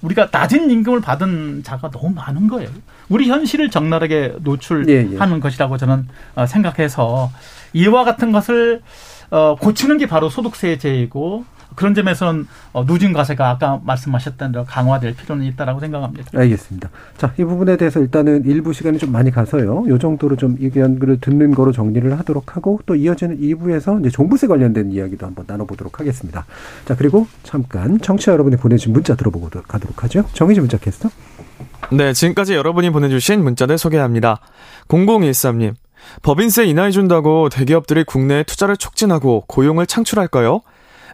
우리가 0.02 0.30
낮은 0.32 0.70
임금을 0.72 1.02
받은 1.02 1.64
자가 1.64 1.92
너무 1.92 2.12
많은 2.14 2.48
거예요. 2.48 2.70
우리 3.10 3.30
현실을 3.30 3.70
적나라하게 3.70 4.36
노출하는 4.42 4.90
예, 4.90 5.36
예. 5.36 5.40
것이라고 5.40 5.78
저는 5.78 6.08
어, 6.36 6.46
생각해서 6.46 7.32
이와 7.74 8.04
같은 8.04 8.32
것을 8.32 8.82
어, 9.30 9.56
고치는 9.60 9.98
게 9.98 10.08
바로 10.08 10.30
소득세제이고 10.30 11.46
그런 11.76 11.94
점에서는 11.94 12.48
어, 12.74 12.86
누진 12.86 13.14
과세가 13.14 13.50
아까 13.50 13.80
말씀하셨던 13.84 14.52
대로 14.52 14.66
강화될 14.66 15.16
필요는 15.16 15.46
있다라고 15.46 15.80
생각합니다. 15.80 16.38
알겠습니다. 16.38 16.90
자, 17.18 17.34
이 17.38 17.44
부분에 17.44 17.78
대해서 17.78 18.00
일단은 18.00 18.46
일부 18.46 18.74
시간이 18.74 18.98
좀 18.98 19.12
많이 19.12 19.32
가서요. 19.32 19.86
요 19.88 20.00
정도로 20.00 20.36
좀 20.36 20.58
의견을 20.60 21.20
듣는 21.20 21.52
거로 21.52 21.72
정리를 21.72 22.18
하도록 22.20 22.56
하고 22.56 22.80
또 22.86 22.96
이어지는 22.96 23.40
2부에서 23.40 24.00
이제 24.00 24.10
종부세 24.10 24.48
관련된 24.48 24.92
이야기도 24.92 25.26
한번 25.26 25.46
나눠보도록 25.48 26.00
하겠습니다. 26.00 26.46
자, 26.86 26.96
그리고 26.96 27.28
잠깐 27.44 28.00
청취자 28.00 28.32
여러분이 28.34 28.58
보내주신 28.58 28.94
문자 28.94 29.16
들어보고 29.16 29.50
가도록 29.68 30.04
하죠. 30.04 30.26
정희지 30.34 30.60
문자 30.60 30.78
캐스터. 30.78 31.10
네, 31.92 32.14
지금까지 32.14 32.54
여러분이 32.54 32.90
보내주신 32.90 33.44
문자들 33.44 33.78
소개합니다. 33.78 34.40
0013님. 34.88 35.74
법인세 36.24 36.66
인하해준다고 36.66 37.50
대기업들이 37.50 38.04
국내에 38.04 38.44
투자를 38.44 38.78
촉진하고 38.78 39.44
고용을 39.48 39.86
창출할까요? 39.86 40.62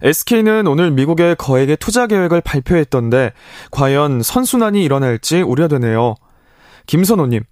SK는 0.02 0.68
오늘 0.68 0.92
미국의 0.92 1.36
거액의 1.38 1.78
투자 1.78 2.08
계획을 2.08 2.42
발표했던데 2.42 3.34
과연 3.72 4.22
선순환이 4.22 4.84
일어날지 4.84 5.42
우려되네요. 5.42 6.16
김선호님, 6.86 7.44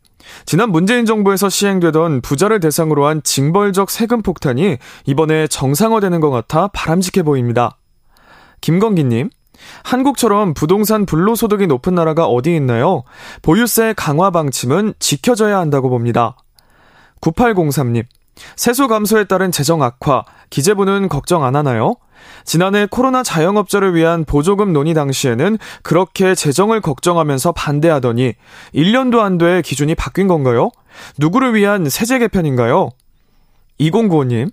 지난 0.46 0.72
문재인 0.72 1.06
정부에서 1.06 1.50
시행되던 1.50 2.22
부자를 2.22 2.60
대상으로 2.60 3.06
한 3.06 3.22
징벌적 3.24 3.90
세금 3.90 4.22
폭탄이 4.22 4.78
이번에 5.06 5.48
정상화되는 5.48 6.20
것 6.20 6.30
같아 6.30 6.68
바람직해 6.70 7.24
보입니다. 7.24 7.78
김건기님, 8.62 9.30
한국처럼 9.84 10.54
부동산 10.54 11.06
불로소득이 11.06 11.68
높은 11.68 11.96
나라가 11.96 12.26
어디 12.26 12.56
있나요? 12.56 13.04
보유세 13.42 13.94
강화 13.96 14.32
방침은 14.32 14.94
지켜져야 15.00 15.60
한다고 15.60 15.90
봅니다. 15.90 16.38
9803님, 17.22 18.06
세수 18.56 18.88
감소에 18.88 19.26
따른 19.26 19.52
재정 19.52 19.82
악화, 19.82 20.24
기재부는 20.50 21.10
걱정 21.10 21.44
안 21.44 21.56
하나요? 21.56 21.96
지난해 22.44 22.88
코로나 22.90 23.24
자영업자를 23.24 23.96
위한 23.96 24.26
보조금 24.26 24.74
논의 24.74 24.94
당시에는 24.94 25.58
그렇게 25.84 26.36
재정을 26.36 26.82
걱정하면서 26.82 27.52
반대하더니 27.54 28.34
1년도 28.74 29.20
안 29.20 29.38
돼 29.38 29.62
기준이 29.62 29.96
바뀐 29.96 30.28
건가요? 30.28 30.70
누구를 31.18 31.54
위한 31.56 31.90
세제 31.90 32.20
개편인가요? 32.20 32.90
2095님, 33.80 34.52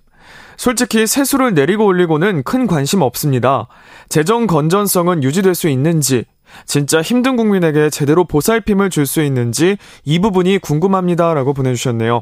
솔직히 0.57 1.07
세수를 1.07 1.53
내리고 1.53 1.85
올리고는 1.85 2.43
큰 2.43 2.67
관심 2.67 3.01
없습니다. 3.01 3.67
재정 4.09 4.45
건전성은 4.47 5.23
유지될 5.23 5.55
수 5.55 5.69
있는지, 5.69 6.25
진짜 6.65 7.01
힘든 7.01 7.35
국민에게 7.35 7.89
제대로 7.89 8.25
보살핌을 8.25 8.89
줄 8.89 9.05
수 9.05 9.21
있는지 9.23 9.77
이 10.03 10.19
부분이 10.19 10.59
궁금합니다. 10.59 11.33
라고 11.33 11.53
보내주셨네요. 11.53 12.21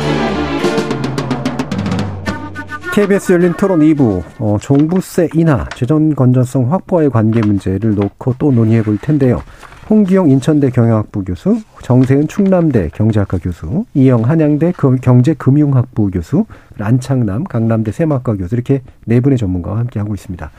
KBS 2.93 3.31
열린 3.31 3.53
토론 3.53 3.79
2부, 3.79 4.21
어, 4.39 4.57
종부세 4.59 5.29
인하, 5.33 5.65
재정 5.75 6.09
건전성 6.13 6.73
확보와의 6.73 7.09
관계 7.09 7.39
문제를 7.39 7.95
놓고 7.95 8.35
또 8.37 8.51
논의해 8.51 8.83
볼 8.83 8.97
텐데요. 8.97 9.41
홍기용 9.89 10.29
인천대 10.29 10.71
경영학부 10.71 11.23
교수, 11.23 11.61
정세은 11.83 12.27
충남대 12.27 12.89
경제학과 12.93 13.37
교수, 13.37 13.85
이영 13.93 14.25
한양대 14.29 14.73
경제금융학부 15.01 16.11
교수, 16.11 16.45
안창남 16.77 17.45
강남대 17.45 17.93
세마과 17.93 18.35
교수 18.35 18.55
이렇게 18.55 18.81
네 19.05 19.21
분의 19.21 19.37
전문가와 19.37 19.79
함께 19.79 19.99
하고 19.99 20.13
있습니다. 20.13 20.51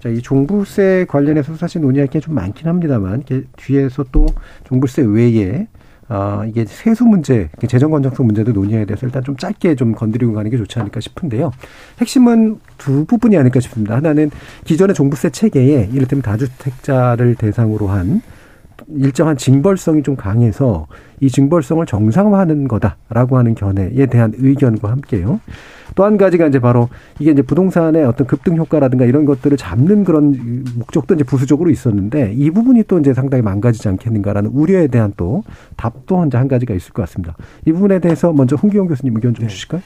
자, 0.00 0.08
이 0.08 0.20
종부세 0.22 1.06
관련해서 1.08 1.54
사실 1.54 1.82
논의할 1.82 2.08
게 2.08 2.18
좀 2.20 2.34
많긴 2.34 2.66
합니다만 2.66 3.22
뒤에서 3.56 4.04
또 4.10 4.26
종부세 4.64 5.02
외에 5.02 5.68
아, 6.12 6.44
이게 6.44 6.64
세수 6.66 7.04
문제, 7.04 7.48
재정 7.68 7.92
건전성 7.92 8.26
문제도 8.26 8.50
논의해야 8.50 8.84
돼서 8.84 9.06
일단 9.06 9.22
좀 9.22 9.36
짧게 9.36 9.76
좀 9.76 9.94
건드리고 9.94 10.32
가는 10.32 10.50
게 10.50 10.56
좋지 10.56 10.80
않을까 10.80 10.98
싶은데요. 10.98 11.52
핵심은 12.00 12.58
두 12.78 13.04
부분이 13.04 13.36
아닐까 13.36 13.60
싶습니다. 13.60 13.94
하나는 13.94 14.28
기존의 14.64 14.94
종부세 14.94 15.30
체계에 15.30 15.88
이를테면 15.92 16.22
다주택자를 16.22 17.36
대상으로 17.36 17.86
한 17.86 18.22
일정한 18.88 19.36
징벌성이 19.36 20.02
좀 20.02 20.16
강해서 20.16 20.86
이 21.20 21.28
징벌성을 21.28 21.84
정상화하는 21.86 22.68
거다라고 22.68 23.38
하는 23.38 23.54
견해에 23.54 24.06
대한 24.06 24.32
의견과 24.36 24.90
함께요. 24.90 25.40
또 25.94 26.04
한 26.04 26.16
가지가 26.16 26.46
이제 26.46 26.58
바로 26.58 26.88
이게 27.18 27.30
이제 27.32 27.42
부동산의 27.42 28.04
어떤 28.04 28.26
급등 28.26 28.56
효과라든가 28.56 29.04
이런 29.04 29.24
것들을 29.24 29.56
잡는 29.56 30.04
그런 30.04 30.64
목적도 30.76 31.14
이제 31.14 31.24
부수적으로 31.24 31.70
있었는데 31.70 32.32
이 32.36 32.50
부분이 32.50 32.84
또 32.84 32.98
이제 32.98 33.12
상당히 33.12 33.42
망가지지 33.42 33.88
않겠는가라는 33.88 34.50
우려에 34.50 34.86
대한 34.86 35.12
또 35.16 35.44
답도 35.76 36.26
이제 36.26 36.38
한 36.38 36.48
가지가 36.48 36.74
있을 36.74 36.92
것 36.92 37.02
같습니다. 37.02 37.36
이 37.66 37.72
부분에 37.72 37.98
대해서 37.98 38.32
먼저 38.32 38.56
홍기영 38.56 38.86
교수님 38.88 39.14
의견 39.16 39.34
좀 39.34 39.46
네. 39.46 39.48
주실까요? 39.48 39.82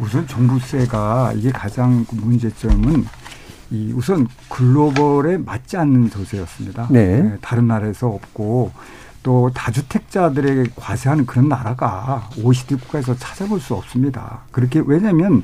우선 0.00 0.26
종부세가 0.26 1.34
이게 1.36 1.50
가장 1.50 2.04
문제점은 2.10 3.04
이 3.74 3.92
우선 3.92 4.28
글로벌에 4.48 5.36
맞지 5.38 5.76
않는 5.76 6.10
조세였습니다. 6.10 6.86
네. 6.90 7.22
네, 7.22 7.38
다른 7.40 7.66
나라에서 7.66 8.08
없고 8.08 8.70
또 9.24 9.50
다주택자들에게 9.52 10.70
과세하는 10.76 11.26
그런 11.26 11.48
나라가 11.48 12.28
OECD 12.38 12.76
국가에서 12.76 13.16
찾아볼 13.16 13.58
수 13.58 13.74
없습니다. 13.74 14.42
그렇게 14.52 14.82
왜냐하면 14.84 15.42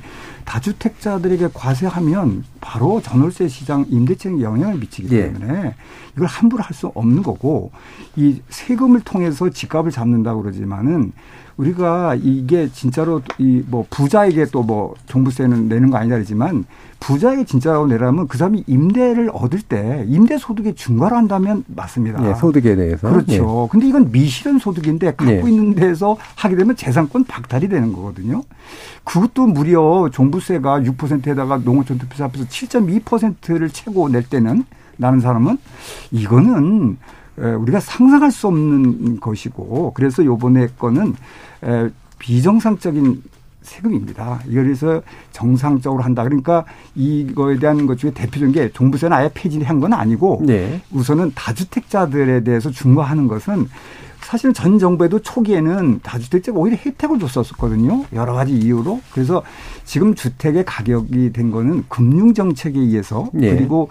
다주택자들에게 0.50 1.50
과세하면 1.54 2.44
바로 2.60 3.00
전월세 3.00 3.46
시장 3.46 3.86
임대차에 3.88 4.40
영향을 4.40 4.78
미치기 4.78 5.14
예. 5.14 5.32
때문에 5.32 5.66
예. 5.66 5.74
이걸 6.16 6.26
함부로 6.26 6.62
할 6.64 6.74
수 6.74 6.88
없는 6.94 7.22
거고 7.22 7.70
이 8.16 8.40
세금을 8.48 9.00
통해서 9.00 9.48
집값을 9.50 9.90
잡는다고 9.92 10.42
그러지만은 10.42 11.12
우리가 11.56 12.14
이게 12.16 12.68
진짜로 12.72 13.20
이 13.38 13.62
뭐 13.68 13.84
부자에게 13.90 14.46
또 14.46 14.62
뭐 14.62 14.94
종부세는 15.06 15.68
내는 15.68 15.90
거 15.90 15.98
아니다 15.98 16.14
그러지만 16.16 16.64
부자에게 17.00 17.44
진짜라고 17.44 17.86
내라면 17.86 18.28
그 18.28 18.38
사람이 18.38 18.64
임대를 18.66 19.30
얻을 19.32 19.60
때 19.62 20.04
임대 20.08 20.38
소득이 20.38 20.74
증가를 20.74 21.16
한다면 21.16 21.64
맞습니다. 21.68 22.26
예, 22.28 22.34
소득에 22.34 22.76
대해서. 22.76 23.10
그렇죠. 23.10 23.32
예. 23.64 23.68
근데 23.70 23.88
이건 23.88 24.10
미실현 24.12 24.58
소득인데 24.58 25.14
갖고 25.14 25.30
예. 25.32 25.38
있는 25.40 25.74
데서 25.74 26.16
하게 26.36 26.56
되면 26.56 26.76
재산권 26.76 27.24
박탈이 27.24 27.68
되는 27.68 27.92
거거든요. 27.92 28.42
그것도 29.04 29.46
무려 29.46 30.08
종부 30.12 30.39
세가 30.40 30.80
6%에다가 30.80 31.58
농어촌 31.58 31.98
투표세 31.98 32.22
합해서 32.22 32.44
7.2%를 32.46 33.68
채고 33.70 34.08
낼 34.08 34.22
때는 34.22 34.64
나는 34.96 35.20
사람은 35.20 35.58
이거는 36.10 36.98
우리가 37.36 37.80
상상할 37.80 38.30
수 38.30 38.48
없는 38.48 39.20
것이고 39.20 39.92
그래서 39.94 40.24
요번에 40.24 40.68
거는 40.78 41.14
비정상적인 42.18 43.22
세금입니다. 43.62 44.40
이거에서 44.46 45.02
정상적으로 45.32 46.02
한다. 46.02 46.24
그러니까 46.24 46.64
이거에 46.94 47.58
대한 47.58 47.86
것 47.86 47.98
중에 47.98 48.10
대표적인 48.10 48.52
게 48.52 48.70
종부세는 48.72 49.16
아예 49.16 49.30
폐지한 49.32 49.80
건 49.80 49.92
아니고 49.92 50.42
네. 50.44 50.80
우선은 50.90 51.32
다주택자들에 51.34 52.42
대해서 52.42 52.70
중과하는 52.70 53.28
것은 53.28 53.68
사실은 54.22 54.54
전 54.54 54.78
정부에도 54.78 55.18
초기에는 55.20 56.00
다주택자가 56.02 56.58
오히려 56.58 56.76
혜택을 56.84 57.18
줬었거든요. 57.18 58.04
여러 58.12 58.34
가지 58.34 58.52
이유로. 58.56 59.00
그래서 59.12 59.42
지금 59.84 60.14
주택의 60.14 60.64
가격이 60.64 61.32
된 61.32 61.50
거는 61.50 61.84
금융 61.88 62.32
정책에 62.32 62.78
의해서 62.78 63.28
네. 63.32 63.54
그리고 63.54 63.88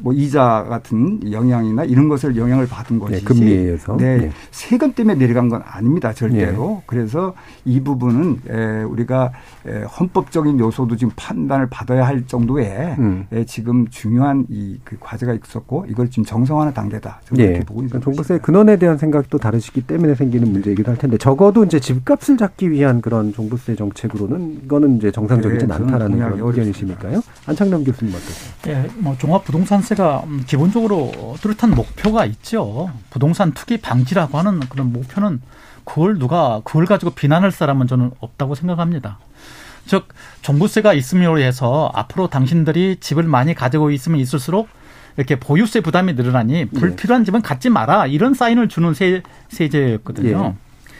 뭐 0.00 0.12
이자 0.12 0.66
같은 0.68 1.32
영향이나 1.32 1.84
이런 1.84 2.08
것을 2.08 2.36
영향을 2.36 2.66
받은 2.66 2.96
네, 2.98 3.00
것이지. 3.00 3.20
네, 3.20 3.24
금리에 3.24 3.56
의해서. 3.58 3.96
네, 3.96 4.18
네. 4.18 4.30
세금 4.50 4.92
때문에 4.92 5.14
내려간 5.18 5.48
건 5.48 5.62
아닙니다. 5.64 6.12
절대로. 6.12 6.68
네. 6.80 6.82
그래서 6.86 7.34
이 7.64 7.80
부분은 7.80 8.40
우리가 8.90 9.32
헌법적인 9.98 10.58
요소도 10.58 10.96
지금 10.96 11.12
판단을 11.16 11.68
받아야 11.70 12.06
할 12.06 12.26
정도의 12.26 12.96
음. 12.98 13.26
지금 13.46 13.88
중요한 13.88 14.46
이 14.50 14.78
그 14.84 14.96
과제가 14.98 15.34
있었고 15.34 15.86
이걸 15.88 16.10
지금 16.10 16.24
정상화하는 16.24 16.74
단계다. 16.74 17.20
저는 17.26 17.44
네. 17.44 17.50
이렇게 17.50 17.64
보고 17.64 17.82
있습니다. 17.82 18.04
종부세 18.04 18.38
근원에 18.38 18.76
대한 18.76 18.96
생각도 18.98 19.38
다르시 19.38 19.69
기 19.72 19.80
때문에 19.80 20.14
생기는 20.14 20.50
문제이기도 20.52 20.90
할 20.90 20.98
텐데 20.98 21.16
적어도 21.16 21.64
이제 21.64 21.80
집값을 21.80 22.36
잡기 22.36 22.70
위한 22.70 23.00
그런 23.00 23.32
종부세 23.32 23.76
정책으로는 23.76 24.62
이거는 24.64 24.96
이제 24.96 25.10
정 25.10 25.26
정상적이진 25.30 25.68
네, 25.68 25.74
않다라는 25.74 26.18
그런 26.18 26.40
의견이시니까요. 26.40 27.22
안창남 27.46 27.84
교수님 27.84 28.14
어떠세요? 28.14 28.52
예, 28.68 28.90
뭐 28.98 29.16
종합부동산세가 29.16 30.24
음, 30.26 30.42
기본적으로 30.46 31.36
뚜렷한 31.40 31.70
목표가 31.74 32.24
있죠. 32.26 32.90
부동산 33.10 33.52
투기 33.52 33.76
방지라고 33.76 34.38
하는 34.38 34.60
그런 34.60 34.92
목표는 34.92 35.40
그걸 35.84 36.18
누가 36.18 36.60
그걸 36.64 36.86
가지고 36.86 37.12
비난할 37.12 37.52
사람은 37.52 37.86
저는 37.86 38.10
없다고 38.20 38.54
생각합니다. 38.54 39.18
즉 39.86 40.08
종부세가 40.42 40.92
있음으로 40.94 41.38
해서 41.38 41.90
앞으로 41.94 42.28
당신들이 42.28 42.98
집을 43.00 43.24
많이 43.24 43.54
가지고 43.54 43.90
있으면 43.90 44.20
있을수록 44.20 44.68
이렇게 45.16 45.36
보유세 45.36 45.80
부담이 45.80 46.14
늘어나니 46.14 46.54
예. 46.54 46.64
불필요한 46.64 47.24
집은 47.24 47.42
갖지 47.42 47.68
마라 47.70 48.06
이런 48.06 48.34
사인을 48.34 48.68
주는 48.68 48.94
세, 48.94 49.22
세제였거든요. 49.48 50.54
예. 50.54 50.92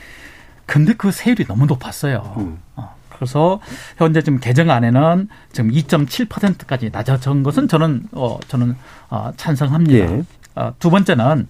근데 0.67 0.95
그 0.95 1.11
세율이 1.11 1.47
너무 1.47 1.67
높았어요. 1.67 2.35
음. 2.39 2.59
어. 2.77 2.95
그래서 3.11 3.61
현재 3.99 4.23
지금 4.23 4.41
개정안에는 4.41 5.29
지금 5.53 5.71
2.7%까지 5.71 6.91
낮아진 6.91 7.43
것은 7.43 7.69
저는 7.69 8.05
어 8.13 8.39
저는 8.49 8.77
어 9.11 9.33
찬성합니다. 9.37 9.95
예. 9.95 10.23
어, 10.55 10.75
두 10.79 10.91
번째는 10.91 11.47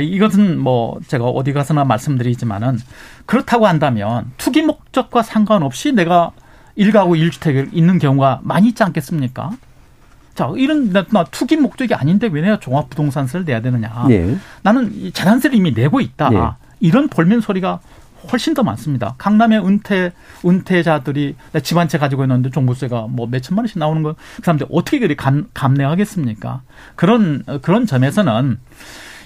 이것은 0.00 0.58
뭐 0.58 1.00
제가 1.06 1.24
어디 1.24 1.52
가서나 1.52 1.84
말씀드리지만은 1.84 2.78
그렇다고 3.26 3.66
한다면 3.66 4.32
투기 4.36 4.62
목적과 4.62 5.22
상관없이 5.22 5.92
내가 5.92 6.32
일가구 6.76 7.16
일주택을 7.16 7.70
있는 7.72 7.98
경우가 7.98 8.40
많이 8.42 8.68
있지 8.68 8.82
않겠습니까? 8.82 9.50
자, 10.34 10.50
이런 10.56 10.90
나 10.90 11.04
투기 11.30 11.56
목적이 11.56 11.94
아닌데 11.94 12.28
왜 12.32 12.40
내가 12.40 12.58
종합부동산세를 12.58 13.44
내야 13.44 13.60
되느냐? 13.60 14.06
예. 14.10 14.36
나는 14.62 15.12
재산세를 15.12 15.56
이미 15.56 15.72
내고 15.72 16.00
있다. 16.00 16.30
예. 16.32 16.38
이런 16.80 17.08
볼멘 17.08 17.40
소리가 17.40 17.80
훨씬 18.32 18.54
더 18.54 18.62
많습니다. 18.62 19.14
강남의 19.18 19.58
은퇴 19.66 20.12
은퇴자들이 20.46 21.34
집 21.64 21.76
한 21.76 21.88
채 21.88 21.98
가지고 21.98 22.22
있는데 22.24 22.50
종부세가 22.50 23.08
뭐 23.10 23.26
몇천만 23.26 23.64
원씩 23.64 23.78
나오는 23.78 24.02
거 24.02 24.14
그 24.36 24.42
사람들 24.44 24.68
어떻게 24.70 25.00
그리 25.00 25.16
감, 25.16 25.48
감내하겠습니까? 25.54 26.62
그런 26.94 27.42
그런 27.62 27.84
점에서는 27.86 28.58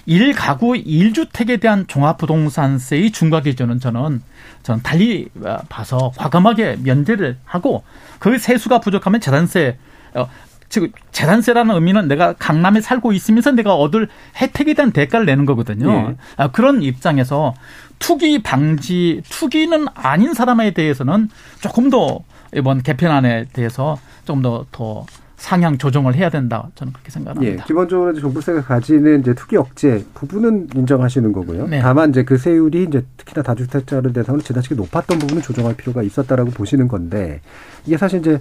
일 0.07 0.33
가구 0.33 0.75
일주택에 0.75 1.57
대한 1.57 1.85
종합부동산세의 1.87 3.11
중과 3.11 3.41
기준은 3.41 3.79
저는 3.79 4.21
저는 4.63 4.81
달리 4.83 5.29
봐서 5.69 6.11
과감하게 6.17 6.77
면제를 6.81 7.37
하고 7.45 7.83
그 8.19 8.37
세수가 8.39 8.79
부족하면 8.79 9.21
재산세 9.21 9.77
어, 10.15 10.27
즉 10.69 10.91
재산세라는 11.11 11.75
의미는 11.75 12.07
내가 12.07 12.33
강남에 12.33 12.81
살고 12.81 13.13
있으면서 13.13 13.51
내가 13.51 13.75
얻을 13.75 14.09
혜택에 14.35 14.73
대한 14.73 14.91
대가를 14.91 15.25
내는 15.25 15.45
거거든요. 15.45 16.09
네. 16.09 16.15
아, 16.35 16.51
그런 16.51 16.81
입장에서 16.81 17.53
투기 17.99 18.43
방지, 18.43 19.21
투기는 19.29 19.87
아닌 19.93 20.33
사람에 20.33 20.71
대해서는 20.71 21.29
조금 21.61 21.89
더 21.89 22.19
이번 22.53 22.81
개편안에 22.81 23.47
대해서 23.53 23.97
조금 24.25 24.41
더, 24.41 24.65
더 24.71 25.05
상향 25.37 25.77
조정을 25.77 26.15
해야 26.15 26.29
된다. 26.29 26.67
저는 26.75 26.93
그렇게 26.93 27.11
생각합니다. 27.11 27.53
예, 27.53 27.63
기본적으로 27.65 28.13
종부세가 28.13 28.63
가지는 28.63 29.21
이제 29.21 29.33
투기 29.35 29.55
억제 29.55 30.03
부분은 30.15 30.69
인정하시는 30.75 31.31
거고요. 31.31 31.67
네. 31.67 31.79
다만 31.79 32.09
이제 32.09 32.23
그 32.23 32.37
세율이 32.37 32.83
이제 32.83 33.05
특히나 33.17 33.43
다주택자를 33.43 34.13
대상으로 34.13 34.43
지나치게 34.43 34.75
높았던 34.75 35.19
부분은 35.19 35.43
조정할 35.43 35.75
필요가 35.75 36.01
있었다라고 36.01 36.51
보시는 36.51 36.87
건데 36.87 37.41
이게 37.85 37.97
사실 37.97 38.19
이제 38.19 38.39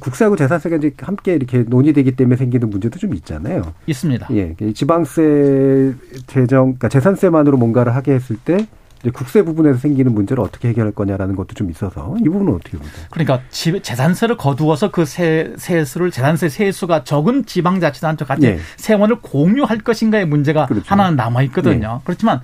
국세하고 0.00 0.36
재산세가 0.36 0.76
이제 0.76 0.92
함께 0.98 1.34
이렇게 1.34 1.58
논의되기 1.58 2.12
때문에 2.12 2.36
생기는 2.36 2.70
문제도 2.70 2.98
좀 2.98 3.14
있잖아요. 3.14 3.74
있습니다. 3.86 4.28
예, 4.32 4.54
지방세 4.74 5.94
재정, 6.26 6.64
그러니까 6.64 6.88
재산세만으로 6.88 7.56
뭔가를 7.56 7.94
하게 7.94 8.12
했을 8.12 8.36
때 8.36 8.66
국세 9.12 9.42
부분에서 9.42 9.78
생기는 9.78 10.14
문제를 10.14 10.42
어떻게 10.42 10.68
해결할 10.68 10.92
거냐라는 10.92 11.36
것도 11.36 11.48
좀 11.54 11.70
있어서 11.70 12.16
이 12.20 12.24
부분은 12.24 12.54
어떻게 12.54 12.78
보세요? 12.78 13.06
그러니까 13.10 13.40
재산세를 13.50 14.38
거두어서 14.38 14.90
그 14.90 15.04
세, 15.04 15.52
세수를 15.58 16.10
재산세 16.10 16.48
세수가 16.48 17.04
적은 17.04 17.44
지방자치단체 17.44 18.24
같이 18.24 18.46
예. 18.46 18.58
세원을 18.76 19.20
공유할 19.20 19.80
것인가의 19.80 20.26
문제가 20.26 20.64
그렇죠. 20.64 20.86
하나는 20.86 21.16
남아 21.16 21.42
있거든요. 21.42 21.98
예. 22.00 22.02
그렇지만 22.04 22.40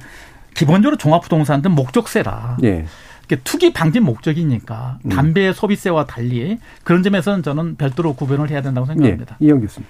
기본적으로 0.52 0.98
종합부동산은 0.98 1.70
목적세라. 1.70 2.58
예. 2.64 2.84
투기 3.36 3.72
방지 3.72 4.00
목적이니까 4.00 4.98
음. 5.04 5.10
담배 5.10 5.52
소비세와 5.52 6.06
달리 6.06 6.58
그런 6.84 7.02
점에서는 7.02 7.42
저는 7.42 7.76
별도로 7.76 8.14
구별을 8.14 8.50
해야 8.50 8.62
된다고 8.62 8.86
생각합니다. 8.86 9.36
네. 9.38 9.46
이영 9.46 9.60
교수님. 9.60 9.86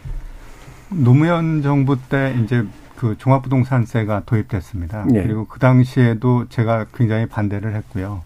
노무현 0.91 1.63
정부 1.63 1.97
때 2.09 2.35
이제 2.43 2.65
그 2.97 3.17
종합부동산세가 3.19 4.25
도입됐습니다. 4.27 5.07
네. 5.09 5.23
그리고 5.23 5.47
그 5.47 5.59
당시에도 5.59 6.47
제가 6.49 6.87
굉장히 6.95 7.27
반대를 7.27 7.75
했고요. 7.75 8.23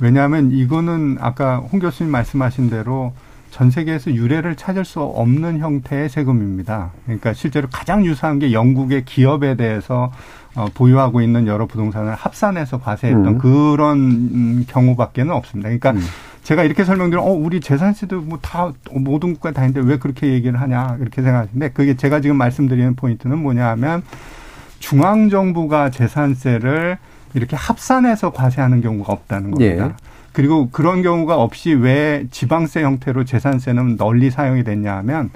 왜냐하면 0.00 0.50
이거는 0.50 1.18
아까 1.20 1.58
홍 1.58 1.80
교수님 1.80 2.10
말씀하신 2.10 2.68
대로 2.68 3.14
전 3.50 3.70
세계에서 3.70 4.12
유례를 4.12 4.56
찾을 4.56 4.84
수 4.84 5.00
없는 5.00 5.60
형태의 5.60 6.08
세금입니다. 6.08 6.90
그러니까 7.04 7.32
실제로 7.32 7.68
가장 7.72 8.04
유사한 8.04 8.40
게 8.40 8.52
영국의 8.52 9.04
기업에 9.04 9.54
대해서 9.54 10.12
어, 10.54 10.68
보유하고 10.72 11.20
있는 11.20 11.46
여러 11.46 11.66
부동산을 11.66 12.14
합산해서 12.14 12.80
과세했던 12.80 13.26
음. 13.26 13.38
그런 13.38 13.98
음, 13.98 14.64
경우밖에는 14.68 15.32
없습니다. 15.32 15.68
그러니까 15.68 15.90
음. 15.92 16.00
제가 16.44 16.62
이렇게 16.62 16.84
설명드리면 16.84 17.26
어 17.26 17.32
우리 17.32 17.60
재산세도 17.60 18.20
뭐 18.20 18.38
다 18.42 18.72
모든 18.92 19.32
국가 19.32 19.50
다 19.50 19.64
있는데 19.64 19.88
왜 19.88 19.98
그렇게 19.98 20.28
얘기를 20.28 20.60
하냐 20.60 20.98
이렇게 21.00 21.22
생각하시는데 21.22 21.70
그게 21.70 21.96
제가 21.96 22.20
지금 22.20 22.36
말씀드리는 22.36 22.94
포인트는 22.96 23.38
뭐냐하면 23.38 24.02
중앙 24.78 25.30
정부가 25.30 25.90
재산세를 25.90 26.98
이렇게 27.32 27.56
합산해서 27.56 28.32
과세하는 28.32 28.82
경우가 28.82 29.12
없다는 29.12 29.52
겁니다. 29.52 29.86
예. 29.86 29.92
그리고 30.32 30.68
그런 30.70 31.02
경우가 31.02 31.36
없이 31.36 31.72
왜 31.72 32.26
지방세 32.30 32.82
형태로 32.82 33.24
재산세는 33.24 33.96
널리 33.96 34.30
사용이 34.30 34.64
됐냐 34.64 34.94
하면 34.98 35.30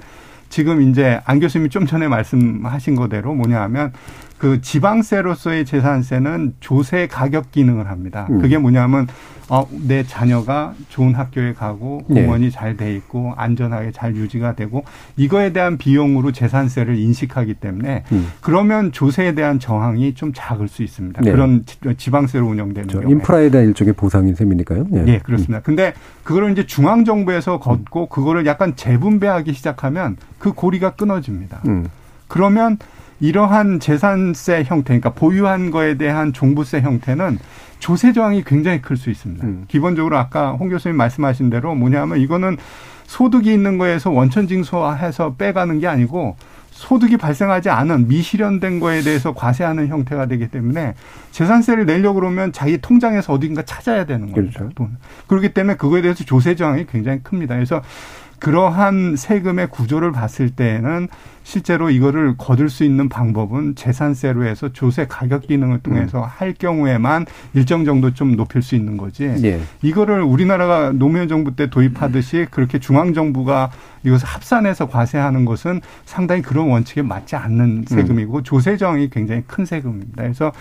지금 0.49 0.81
이제 0.81 1.19
안 1.25 1.39
교수님이 1.39 1.69
좀 1.69 1.85
전에 1.87 2.07
말씀하신 2.07 2.95
거대로 2.95 3.33
뭐냐 3.33 3.61
하면 3.61 3.93
그 4.39 4.61
지방세로서의 4.61 5.65
재산세는 5.65 6.55
조세 6.61 7.07
가격 7.07 7.51
기능을 7.51 7.89
합니다. 7.89 8.25
음. 8.31 8.39
그게 8.39 8.57
뭐냐면 8.57 9.05
어, 9.49 9.67
내 9.85 10.03
자녀가 10.03 10.73
좋은 10.87 11.13
학교에 11.13 11.53
가고 11.53 12.03
네. 12.07 12.21
공원이 12.21 12.45
네. 12.45 12.49
잘돼 12.49 12.95
있고 12.95 13.33
안전하게 13.35 13.91
잘 13.91 14.15
유지가 14.15 14.55
되고 14.55 14.85
이거에 15.17 15.51
대한 15.51 15.77
비용으로 15.77 16.31
재산세를 16.31 16.97
인식하기 16.97 17.55
때문에 17.55 18.05
음. 18.13 18.27
그러면 18.39 18.93
조세에 18.93 19.35
대한 19.35 19.59
저항이 19.59 20.13
좀 20.13 20.31
작을 20.33 20.69
수 20.69 20.83
있습니다. 20.83 21.21
네. 21.21 21.31
그런 21.31 21.65
지방세로 21.97 22.47
운영되는 22.47 22.87
경우 22.87 23.11
인프라에 23.11 23.49
대한 23.49 23.67
일종의 23.67 23.93
보상인 23.93 24.35
셈이니까요. 24.35 24.85
네, 24.89 25.03
네 25.03 25.19
그렇습니다. 25.19 25.57
음. 25.57 25.61
근데 25.63 25.93
그거를 26.23 26.51
이제 26.53 26.65
중앙 26.65 27.03
정부에서 27.03 27.59
걷고 27.59 28.05
그거를 28.07 28.45
약간 28.45 28.75
재분배하기 28.77 29.51
시작하면 29.51 30.15
그 30.37 30.53
고리가 30.53 30.91
끊어집니다. 30.91 31.61
음. 31.67 31.87
그러면 32.29 32.77
이러한 33.19 33.79
재산세 33.79 34.63
형태, 34.65 34.99
그러니까 34.99 35.11
보유한 35.11 35.71
거에 35.71 35.95
대한 35.97 36.33
종부세 36.33 36.81
형태는 36.81 37.37
조세 37.79 38.13
저항이 38.13 38.43
굉장히 38.43 38.81
클 38.81 38.97
수 38.97 39.09
있습니다. 39.09 39.45
음. 39.45 39.65
기본적으로 39.67 40.17
아까 40.17 40.51
홍 40.51 40.69
교수님 40.69 40.97
말씀하신 40.97 41.49
대로 41.49 41.75
뭐냐면 41.75 42.19
이거는 42.19 42.57
소득이 43.05 43.51
있는 43.51 43.77
거에서 43.77 44.11
원천 44.11 44.47
징수해서 44.47 45.35
빼가는 45.35 45.79
게 45.79 45.87
아니고 45.87 46.35
소득이 46.71 47.17
발생하지 47.17 47.69
않은 47.69 48.07
미실현된 48.07 48.79
거에 48.79 49.01
대해서 49.01 49.33
과세하는 49.33 49.87
형태가 49.87 50.27
되기 50.27 50.47
때문에 50.47 50.93
재산세를 51.31 51.85
내려고 51.85 52.19
그러면 52.21 52.53
자기 52.53 52.77
통장에서 52.77 53.33
어딘가 53.33 53.63
찾아야 53.63 54.05
되는 54.05 54.27
거죠. 54.31 54.59
그렇죠. 54.59 54.69
돈. 54.75 54.97
그렇기 55.27 55.53
때문에 55.53 55.75
그거에 55.75 56.01
대해서 56.01 56.23
조세 56.23 56.55
저항이 56.55 56.85
굉장히 56.85 57.19
큽니다. 57.21 57.55
그래서 57.55 57.81
그러한 58.39 59.15
세금의 59.15 59.67
구조를 59.67 60.11
봤을 60.11 60.49
때는 60.49 61.07
실제로 61.43 61.89
이거를 61.89 62.35
거둘 62.37 62.69
수 62.69 62.83
있는 62.83 63.09
방법은 63.09 63.73
재산세로 63.75 64.45
해서 64.45 64.69
조세 64.69 65.07
가격 65.07 65.47
기능을 65.47 65.79
통해서 65.79 66.19
음. 66.19 66.25
할 66.27 66.53
경우에만 66.53 67.25
일정 67.53 67.85
정도 67.85 68.13
좀 68.13 68.35
높일 68.35 68.61
수 68.61 68.75
있는 68.75 68.97
거지. 68.97 69.23
예. 69.43 69.59
이거를 69.81 70.21
우리나라가 70.21 70.91
노무현 70.91 71.27
정부 71.27 71.55
때 71.55 71.67
도입하듯이 71.67 72.45
그렇게 72.51 72.79
중앙 72.79 73.15
정부가 73.15 73.71
이것을 74.03 74.27
합산해서 74.27 74.89
과세하는 74.89 75.45
것은 75.45 75.81
상당히 76.05 76.43
그런 76.43 76.69
원칙에 76.69 77.01
맞지 77.01 77.35
않는 77.35 77.85
세금이고 77.87 78.37
음. 78.37 78.43
조세 78.43 78.77
정이 78.77 79.09
굉장히 79.09 79.43
큰 79.47 79.65
세금입니다. 79.65 80.21
그래서 80.21 80.51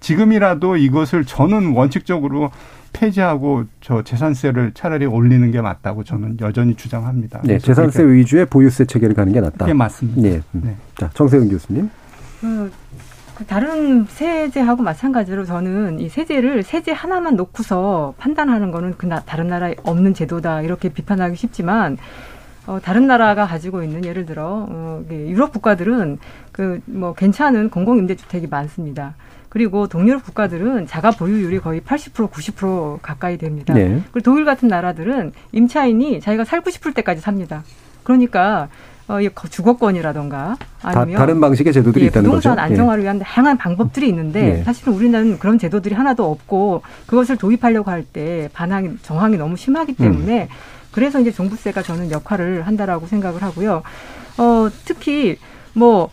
지금이라도 0.00 0.78
이것을 0.78 1.24
저는 1.24 1.72
원칙적으로 1.72 2.50
폐지하고 2.92 3.64
저 3.80 4.02
재산세를 4.02 4.72
차라리 4.74 5.06
올리는 5.06 5.50
게 5.50 5.60
맞다고 5.60 6.04
저는 6.04 6.38
여전히 6.40 6.74
주장합니다. 6.74 7.40
네, 7.44 7.58
재산세 7.58 8.04
위주의 8.04 8.44
보유세 8.46 8.84
체계를 8.84 9.14
가는 9.14 9.32
게 9.32 9.40
낫다. 9.40 9.66
네, 9.66 9.72
맞습니다. 9.72 10.20
네. 10.20 10.40
네. 10.52 10.76
자, 10.96 11.10
정세훈 11.14 11.48
교수님. 11.48 11.90
그, 12.40 12.72
그 13.34 13.44
다른 13.44 14.04
세제하고 14.06 14.82
마찬가지로 14.82 15.44
저는 15.44 16.00
이 16.00 16.08
세제를 16.08 16.62
세제 16.62 16.92
하나만 16.92 17.36
놓고서 17.36 18.14
판단하는 18.18 18.70
거는 18.70 18.94
그 18.98 19.06
나, 19.06 19.20
다른 19.20 19.48
나라에 19.48 19.76
없는 19.84 20.14
제도다 20.14 20.62
이렇게 20.62 20.88
비판하기 20.88 21.36
쉽지만 21.36 21.98
어, 22.66 22.80
다른 22.82 23.06
나라가 23.06 23.46
가지고 23.46 23.82
있는 23.82 24.04
예를 24.04 24.26
들어 24.26 24.66
어, 24.68 25.04
유럽 25.10 25.52
국가들은 25.52 26.18
그 26.52 26.80
뭐 26.86 27.14
괜찮은 27.14 27.70
공공임대주택이 27.70 28.46
많습니다. 28.48 29.14
그리고 29.48 29.88
동유럽 29.88 30.24
국가들은 30.24 30.86
자가 30.86 31.10
보유율이 31.10 31.60
거의 31.60 31.80
80% 31.80 32.30
90% 32.30 32.98
가까이 33.00 33.38
됩니다. 33.38 33.74
네. 33.74 34.02
그리고 34.12 34.20
독일 34.20 34.44
같은 34.44 34.68
나라들은 34.68 35.32
임차인이 35.52 36.20
자기가 36.20 36.44
살고 36.44 36.70
싶을 36.70 36.92
때까지 36.92 37.20
삽니다. 37.20 37.62
그러니까 38.04 38.68
어, 39.08 39.18
주거권이라던가 39.48 40.58
아니면 40.82 41.18
다, 41.18 41.24
른 41.24 41.40
방식의 41.40 41.72
제도들이 41.72 42.04
예, 42.04 42.08
있다는 42.08 42.24
부동산 42.28 42.50
거죠. 42.50 42.50
부동산 42.50 42.64
안정화를 42.64 43.02
위한 43.04 43.18
다양한 43.18 43.56
방법들이 43.56 44.06
있는데 44.10 44.58
예. 44.58 44.62
사실은 44.64 44.92
우리는 44.92 45.38
그런 45.38 45.58
제도들이 45.58 45.94
하나도 45.94 46.30
없고 46.30 46.82
그것을 47.06 47.36
도입하려고 47.36 47.90
할 47.90 48.04
때 48.12 48.48
반항이 48.52 48.98
정황이 49.02 49.36
너무 49.38 49.56
심하기 49.56 49.94
때문에 49.94 50.42
음. 50.42 50.48
그래서 50.92 51.20
이제 51.20 51.30
종부세가 51.32 51.82
저는 51.82 52.10
역할을 52.10 52.66
한다라고 52.66 53.06
생각을 53.06 53.42
하고요. 53.42 53.82
어, 54.38 54.68
특히 54.84 55.38
뭐뭐 55.74 56.10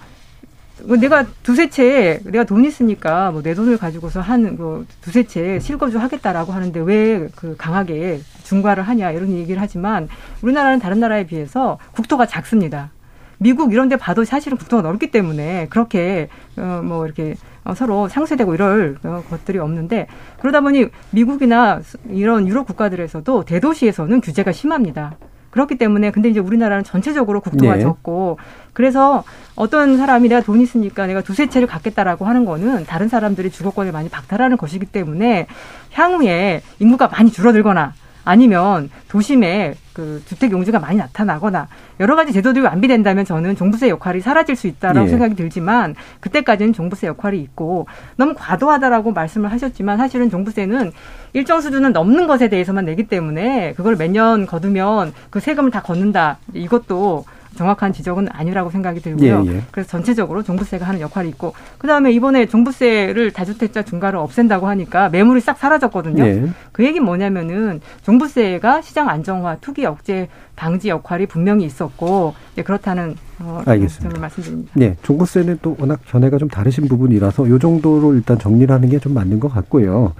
내가 0.99 1.25
두세 1.43 1.69
채 1.69 2.19
내가 2.25 2.43
돈 2.43 2.65
있으니까 2.65 3.31
뭐 3.31 3.41
내 3.41 3.53
돈을 3.53 3.77
가지고서 3.77 4.19
한 4.21 4.55
뭐 4.57 4.85
두세 5.01 5.23
채 5.23 5.59
실거주 5.59 5.97
하겠다라고 5.99 6.51
하는데 6.51 6.79
왜 6.81 7.29
그 7.35 7.55
강하게 7.57 8.19
중과를 8.43 8.83
하냐 8.83 9.11
이런 9.11 9.29
얘기를 9.31 9.61
하지만 9.61 10.07
우리나라는 10.41 10.79
다른 10.79 10.99
나라에 10.99 11.25
비해서 11.25 11.77
국토가 11.93 12.25
작습니다. 12.25 12.91
미국 13.37 13.73
이런 13.73 13.89
데 13.89 13.95
봐도 13.97 14.23
사실은 14.23 14.57
국토가 14.57 14.81
넓기 14.81 15.11
때문에 15.11 15.67
그렇게 15.69 16.29
어 16.57 16.81
뭐 16.83 17.05
이렇게 17.05 17.35
어, 17.63 17.73
서로 17.73 18.07
상쇄되고 18.07 18.53
이럴 18.53 18.97
어, 19.03 19.23
것들이 19.29 19.57
없는데 19.59 20.07
그러다 20.39 20.61
보니 20.61 20.87
미국이나 21.11 21.81
이런 22.09 22.47
유럽 22.47 22.67
국가들에서도 22.67 23.43
대도시에서는 23.45 24.21
규제가 24.21 24.51
심합니다. 24.51 25.15
그렇기 25.55 25.77
때문에 25.77 26.11
근데 26.11 26.27
이제 26.27 26.41
우리나라는 26.41 26.83
전체적으로 26.83 27.39
국토가 27.39 27.77
네. 27.77 27.81
적고 27.81 28.37
그래서 28.73 29.23
어떤 29.55 29.95
사람이 29.97 30.27
내가 30.27 30.41
돈 30.41 30.59
있으니까 30.59 31.07
내가 31.07 31.21
두세 31.21 31.47
채를 31.47 31.65
갖겠다라고 31.65 32.25
하는 32.25 32.43
거는 32.43 32.85
다른 32.85 33.07
사람들이 33.07 33.49
주거권을 33.49 33.93
많이 33.93 34.09
박탈하는 34.09 34.57
것이기 34.57 34.85
때문에 34.87 35.47
향후에 35.93 36.61
인구가 36.79 37.07
많이 37.07 37.31
줄어들거나 37.31 37.93
아니면 38.25 38.89
도심에 39.07 39.75
그 39.93 40.21
주택 40.25 40.51
용지가 40.51 40.79
많이 40.79 40.97
나타나거나 40.97 41.67
여러 42.01 42.15
가지 42.17 42.33
제도들이 42.33 42.65
완비된다면 42.65 43.23
저는 43.23 43.55
종부세 43.55 43.87
역할이 43.87 44.19
사라질 44.19 44.57
수 44.57 44.67
있다라고 44.67 45.05
예. 45.05 45.09
생각이 45.09 45.35
들지만 45.35 45.95
그때까지는 46.19 46.73
종부세 46.73 47.07
역할이 47.07 47.39
있고 47.39 47.87
너무 48.17 48.33
과도하다라고 48.35 49.13
말씀을 49.13 49.51
하셨지만 49.51 49.97
사실은 49.97 50.29
종부세는 50.29 50.91
일정 51.31 51.61
수준은 51.61 51.93
넘는 51.93 52.27
것에 52.27 52.49
대해서만 52.49 52.83
내기 52.83 53.07
때문에 53.07 53.73
그걸 53.77 53.95
매년 53.95 54.45
거두면 54.45 55.13
그 55.29 55.39
세금을 55.39 55.71
다 55.71 55.81
걷는다 55.81 56.39
이것도 56.53 57.25
정확한 57.55 57.93
지적은 57.93 58.27
아니라고 58.31 58.69
생각이 58.69 58.99
들고요. 59.01 59.43
예, 59.47 59.51
예. 59.55 59.61
그래서 59.71 59.89
전체적으로 59.89 60.43
종부세가 60.43 60.85
하는 60.85 60.99
역할이 61.01 61.29
있고 61.29 61.53
그다음에 61.77 62.11
이번에 62.11 62.45
종부세를 62.47 63.31
다주택자 63.31 63.83
중과를 63.83 64.19
없앤다고 64.19 64.67
하니까 64.67 65.09
매물이 65.09 65.39
싹 65.41 65.57
사라졌거든요. 65.57 66.23
예. 66.25 66.43
그 66.71 66.83
얘기는 66.83 67.03
뭐냐면은 67.05 67.79
종부세가 68.03 68.81
시장 68.81 69.09
안정화, 69.09 69.57
투기 69.61 69.85
억제 69.85 70.27
방지 70.55 70.89
역할이 70.89 71.25
분명히 71.25 71.65
있었고 71.65 72.33
네, 72.55 72.63
그렇다는 72.63 73.15
어, 73.39 73.61
알겠습니다. 73.65 74.19
말씀드립니다. 74.19 74.71
네, 74.75 74.95
종부세는 75.03 75.59
또 75.61 75.75
워낙 75.79 75.99
견해가 76.07 76.37
좀 76.37 76.47
다르신 76.47 76.87
부분이라서 76.87 77.49
요 77.49 77.59
정도로 77.59 78.13
일단 78.13 78.37
정리를 78.39 78.73
하는 78.73 78.89
게 78.89 78.95
좀 78.99 79.13
맞는 79.13 79.39
것 79.39 79.53
같고요. 79.53 80.13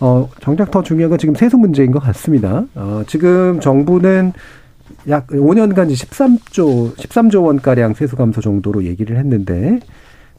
어, 0.00 0.28
정작 0.40 0.70
더 0.70 0.82
중요한 0.82 1.10
건 1.10 1.18
지금 1.18 1.34
세수 1.34 1.56
문제인 1.58 1.92
것 1.92 2.00
같습니다. 2.00 2.64
어, 2.74 3.02
지금 3.06 3.60
정부는 3.60 4.32
약 5.08 5.26
5년간 5.28 5.92
13조 5.92 6.96
13조 6.96 7.44
원 7.44 7.60
가량 7.60 7.94
세수 7.94 8.16
감소 8.16 8.40
정도로 8.40 8.84
얘기를 8.84 9.16
했는데 9.16 9.80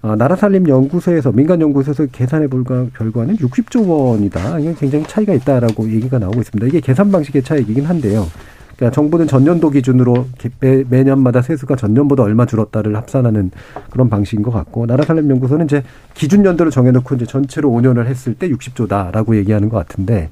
어, 0.01 0.17
나라살림연구소에서 0.17 1.31
민간연구소에서 1.31 2.07
계산해 2.07 2.47
볼 2.47 2.65
결과는 2.65 3.37
60조 3.37 3.87
원이다. 3.87 4.59
이게 4.59 4.73
굉장히 4.77 5.05
차이가 5.05 5.33
있다라고 5.33 5.89
얘기가 5.89 6.19
나오고 6.19 6.41
있습니다. 6.41 6.67
이게 6.67 6.81
계산 6.81 7.09
방식의 7.09 7.43
차이이긴 7.43 7.85
한데요. 7.85 8.27
그러니까 8.75 8.93
정부는 8.93 9.27
전년도 9.27 9.69
기준으로 9.69 10.25
매, 10.59 10.83
매년마다 10.89 11.41
세수가 11.41 11.77
전년보다 11.77 12.23
얼마 12.23 12.45
줄었다를 12.45 12.97
합산하는 12.97 13.51
그런 13.91 14.09
방식인 14.09 14.43
것 14.43 14.51
같고 14.51 14.85
나라살림연구소는 14.87 15.65
이제 15.65 15.83
기준 16.13 16.43
연도를 16.43 16.71
정해놓고 16.71 17.15
이제 17.15 17.25
전체로 17.25 17.69
5년을 17.69 18.05
했을 18.07 18.33
때 18.33 18.49
60조다라고 18.49 19.35
얘기하는 19.37 19.69
것 19.69 19.77
같은데 19.77 20.29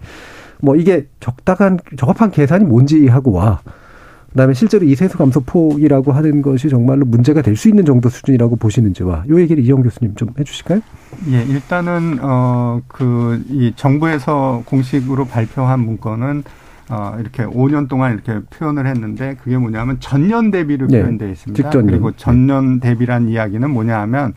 뭐 0.59 0.75
이게 0.75 1.07
적당한 1.21 1.79
적합한 1.97 2.31
계산이 2.31 2.65
뭔지 2.65 3.07
하고 3.07 3.31
와 3.31 3.61
그다음에 4.31 4.53
실제로 4.53 4.85
이 4.85 4.95
세수 4.95 5.17
감소 5.17 5.41
폭이라고 5.41 6.11
하는 6.13 6.41
것이 6.41 6.69
정말로 6.69 7.05
문제가 7.05 7.41
될 7.41 7.55
수 7.55 7.67
있는 7.69 7.85
정도 7.85 8.09
수준이라고 8.09 8.55
보시는지와 8.55 9.25
요 9.29 9.39
얘기를 9.41 9.63
이영 9.63 9.83
교수님 9.83 10.15
좀 10.15 10.29
해주실까요? 10.39 10.79
예, 11.31 11.43
일단은 11.43 12.19
어 12.21 12.81
그 12.87 13.41
이 13.49 13.73
정부에서 13.75 14.63
공식으로 14.65 15.25
발표한 15.25 15.79
문건은 15.81 16.43
어, 16.89 17.15
이렇게 17.19 17.43
5년 17.45 17.87
동안 17.87 18.13
이렇게 18.13 18.39
표현을 18.49 18.85
했는데 18.87 19.35
그게 19.43 19.57
뭐냐면 19.57 19.97
전년 19.99 20.51
대비로 20.51 20.87
네. 20.87 21.01
표현되어 21.01 21.29
있습니다. 21.29 21.63
직전년. 21.63 21.87
그리고 21.91 22.11
전년 22.13 22.79
대비란 22.79 23.29
이야기는 23.29 23.69
뭐냐 23.69 23.99
하면 24.01 24.33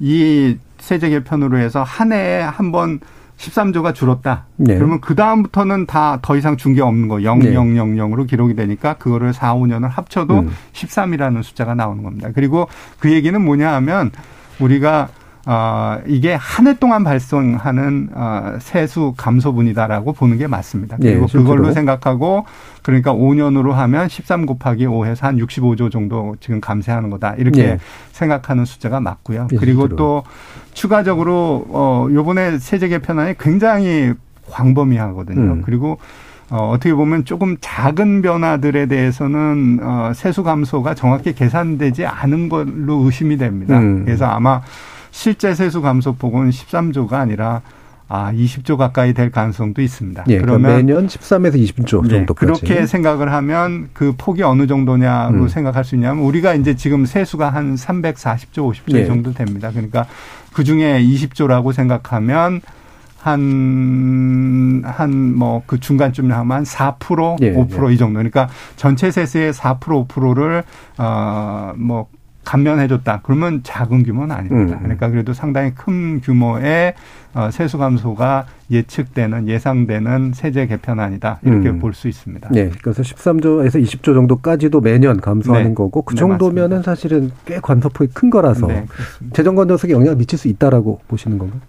이 0.00 0.56
세제 0.78 1.08
개편으로 1.08 1.56
해서 1.58 1.82
한 1.82 2.12
해에 2.12 2.40
한번 2.42 3.00
13조가 3.36 3.94
줄었다. 3.94 4.46
네. 4.56 4.76
그러면 4.76 5.00
그 5.00 5.14
다음부터는 5.14 5.86
다 5.86 6.18
더 6.22 6.36
이상 6.36 6.56
준 6.56 6.74
게 6.74 6.80
없는 6.82 7.08
거 7.08 7.16
0000으로 7.16 8.18
네. 8.20 8.26
기록이 8.26 8.54
되니까 8.54 8.94
그거를 8.94 9.32
4, 9.32 9.54
5년을 9.54 9.88
합쳐도 9.88 10.40
음. 10.40 10.50
13이라는 10.72 11.42
숫자가 11.42 11.74
나오는 11.74 12.02
겁니다. 12.02 12.30
그리고 12.34 12.68
그 12.98 13.12
얘기는 13.12 13.38
뭐냐 13.40 13.72
하면 13.74 14.10
우리가 14.60 15.08
어, 15.46 15.98
이게 16.06 16.34
한 16.34 16.66
해 16.66 16.74
동안 16.78 17.04
발생하는 17.04 18.08
어, 18.14 18.54
세수 18.60 19.12
감소분이다라고 19.16 20.14
보는 20.14 20.38
게 20.38 20.46
맞습니다. 20.46 20.96
네, 20.98 21.10
그리고 21.12 21.26
네, 21.26 21.32
그걸로 21.38 21.70
생각하고 21.72 22.46
그러니까 22.82 23.12
5년으로 23.12 23.72
하면 23.72 24.08
13 24.08 24.46
곱하기 24.46 24.86
5해서 24.86 25.22
한 25.22 25.36
65조 25.36 25.90
정도 25.92 26.36
지금 26.40 26.60
감세하는 26.60 27.10
거다. 27.10 27.34
이렇게 27.36 27.62
네. 27.62 27.78
생각하는 28.12 28.64
숫자가 28.64 29.00
맞고요. 29.00 29.48
네, 29.50 29.56
그리고 29.58 29.82
실제로. 29.82 29.96
또 29.96 30.22
추가적으로 30.72 31.66
어 31.68 32.08
요번에 32.10 32.58
세제 32.58 32.88
개편안이 32.88 33.34
굉장히 33.38 34.12
광범위하거든요. 34.50 35.40
음. 35.40 35.62
그리고 35.64 35.98
어, 36.50 36.70
어떻게 36.70 36.94
보면 36.94 37.24
조금 37.24 37.56
작은 37.60 38.22
변화들에 38.22 38.86
대해서는 38.86 39.80
어, 39.82 40.12
세수 40.14 40.42
감소가 40.42 40.94
정확히 40.94 41.34
계산되지 41.34 42.06
않은 42.06 42.48
걸로 42.48 42.96
의심이 43.04 43.36
됩니다. 43.36 43.78
음. 43.78 44.04
그래서 44.04 44.26
아마 44.26 44.60
실제 45.14 45.54
세수 45.54 45.80
감소폭은 45.80 46.50
13조가 46.50 47.12
아니라 47.12 47.62
아, 48.08 48.32
20조 48.32 48.76
가까이 48.76 49.14
될 49.14 49.30
가능성도 49.30 49.80
있습니다. 49.80 50.24
예, 50.26 50.38
그러니까 50.38 50.58
그러면 50.58 50.76
매년 50.76 51.06
13에서 51.06 51.54
20조 51.54 52.04
예, 52.06 52.08
정도까지. 52.08 52.60
그렇게 52.60 52.86
생각을 52.86 53.32
하면 53.32 53.90
그 53.92 54.14
폭이 54.18 54.42
어느 54.42 54.66
정도냐고 54.66 55.44
음. 55.44 55.48
생각할 55.48 55.84
수 55.84 55.94
있냐면 55.94 56.24
우리가 56.24 56.54
이제 56.54 56.74
지금 56.74 57.06
세수가 57.06 57.48
한 57.48 57.76
340조, 57.76 58.72
50조 58.72 58.96
예. 58.96 59.06
정도 59.06 59.32
됩니다. 59.32 59.70
그러니까 59.70 60.06
그 60.52 60.64
중에 60.64 61.00
20조라고 61.00 61.72
생각하면 61.72 62.60
한, 63.20 64.82
한, 64.84 65.34
뭐, 65.34 65.62
그 65.64 65.78
중간쯤에 65.80 66.34
하면 66.34 66.56
한 66.56 66.64
4%, 66.64 67.40
예, 67.40 67.54
5%이 67.54 67.92
예. 67.92 67.96
정도. 67.96 68.14
그러니까 68.18 68.48
전체 68.76 69.10
세수의 69.10 69.54
4%, 69.54 70.08
5%를, 70.08 70.64
어, 70.98 71.72
뭐, 71.76 72.08
감면해줬다. 72.44 73.20
그러면 73.22 73.60
작은 73.62 74.02
규모는 74.02 74.34
아닙니다. 74.34 74.76
음. 74.76 74.82
그러니까 74.82 75.08
그래도 75.08 75.32
상당히 75.32 75.72
큰 75.74 76.20
규모의 76.20 76.94
어, 77.34 77.50
세수 77.50 77.78
감소가 77.78 78.46
예측되는 78.70 79.48
예상되는 79.48 80.32
세제 80.34 80.66
개편안이다 80.66 81.40
이렇게 81.42 81.70
음. 81.70 81.80
볼수 81.80 82.08
있습니다. 82.08 82.48
네, 82.52 82.70
그래서 82.80 83.02
13조에서 83.02 83.82
20조 83.82 84.14
정도까지도 84.14 84.80
매년 84.80 85.20
감소하는 85.20 85.70
네. 85.70 85.74
거고 85.74 86.02
그 86.02 86.14
네, 86.14 86.20
정도면은 86.20 86.78
네, 86.78 86.82
사실은 86.82 87.32
꽤 87.44 87.58
관서폭이 87.60 88.12
큰 88.14 88.30
거라서 88.30 88.68
네, 88.68 88.86
재정 89.32 89.56
건전성에 89.56 89.92
영향을 89.92 90.16
미칠 90.16 90.38
수 90.38 90.48
있다라고 90.48 91.00
보시는 91.08 91.38
건가요? 91.38 91.60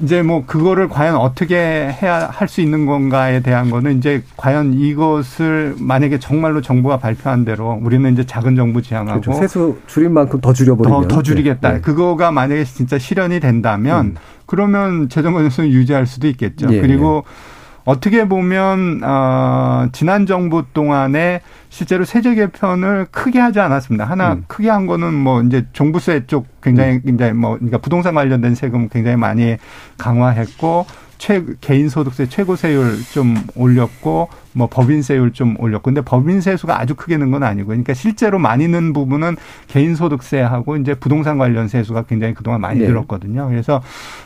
이제 0.00 0.22
뭐 0.22 0.44
그거를 0.46 0.88
과연 0.88 1.16
어떻게 1.16 1.56
해야 1.56 2.28
할 2.32 2.48
수 2.48 2.60
있는 2.60 2.86
건가에 2.86 3.40
대한 3.40 3.70
거는 3.70 3.98
이제 3.98 4.22
과연 4.36 4.74
이것을 4.74 5.76
만약에 5.78 6.18
정말로 6.18 6.60
정부가 6.60 6.98
발표한 6.98 7.44
대로 7.44 7.78
우리는 7.82 8.12
이제 8.12 8.24
작은 8.24 8.56
정부 8.56 8.82
지향하고 8.82 9.20
그렇죠. 9.20 9.40
세수 9.40 9.78
줄인 9.86 10.12
만큼 10.12 10.40
더 10.40 10.52
줄여버리면 10.52 11.02
더, 11.02 11.08
더 11.08 11.22
줄이겠다. 11.22 11.72
네. 11.74 11.80
그거가 11.80 12.30
만약에 12.32 12.64
진짜 12.64 12.98
실현이 12.98 13.40
된다면 13.40 14.06
음. 14.06 14.14
그러면 14.46 15.08
재정 15.08 15.32
건전성을 15.32 15.70
유지할 15.70 16.06
수도 16.06 16.26
있겠죠. 16.28 16.66
예, 16.72 16.80
그리고 16.80 17.24
예. 17.26 17.51
어떻게 17.84 18.28
보면 18.28 19.00
어 19.02 19.88
지난 19.92 20.26
정부 20.26 20.64
동안에 20.72 21.40
실제로 21.68 22.04
세제 22.04 22.34
개편을 22.34 23.06
크게 23.10 23.38
하지 23.40 23.60
않았습니다. 23.60 24.04
하나 24.04 24.34
음. 24.34 24.44
크게 24.46 24.68
한 24.68 24.86
거는 24.86 25.14
뭐 25.14 25.42
이제 25.42 25.66
종부세 25.72 26.26
쪽 26.26 26.46
굉장히 26.60 27.00
음. 27.06 27.14
이제 27.14 27.32
뭐 27.32 27.54
그러니까 27.54 27.78
부동산 27.78 28.14
관련된 28.14 28.54
세금 28.54 28.88
굉장히 28.88 29.16
많이 29.16 29.56
강화했고 29.98 30.86
최 31.18 31.44
개인 31.60 31.88
소득세 31.88 32.26
최고 32.28 32.56
세율 32.56 32.96
좀 33.12 33.36
올렸고 33.54 34.28
뭐 34.54 34.66
법인세율 34.66 35.32
좀 35.32 35.54
올렸고 35.58 35.84
근데 35.84 36.00
법인세 36.00 36.56
수가 36.56 36.80
아주 36.80 36.94
크게 36.96 37.16
는 37.16 37.30
건 37.30 37.44
아니고 37.44 37.68
그러니까 37.68 37.94
실제로 37.94 38.38
많이 38.40 38.66
는 38.68 38.92
부분은 38.92 39.36
개인 39.68 39.94
소득세하고 39.94 40.76
이제 40.78 40.94
부동산 40.94 41.38
관련 41.38 41.68
세수가 41.68 42.02
굉장히 42.02 42.34
그동안 42.34 42.60
많이 42.60 42.80
네. 42.80 42.86
들었거든요. 42.86 43.48
그래서 43.48 43.82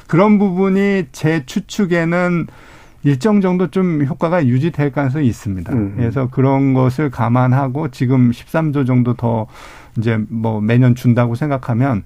그런 0.06 0.38
부분이 0.38 1.08
제 1.12 1.44
추측에는 1.44 2.46
일정 3.02 3.40
정도 3.40 3.70
좀 3.70 4.04
효과가 4.04 4.46
유지될 4.46 4.92
가능성이 4.92 5.26
있습니다. 5.28 5.72
음. 5.72 5.94
그래서 5.96 6.28
그런 6.28 6.74
것을 6.74 7.10
감안하고 7.10 7.88
지금 7.90 8.30
13조 8.30 8.86
정도 8.86 9.14
더 9.14 9.46
이제 9.96 10.18
뭐 10.28 10.60
매년 10.60 10.94
준다고 10.94 11.34
생각하면 11.34 12.02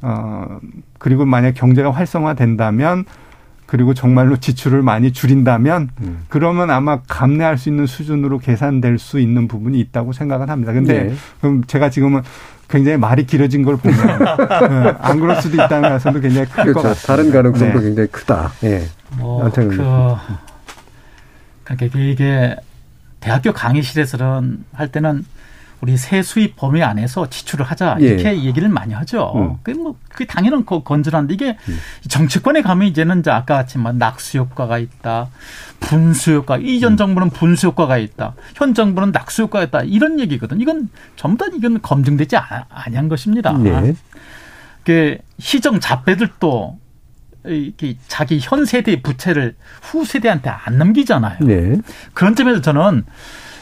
어 0.00 0.58
그리고 0.98 1.24
만약 1.24 1.52
경제가 1.54 1.90
활성화된다면 1.90 3.04
그리고 3.66 3.92
정말로 3.92 4.38
지출을 4.38 4.80
많이 4.80 5.12
줄인다면 5.12 5.90
음. 6.00 6.24
그러면 6.28 6.70
아마 6.70 7.00
감내할 7.06 7.58
수 7.58 7.68
있는 7.68 7.84
수준으로 7.84 8.38
계산될 8.38 8.98
수 8.98 9.20
있는 9.20 9.46
부분이 9.46 9.78
있다고 9.78 10.14
생각은 10.14 10.48
합니다. 10.48 10.72
근데 10.72 11.04
네. 11.04 11.14
그럼 11.40 11.64
제가 11.66 11.90
지금은 11.90 12.22
굉장히 12.68 12.96
말이 12.96 13.26
길어진 13.26 13.62
걸 13.62 13.76
보면 13.76 13.96
네, 13.98 14.94
안 15.00 15.20
그럴 15.20 15.36
수도 15.42 15.54
있다는 15.54 15.82
가능성도 15.82 16.20
굉장히 16.20 16.46
클것 16.46 16.64
그렇죠. 16.64 16.82
같습니다. 16.88 17.06
다른 17.06 17.30
가능성도 17.30 17.78
네. 17.78 17.84
굉장히 17.84 18.08
크다. 18.08 18.52
예. 18.64 18.84
뭐, 19.16 19.50
그, 19.50 20.16
그러니까 21.64 21.98
이게 21.98 22.56
대학교 23.20 23.52
강의실에서는 23.52 24.64
할 24.72 24.92
때는 24.92 25.24
우리 25.80 25.96
세수입 25.96 26.56
범위 26.56 26.82
안에서 26.82 27.30
지출을 27.30 27.64
하자 27.64 27.98
이렇게 28.00 28.36
예. 28.36 28.44
얘기를 28.44 28.68
많이 28.68 28.94
하죠. 28.94 29.32
음. 29.36 29.56
그게 29.62 29.78
뭐 29.78 29.94
그게 30.08 30.24
당연한 30.24 30.64
건전한데 30.66 31.34
이게 31.34 31.56
음. 31.68 31.78
정치권에 32.08 32.62
가면 32.62 32.88
이제는 32.88 33.20
이제 33.20 33.30
아까 33.30 33.54
같이 33.56 33.78
막 33.78 33.94
낙수 33.94 34.38
효과가 34.38 34.78
있다, 34.78 35.28
분수 35.78 36.32
효과. 36.32 36.56
이전 36.56 36.94
음. 36.94 36.96
정부는 36.96 37.30
분수 37.30 37.68
효과가 37.68 37.96
있다, 37.98 38.34
현 38.56 38.74
정부는 38.74 39.12
낙수 39.12 39.42
효과가 39.42 39.66
있다 39.66 39.82
이런 39.82 40.18
얘기거든. 40.18 40.60
이건 40.60 40.88
전부 41.14 41.44
다 41.44 41.56
이건 41.56 41.80
검증되지 41.80 42.36
아니한 42.36 43.08
것입니다. 43.08 43.52
네. 43.52 43.94
그 44.84 45.18
시정 45.38 45.78
잡배들도 45.78 46.76
이렇게 47.44 47.96
자기 48.08 48.38
현 48.40 48.64
세대의 48.64 49.02
부채를 49.02 49.54
후 49.82 50.04
세대한테 50.04 50.50
안 50.50 50.78
넘기잖아요. 50.78 51.38
네. 51.40 51.76
그런 52.14 52.34
점에서 52.34 52.60
저는 52.60 53.04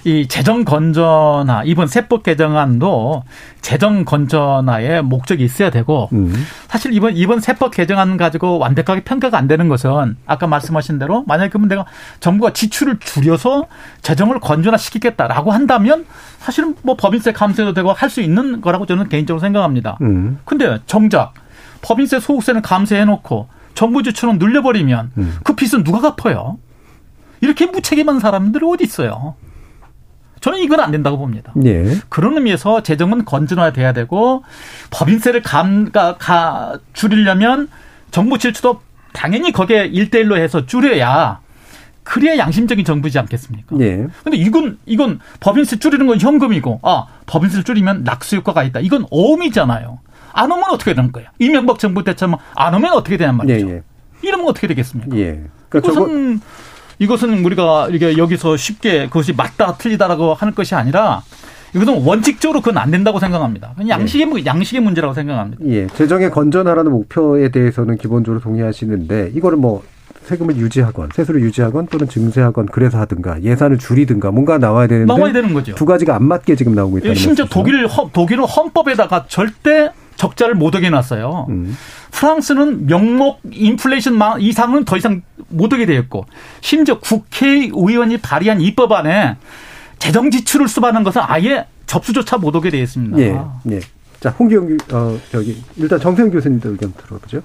이 0.04 0.28
재정 0.28 0.64
건전화 0.64 1.62
이번 1.64 1.88
세법 1.88 2.22
개정안도 2.22 3.24
재정 3.60 4.04
건전화의 4.04 5.02
목적이 5.02 5.42
있어야 5.44 5.70
되고 5.70 6.08
음. 6.12 6.32
사실 6.68 6.92
이번 6.92 7.16
이번 7.16 7.40
세법 7.40 7.72
개정안 7.74 8.16
가지고 8.16 8.58
완벽하게 8.58 9.02
평가가 9.02 9.36
안 9.36 9.48
되는 9.48 9.68
것은 9.68 10.16
아까 10.24 10.46
말씀하신 10.46 11.00
대로 11.00 11.24
만약에 11.26 11.48
그러면 11.50 11.68
내가 11.68 11.86
정부가 12.20 12.52
지출을 12.52 13.00
줄여서 13.00 13.66
재정을 14.00 14.38
건전화 14.38 14.76
시키겠다라고 14.76 15.50
한다면 15.50 16.06
사실은 16.38 16.76
뭐 16.82 16.94
법인세 16.96 17.32
감세도 17.32 17.74
되고 17.74 17.92
할 17.92 18.08
수 18.08 18.20
있는 18.20 18.60
거라고 18.60 18.86
저는 18.86 19.08
개인적으로 19.08 19.40
생각합니다. 19.40 19.98
음. 20.02 20.38
근데 20.44 20.78
정작 20.86 21.34
법인세 21.82 22.20
소득세는 22.20 22.62
감세해 22.62 23.04
놓고 23.06 23.48
정부 23.76 24.02
지출은 24.02 24.38
늘려버리면 24.38 25.12
음. 25.18 25.38
그 25.44 25.54
빚은 25.54 25.84
누가 25.84 26.00
갚아요? 26.00 26.58
이렇게 27.40 27.66
무책임한 27.66 28.18
사람들이 28.18 28.66
어디 28.66 28.82
있어요? 28.82 29.36
저는 30.40 30.58
이건 30.60 30.80
안 30.80 30.90
된다고 30.90 31.18
봅니다. 31.18 31.52
예. 31.64 31.96
그런 32.08 32.34
의미에서 32.36 32.82
재정은 32.82 33.24
건전화돼야 33.24 33.92
되고 33.92 34.42
법인세를 34.90 35.42
감, 35.42 35.90
가, 35.92 36.16
가, 36.16 36.78
줄이려면 36.92 37.68
정부 38.10 38.38
지출도 38.38 38.80
당연히 39.12 39.52
거기에 39.52 39.86
일대일로 39.86 40.36
해서 40.36 40.66
줄여야 40.66 41.40
그래야 42.02 42.38
양심적인 42.38 42.84
정부지 42.84 43.18
않겠습니까? 43.18 43.76
예. 43.80 44.06
근데 44.22 44.38
이건 44.38 44.78
이건 44.86 45.18
법인세 45.40 45.78
줄이는 45.78 46.06
건 46.06 46.20
현금이고 46.20 46.80
아 46.82 47.06
법인세 47.26 47.62
줄이면 47.62 48.04
낙수 48.04 48.36
효과가 48.36 48.62
있다. 48.62 48.80
이건 48.80 49.06
어음이잖아요. 49.10 49.98
안 50.36 50.52
오면 50.52 50.64
어떻게 50.70 50.94
되는 50.94 51.10
거야? 51.10 51.26
이명박 51.38 51.78
정부 51.78 52.04
때처럼 52.04 52.36
안 52.54 52.74
오면 52.74 52.92
어떻게 52.92 53.16
되냔 53.16 53.36
말이죠. 53.36 53.68
예, 53.68 53.72
예. 53.72 53.82
이러면 54.22 54.46
어떻게 54.48 54.66
되겠습니까? 54.66 55.16
예. 55.16 55.42
그러니까 55.68 55.92
이것은. 55.92 56.40
이것은 56.98 57.44
우리가 57.44 57.88
이게 57.90 58.16
여기서 58.16 58.56
쉽게 58.56 59.08
그것이 59.08 59.34
맞다 59.34 59.74
틀리다라고 59.74 60.32
하는 60.32 60.54
것이 60.54 60.74
아니라 60.74 61.22
이것은 61.74 62.02
원칙적으로 62.06 62.62
그건 62.62 62.78
안 62.78 62.90
된다고 62.90 63.18
생각합니다. 63.18 63.74
양식의 63.86 64.30
예. 64.38 64.44
양식의 64.46 64.80
문제라고 64.80 65.12
생각합니다. 65.12 65.62
예, 65.66 65.86
재정의 65.88 66.30
건전하라는 66.30 66.90
목표에 66.90 67.50
대해서는 67.50 67.98
기본적으로 67.98 68.40
동의하시는데 68.40 69.32
이거를 69.34 69.58
뭐 69.58 69.82
세금을 70.22 70.56
유지하건 70.56 71.10
세수를 71.14 71.42
유지하건 71.42 71.88
또는 71.88 72.08
증세하건 72.08 72.66
그래서 72.72 72.98
하든가 73.00 73.42
예산을 73.42 73.76
줄이든가 73.78 74.30
뭔가 74.30 74.56
나와야 74.56 74.86
되는데 74.86 75.12
나와야 75.12 75.32
되는 75.34 75.52
거죠. 75.52 75.74
두 75.74 75.84
가지가 75.84 76.16
안 76.16 76.24
맞게 76.24 76.56
지금 76.56 76.74
나오고 76.74 76.98
있다는 76.98 77.14
심지어 77.14 77.44
독일 77.44 77.86
독일은 78.12 78.44
헌법에다가 78.44 79.26
절대 79.28 79.92
적자를 80.16 80.54
못 80.54 80.74
오게 80.74 80.90
놨어요. 80.90 81.46
음. 81.48 81.76
프랑스는 82.10 82.86
명목 82.86 83.40
인플레이션 83.50 84.18
이상은 84.40 84.84
더 84.84 84.96
이상 84.96 85.22
못 85.48 85.72
오게 85.72 85.86
되었고 85.86 86.26
심지어 86.60 86.98
국회의원이 86.98 88.18
발의한 88.18 88.60
입법안에 88.60 89.36
재정 89.98 90.30
지출을 90.30 90.68
수반하는 90.68 91.04
것은 91.04 91.22
아예 91.24 91.66
접수조차 91.86 92.38
못 92.38 92.54
오게 92.56 92.70
되어 92.70 92.82
있습니다. 92.82 93.18
예, 93.18 93.40
예. 93.70 93.80
자, 94.20 94.30
홍기영, 94.30 94.76
어, 94.92 95.18
저기, 95.30 95.62
일단 95.76 96.00
정세영 96.00 96.30
교수님도 96.30 96.70
의견 96.70 96.92
들어보죠. 96.94 97.42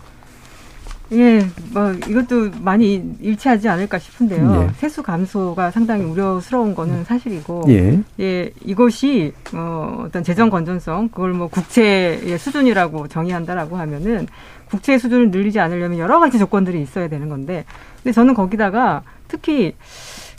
예, 1.13 1.45
뭐 1.73 1.91
이것도 1.91 2.51
많이 2.61 3.03
일치하지 3.19 3.67
않을까 3.67 3.99
싶은데요. 3.99 4.69
예. 4.69 4.73
세수 4.77 5.03
감소가 5.03 5.69
상당히 5.71 6.05
우려스러운 6.05 6.73
거는 6.73 7.03
사실이고, 7.03 7.65
예, 7.67 7.99
예 8.19 8.51
이것이 8.63 9.33
어, 9.53 10.05
어떤 10.05 10.23
재정 10.23 10.49
건전성, 10.49 11.09
그걸 11.09 11.33
뭐 11.33 11.47
국채의 11.47 12.37
수준이라고 12.37 13.09
정의한다라고 13.09 13.75
하면은 13.77 14.27
국채 14.69 14.97
수준을 14.97 15.31
늘리지 15.31 15.59
않으려면 15.59 15.99
여러 15.99 16.19
가지 16.19 16.39
조건들이 16.39 16.81
있어야 16.81 17.09
되는 17.09 17.27
건데, 17.27 17.65
근데 18.01 18.13
저는 18.13 18.33
거기다가 18.33 19.03
특히 19.27 19.75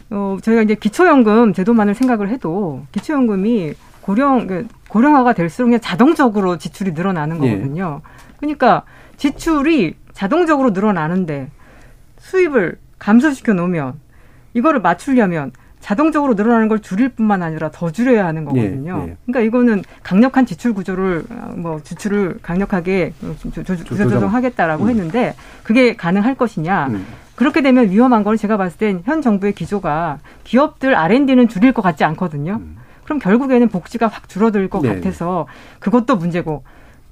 어, 0.09 0.39
저희가 0.43 0.63
이제 0.63 0.75
기초연금 0.75 1.53
제도만을 1.53 1.95
생각을 1.95 2.31
해도 2.31 2.85
기초연금이 2.93 3.75
고령 4.01 4.47
그 4.47 4.67
고령화가 4.89 5.35
될수록 5.35 5.69
그냥 5.69 5.81
자동적으로 5.81 6.57
지출이 6.57 6.93
늘어나는 6.93 7.45
예. 7.45 7.51
거거든요. 7.51 8.01
예. 8.03 8.33
그러니까 8.39 8.85
지출이 9.17 9.95
자동적으로 10.13 10.71
늘어나는데 10.71 11.49
수입을 12.19 12.77
감소시켜 12.99 13.53
놓으면 13.53 13.95
이거를 14.55 14.81
맞추려면 14.81 15.53
자동적으로 15.81 16.35
늘어나는 16.35 16.69
걸 16.69 16.79
줄일 16.79 17.09
뿐만 17.09 17.43
아니라 17.43 17.71
더 17.73 17.91
줄여야 17.91 18.25
하는 18.25 18.45
거거든요. 18.45 19.05
예, 19.05 19.11
예. 19.11 19.17
그러니까 19.27 19.41
이거는 19.41 19.83
강력한 20.05 20.47
지출 20.47 20.75
구조를 20.75 21.25
뭐 21.57 21.81
지출을 21.83 22.39
강력하게 22.41 23.13
조조조정하겠다라고 23.53 24.85
음. 24.85 24.89
했는데 24.91 25.35
그게 25.65 25.97
가능할 25.97 26.37
것이냐? 26.37 26.87
음. 26.87 27.05
그렇게 27.35 27.63
되면 27.63 27.91
위험한 27.91 28.23
건 28.23 28.37
제가 28.37 28.57
봤을 28.57 28.79
땐 28.79 29.03
현 29.05 29.23
정부의 29.23 29.55
기조가 29.55 30.21
기업들 30.45 30.95
R&D는 30.95 31.49
줄일 31.49 31.73
것 31.73 31.83
같지 31.83 32.05
않거든요. 32.05 32.61
음. 32.61 32.77
그럼 33.03 33.19
결국에는 33.19 33.69
복지가 33.69 34.07
확 34.07 34.29
줄어들 34.29 34.69
것 34.69 34.83
네. 34.83 34.95
같아서 34.95 35.49
그것도 35.81 36.15
문제고 36.15 36.63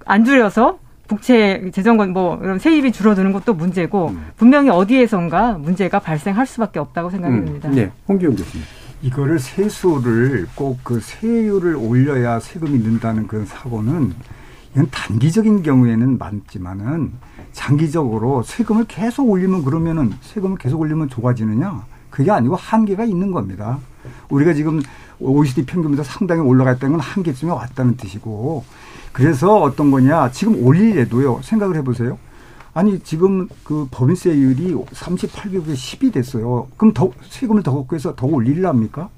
안 0.07 0.25
줄여서 0.25 0.79
국채 1.11 1.61
재정건 1.73 2.13
뭐 2.13 2.39
이런 2.41 2.61
세입이 2.61 2.93
줄어드는 2.93 3.33
것도 3.33 3.55
문제고 3.55 4.11
음. 4.11 4.27
분명히 4.37 4.71
어디에선가 4.71 5.59
문제가 5.59 5.99
발생할 5.99 6.47
수밖에 6.47 6.79
없다고 6.79 7.11
생각이 7.11 7.35
음. 7.35 7.61
네, 7.75 7.91
홍기영 8.07 8.37
교수님. 8.37 8.65
이거를 9.03 9.41
세수를 9.41 10.47
꼭 10.55 10.79
그 10.85 11.01
세율을 11.01 11.75
올려야 11.75 12.39
세금이 12.39 12.79
는다는 12.79 13.27
그런 13.27 13.45
사고는 13.45 14.15
이건 14.73 14.89
단기적인 14.93 15.65
경우에는 15.65 16.17
많지만은 16.17 17.11
장기적으로 17.51 18.45
세금을 18.45 18.85
계속 18.85 19.29
올리면 19.29 19.65
그러면은 19.65 20.13
세금을 20.21 20.59
계속 20.59 20.81
올리면 20.81 21.09
좋아지느냐? 21.09 21.87
그게 22.11 22.31
아니고 22.31 22.55
한계가 22.55 23.05
있는 23.05 23.33
겁니다. 23.33 23.81
우리가 24.29 24.55
지금 24.55 24.81
OECD 25.19 25.67
평균보다 25.67 26.05
상당히 26.05 26.43
올라갔다는 26.43 26.93
건 26.93 27.01
한계쯤에 27.01 27.51
왔다는 27.51 27.97
뜻이고 27.97 28.65
그래서 29.13 29.61
어떤 29.61 29.91
거냐 29.91 30.31
지금 30.31 30.65
올리려도요 30.65 31.41
생각을 31.43 31.77
해보세요. 31.77 32.19
아니 32.73 33.01
지금 33.01 33.49
그 33.65 33.89
법인세율이 33.91 34.75
38개국에 34.75 35.75
10이 35.75 36.13
됐어요. 36.13 36.69
그럼 36.77 36.95
더 36.95 37.11
세금을 37.29 37.63
더 37.63 37.75
걷고 37.75 37.97
해서 37.97 38.15
더 38.15 38.27
올리려합니까? 38.27 39.09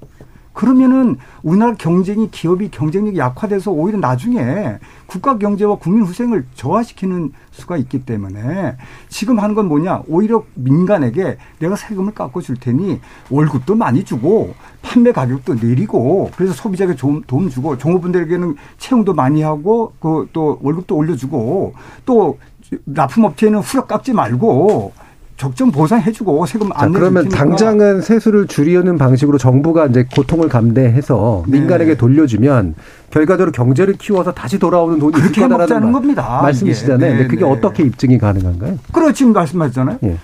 그러면은 0.53 1.17
우리나라 1.41 1.73
경쟁이 1.75 2.29
기업이 2.31 2.69
경쟁력이 2.71 3.17
약화돼서 3.17 3.71
오히려 3.71 3.99
나중에 3.99 4.77
국가 5.07 5.37
경제와 5.37 5.75
국민 5.75 6.03
후생을 6.03 6.45
저하시키는 6.55 7.31
수가 7.51 7.77
있기 7.77 8.05
때문에 8.05 8.75
지금 9.09 9.39
하는 9.39 9.55
건 9.55 9.67
뭐냐? 9.67 10.03
오히려 10.07 10.43
민간에게 10.55 11.37
내가 11.59 11.75
세금을 11.75 12.13
깎고 12.13 12.41
줄 12.41 12.57
테니 12.57 12.99
월급도 13.29 13.75
많이 13.75 14.03
주고 14.03 14.53
판매 14.81 15.11
가격도 15.11 15.55
내리고 15.55 16.31
그래서 16.35 16.53
소비자에게 16.53 16.95
좀 16.95 17.21
도움 17.27 17.49
주고 17.49 17.77
종업원들에게는 17.77 18.55
채용도 18.77 19.13
많이 19.13 19.41
하고 19.41 19.93
그 19.99 20.27
또 20.33 20.59
월급도 20.61 20.95
올려주고 20.95 21.73
또 22.05 22.37
납품업체는 22.85 23.59
후려 23.59 23.85
깎지 23.85 24.13
말고 24.13 24.93
적정 25.37 25.71
보상해주고 25.71 26.45
세금 26.45 26.69
안 26.73 26.91
내주니까 26.91 26.99
그러면 26.99 27.29
당장은 27.29 28.01
세수를 28.01 28.47
줄이는 28.47 28.97
방식으로 28.97 29.37
정부가 29.37 29.87
이제 29.87 30.05
고통을 30.15 30.47
감대해서 30.47 31.43
네. 31.47 31.59
민간에게 31.59 31.95
돌려주면 31.97 32.75
결과적으로 33.09 33.51
경제를 33.51 33.95
키워서 33.95 34.33
다시 34.33 34.59
돌아오는 34.59 34.99
돈이 34.99 35.13
그렇게 35.13 35.47
먹자는 35.47 35.91
겁니다. 35.91 36.39
말씀이시잖아요. 36.43 37.11
네, 37.11 37.17
근데 37.17 37.27
그게 37.27 37.45
네. 37.45 37.51
어떻게 37.51 37.83
입증이 37.83 38.17
가능한가요? 38.17 38.77
지금 39.13 39.33
말씀하셨잖아요. 39.33 39.97
예. 40.03 40.17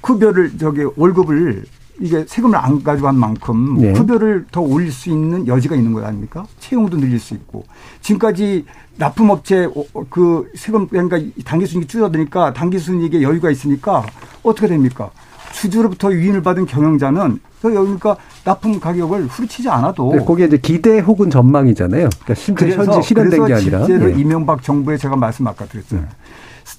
급여를 0.00 0.52
저기 0.58 0.84
월급을 0.96 1.64
이게 2.00 2.24
세금을 2.26 2.56
안 2.56 2.82
가져간 2.82 3.16
만큼 3.16 3.78
네. 3.80 3.92
급여를 3.92 4.46
더 4.50 4.60
올릴 4.60 4.92
수 4.92 5.08
있는 5.08 5.46
여지가 5.46 5.76
있는 5.76 5.92
거 5.92 6.04
아닙니까? 6.04 6.46
채용도 6.60 6.98
늘릴 6.98 7.18
수 7.18 7.34
있고 7.34 7.64
지금까지 8.02 8.64
납품업체 8.98 9.68
그 10.10 10.50
세금 10.54 10.88
그러니까 10.88 11.18
단기 11.44 11.66
순이익이 11.66 11.88
줄어드니까 11.88 12.52
단기 12.52 12.78
순이익에 12.78 13.22
여유가 13.22 13.50
있으니까 13.50 14.04
어떻게 14.42 14.68
됩니까? 14.68 15.10
주주로부터 15.52 16.12
유인을 16.12 16.42
받은 16.42 16.66
경영자는 16.66 17.40
그러니까 17.62 18.16
납품 18.44 18.78
가격을 18.78 19.26
후리치지 19.26 19.68
않아도 19.70 20.12
네, 20.14 20.24
거기에 20.24 20.46
이제 20.46 20.58
기대 20.58 20.98
혹은 20.98 21.30
전망이잖아요. 21.30 22.10
그러니까 22.10 22.34
실제 22.34 22.70
현재 22.70 23.02
실현된 23.02 23.46
게 23.46 23.54
아니라 23.54 23.84
실제로 23.86 24.10
예. 24.12 24.20
이명박 24.20 24.62
정부에 24.62 24.98
제가 24.98 25.16
말씀 25.16 25.46
아까 25.46 25.64
드렸잖아요. 25.64 26.06
네. 26.06 26.12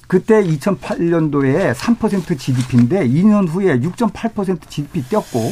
그때 0.08 0.41
2008년도에 0.41 1.74
3% 1.74 2.39
GDP인데 2.39 3.08
2년 3.08 3.47
후에 3.49 3.80
6.8% 3.80 4.70
GDP 4.70 5.03
뛰었고 5.03 5.51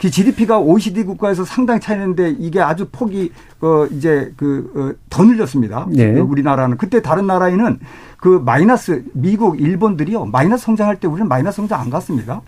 그 0.00 0.10
GDP가 0.10 0.60
OECD 0.60 1.02
국가에서 1.02 1.44
상당히 1.44 1.80
차이는데 1.80 2.36
이게 2.38 2.60
아주 2.60 2.86
폭이 2.90 3.32
어 3.60 3.86
이제 3.90 4.32
그더 4.36 5.22
어, 5.22 5.24
늘렸습니다. 5.24 5.86
네. 5.90 6.20
우리나라는 6.20 6.76
그때 6.76 7.02
다른 7.02 7.26
나라에는 7.26 7.80
그 8.18 8.40
마이너스 8.44 9.04
미국 9.12 9.60
일본들이요 9.60 10.26
마이너스 10.26 10.66
성장할 10.66 11.00
때 11.00 11.08
우리는 11.08 11.26
마이너스 11.26 11.56
성장 11.56 11.80
안 11.80 11.90
갔습니다. 11.90 12.42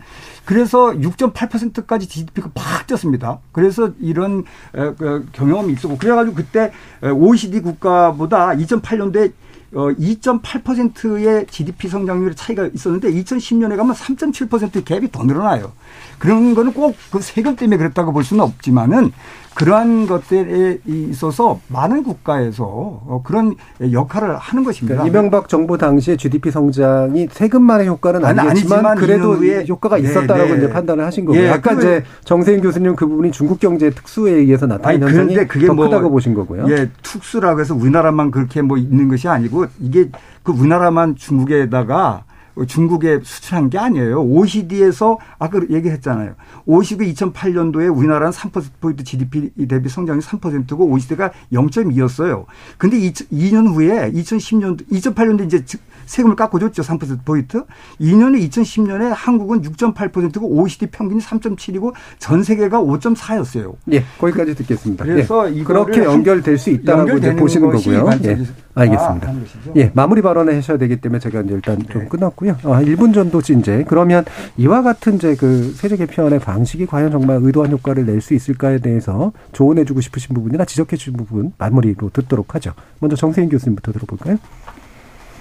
그래서 0.44 0.92
6.8%까지 0.92 2.06
GDP가 2.06 2.50
팍 2.54 2.86
뛰었습니다. 2.86 3.40
그래서 3.50 3.90
이런 4.00 4.44
그 4.72 5.26
경험이 5.32 5.72
있었고 5.72 5.98
그래가지고 5.98 6.36
그때 6.36 6.70
OECD 7.02 7.60
국가보다 7.60 8.50
2008년도에 8.50 9.32
어 9.72 9.88
2.8%의 9.90 11.46
GDP 11.48 11.88
성장률 11.88 12.34
차이가 12.34 12.68
있었는데 12.74 13.12
2010년에 13.12 13.76
가면 13.76 13.94
3.7%의 13.94 14.82
갭이 14.82 15.12
더 15.12 15.22
늘어나요. 15.24 15.72
그런 16.18 16.54
거는 16.54 16.72
꼭 16.72 16.96
그 17.10 17.20
세금 17.20 17.56
때문에 17.56 17.76
그랬다고 17.76 18.12
볼 18.12 18.24
수는 18.24 18.42
없지만은 18.44 19.12
그러한 19.60 20.06
것들에 20.06 20.78
있어서 20.86 21.60
많은 21.68 22.02
국가에서 22.02 22.64
어, 22.64 23.20
그런 23.22 23.54
역할을 23.92 24.38
하는 24.38 24.64
것입니다. 24.64 25.02
그러니까 25.02 25.06
이명박 25.06 25.50
정부 25.50 25.76
당시의 25.76 26.16
GDP 26.16 26.50
성장이 26.50 27.28
세금만의 27.30 27.88
효과는 27.88 28.24
아니, 28.24 28.40
아니지만, 28.40 28.96
그래도 28.96 29.34
효과가 29.34 29.96
네, 29.96 30.04
있었다라고 30.04 30.52
네. 30.54 30.56
이제 30.56 30.70
판단을 30.70 31.04
하신 31.04 31.26
거고요. 31.26 31.42
예, 31.42 31.50
아까 31.50 31.74
이제 31.74 32.02
정세인 32.24 32.62
교수님 32.62 32.96
그 32.96 33.06
부분이 33.06 33.32
중국 33.32 33.60
경제 33.60 33.90
특수에 33.90 34.32
의해서 34.32 34.66
나타난 34.66 35.02
아니, 35.02 35.02
현상이 35.02 35.46
그게 35.46 35.66
더 35.66 35.74
뭐, 35.74 35.84
크다고 35.84 36.10
보신 36.10 36.32
거고요. 36.32 36.64
예, 36.70 36.88
특수라고 37.02 37.60
해서 37.60 37.74
우리나라만 37.74 38.30
그렇게 38.30 38.62
뭐 38.62 38.78
있는 38.78 39.08
것이 39.08 39.28
아니고 39.28 39.66
이게 39.78 40.08
그 40.42 40.52
우리나라만 40.52 41.16
중국에다가 41.16 42.24
중국에 42.66 43.20
수출한 43.22 43.70
게 43.70 43.78
아니에요. 43.78 44.22
OECD에서 44.22 45.18
아까 45.38 45.60
얘기했잖아요. 45.68 46.34
OECD 46.66 47.12
2008년도에 47.14 47.94
우리나라는 47.96 48.32
3%포인트 48.32 49.04
GDP 49.04 49.50
대비 49.68 49.88
성장이 49.88 50.20
3%고 50.20 50.84
OECD가 50.86 51.30
0.2였어요. 51.52 52.44
근데 52.78 52.98
2년 52.98 53.74
후에 53.74 54.10
2010년 54.12 54.88
2008년도 54.90 55.44
이제 55.46 55.64
세금을 56.06 56.36
깎아줬죠. 56.36 56.82
3%포인트. 56.82 57.64
2년에 58.00 58.48
2010년에 58.48 59.12
한국은 59.14 59.62
6.8%고 59.62 60.46
OECD 60.48 60.86
평균이 60.86 61.20
3.7이고 61.20 61.92
전 62.18 62.42
세계가 62.42 62.80
5.4였어요. 62.80 63.74
예, 63.92 64.04
거기까지 64.18 64.54
듣겠습니다. 64.56 65.04
그래서 65.04 65.54
예, 65.54 65.62
그렇게 65.62 66.02
연결될 66.02 66.58
수 66.58 66.70
있다라고 66.70 67.18
이제 67.18 67.34
보시는 67.36 67.70
거고요. 67.70 68.10
예, 68.24 68.36
알겠습니다. 68.74 69.28
아, 69.28 69.34
예, 69.76 69.90
마무리 69.94 70.22
발언을 70.22 70.56
하셔야 70.56 70.78
되기 70.78 71.00
때문에 71.00 71.20
제가 71.20 71.42
이제 71.42 71.54
일단 71.54 71.78
좀 71.88 72.02
네. 72.02 72.08
끝났고 72.08 72.39
요. 72.46 72.56
아, 72.64 72.80
1분 72.82 73.12
정도 73.12 73.40
이제 73.40 73.84
그러면 73.86 74.24
이와 74.56 74.82
같은 74.82 75.16
이제 75.16 75.34
그 75.36 75.72
세제 75.76 75.96
개편의 75.96 76.38
방식이 76.40 76.86
과연 76.86 77.10
정말 77.10 77.38
의도한 77.42 77.70
효과를 77.72 78.06
낼 78.06 78.20
수 78.20 78.34
있을까에 78.34 78.78
대해서 78.78 79.32
조언해주고 79.52 80.00
싶으신 80.02 80.34
부분이나 80.34 80.64
지적해주신 80.66 81.14
부분 81.14 81.52
마무리로 81.56 82.10
듣도록 82.12 82.54
하죠. 82.54 82.72
먼저 82.98 83.16
정세인 83.16 83.48
교수님부터 83.48 83.92
들어볼까요? 83.92 84.36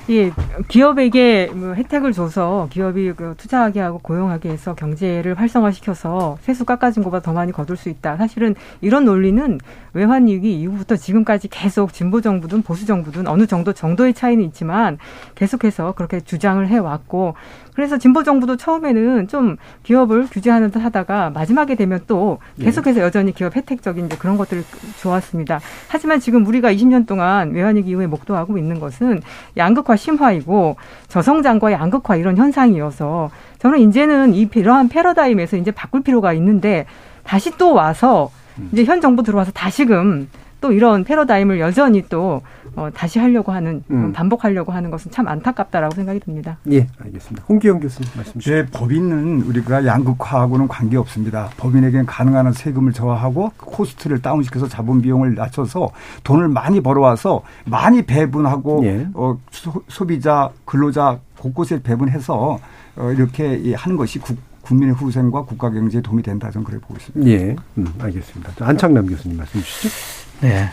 예, 0.10 0.32
기업에게 0.70 1.52
뭐 1.54 1.76
혜택을 1.76 2.14
줘서 2.14 2.68
기업이 2.72 3.14
그 3.14 3.36
투자하게 3.38 3.80
하고 3.80 4.00
고용하게 4.00 4.50
해서 4.50 4.74
경제를 4.74 5.36
활성화시켜서 5.36 6.40
세수 6.42 6.66
깎아준 6.66 7.04
것보다 7.04 7.22
더 7.22 7.32
많이 7.32 7.52
거둘 7.52 7.78
수 7.78 7.90
있다. 7.90 8.18
사실은 8.18 8.56
이런 8.82 9.06
논리는 9.06 9.60
외환위기 9.94 10.60
이후부터 10.62 10.96
지금까지 10.96 11.48
계속 11.50 11.94
진보 11.94 12.22
정부든 12.22 12.64
보수 12.64 12.88
정부든 12.88 13.28
어느 13.28 13.46
정도 13.46 13.72
정도의 13.72 14.16
차이는 14.16 14.44
있지만 14.46 14.98
계속해서 15.36 15.92
그렇게 15.92 16.22
주장을 16.22 16.68
해왔고 16.68 17.36
그래서 17.80 17.98
진보 17.98 18.24
정부도 18.24 18.58
처음에는 18.58 19.30
좀 19.30 19.56
기업을 19.84 20.28
규제하는 20.30 20.70
듯 20.70 20.80
하다가 20.80 21.30
마지막에 21.30 21.76
되면 21.76 22.02
또 22.08 22.40
예. 22.60 22.66
계속해서 22.66 23.00
여전히 23.00 23.34
기업 23.34 23.56
혜택적인 23.56 24.08
이제 24.08 24.18
그런 24.18 24.36
것들을 24.36 24.66
좋았습니다. 25.02 25.62
하지만 25.88 26.20
지금 26.20 26.46
우리가 26.46 26.74
20년 26.74 27.08
동안 27.08 27.52
외환위기 27.52 27.92
이후에 27.92 28.06
목도하고 28.08 28.58
있는 28.58 28.82
것은 28.82 29.22
양극화 29.56 29.96
심화이고 29.96 30.76
저성장과 31.08 31.72
양극화 31.72 32.18
이런 32.18 32.36
현상이어서 32.36 33.32
저는 33.60 33.80
이제는 33.80 34.34
이 34.34 34.50
이러한 34.54 34.90
패러다임에서 34.90 35.56
이제 35.56 35.72
바꿀 35.72 36.04
필요가 36.04 36.34
있는데 36.34 36.86
다시 37.24 37.58
또 37.58 37.74
와서 37.74 38.30
이제 38.74 38.84
현 38.84 39.00
정부 39.00 39.24
들어와서 39.24 39.54
다시금 39.54 40.28
또 40.62 40.72
이런 40.72 41.04
패러다임을 41.04 41.60
여전히 41.60 42.04
또 42.10 42.42
어, 42.76 42.90
다시 42.94 43.20
하려고 43.20 43.52
하는 43.52 43.84
음. 43.92 44.14
반복하려고 44.14 44.72
하는 44.72 44.92
것은 44.92 45.12
참 45.12 45.28
안타깝다라고 45.28 45.96
생각이 45.96 46.20
듭니다. 46.20 46.58
예, 46.72 46.88
알겠습니다. 47.00 47.46
홍기영 47.48 47.80
교수님 47.80 48.10
말씀 48.16 48.34
주시죠. 48.40 48.56
네, 48.56 48.66
법인은 48.68 49.42
우리가 49.44 49.86
양극화하고는 49.86 50.68
관계 50.68 50.98
없습니다. 50.98 51.50
법인에게는 51.58 52.06
가능한 52.06 52.46
한 52.46 52.54
세금을 52.54 52.94
저하하고 52.94 53.52
코스트를 53.58 54.22
다운시켜서 54.22 54.68
자본 54.68 55.02
비용을 55.02 55.36
낮춰서 55.36 55.90
돈을 56.24 56.48
많이 56.48 56.82
벌어와서 56.82 57.42
많이 57.66 58.02
배분하고 58.02 58.82
예. 58.86 59.08
어, 59.14 59.38
소, 59.52 60.06
비자 60.06 60.50
근로자 60.66 61.20
곳곳에 61.38 61.82
배분해서 61.82 62.60
어, 62.96 63.12
이렇게 63.12 63.74
하는 63.76 63.98
것이 63.98 64.20
국, 64.20 64.38
국민의 64.62 64.96
후생과 64.96 65.44
국가 65.44 65.70
경제에 65.70 66.02
도움이 66.02 66.22
된다 66.24 66.52
저는 66.52 66.66
그래 66.66 66.80
보고 66.80 66.96
있습니다. 66.96 67.30
예, 67.32 67.56
음, 67.78 67.94
알겠습니다. 68.00 68.66
안창남 68.66 69.08
교수님 69.08 69.38
말씀 69.38 69.60
주시죠. 69.62 70.29
네, 70.42 70.70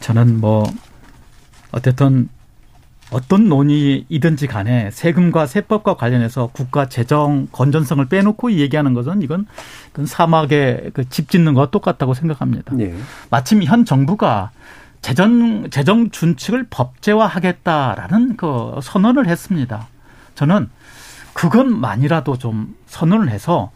저는 0.00 0.40
뭐 0.40 0.64
어쨌든 1.72 2.28
어떤 3.10 3.48
논의이든지 3.48 4.46
간에 4.46 4.90
세금과 4.90 5.46
세법과 5.46 5.94
관련해서 5.96 6.48
국가 6.52 6.88
재정 6.88 7.46
건전성을 7.52 8.04
빼놓고 8.06 8.52
얘기하는 8.52 8.94
것은 8.94 9.22
이건 9.22 9.46
사막에 10.06 10.90
그 10.94 11.04
집 11.08 11.30
짓는 11.30 11.54
것과 11.54 11.70
똑같다고 11.70 12.14
생각합니다. 12.14 12.74
네. 12.74 12.94
마침 13.30 13.62
현 13.62 13.84
정부가 13.84 14.50
재정 15.02 15.68
재정 15.70 16.10
준칙을 16.10 16.66
법제화하겠다라는 16.70 18.36
그 18.36 18.80
선언을 18.82 19.28
했습니다. 19.28 19.86
저는 20.34 20.70
그것만이라도 21.34 22.38
좀 22.38 22.74
선언을 22.86 23.28
해서 23.28 23.70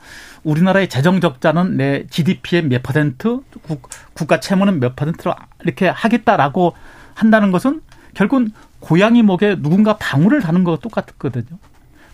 우리나라의 0.45 0.89
재정 0.89 1.21
적자는 1.21 1.77
내 1.77 2.07
GDP의 2.09 2.65
몇 2.65 2.83
퍼센트, 2.83 3.41
국, 3.63 4.29
가 4.29 4.41
채무는 4.41 4.81
몇 4.81 4.97
퍼센트로 4.97 5.35
이렇게 5.65 5.89
하겠다라고 5.89 6.75
한다는 7.15 7.51
것은 7.51 7.81
결국은 8.15 8.53
고양이 8.81 9.23
목에 9.23 9.57
누군가 9.57 9.97
방울을 9.97 10.41
다는 10.41 10.65
것과 10.65 10.81
똑같거든요. 10.81 11.59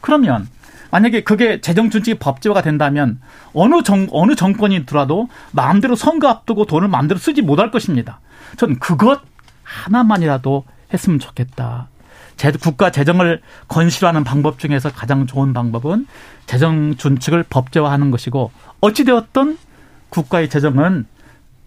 그러면 0.01 0.49
만약에 0.91 1.25
그게 1.25 1.61
재정 1.61 1.91
준칙이 1.91 2.19
법제화가 2.19 2.63
된다면 2.63 3.21
어느 3.53 3.83
정 3.83 4.07
어느 4.13 4.35
정권이 4.35 4.87
들어도 4.87 5.29
마음대로 5.51 5.97
선거 5.97 6.29
앞두고 6.29 6.67
돈을 6.67 6.89
마음대로 6.89 7.19
쓰지 7.19 7.43
못할 7.43 7.71
것입니다. 7.71 8.21
전 8.57 8.79
그것 8.79 9.21
하나만이라도 9.65 10.65
했으면 10.93 11.19
좋겠다. 11.19 11.89
제, 12.37 12.53
국가 12.53 12.91
재정을 12.91 13.41
건실화하는 13.69 14.25
방법 14.25 14.59
중에서 14.59 14.91
가장 14.91 15.27
좋은 15.27 15.53
방법은 15.53 16.07
재정 16.47 16.97
준칙을 16.97 17.45
법제화하는 17.49 18.11
것이고 18.11 18.51
어찌되었든 18.81 19.59
국가의 20.11 20.49
재정은 20.49 21.07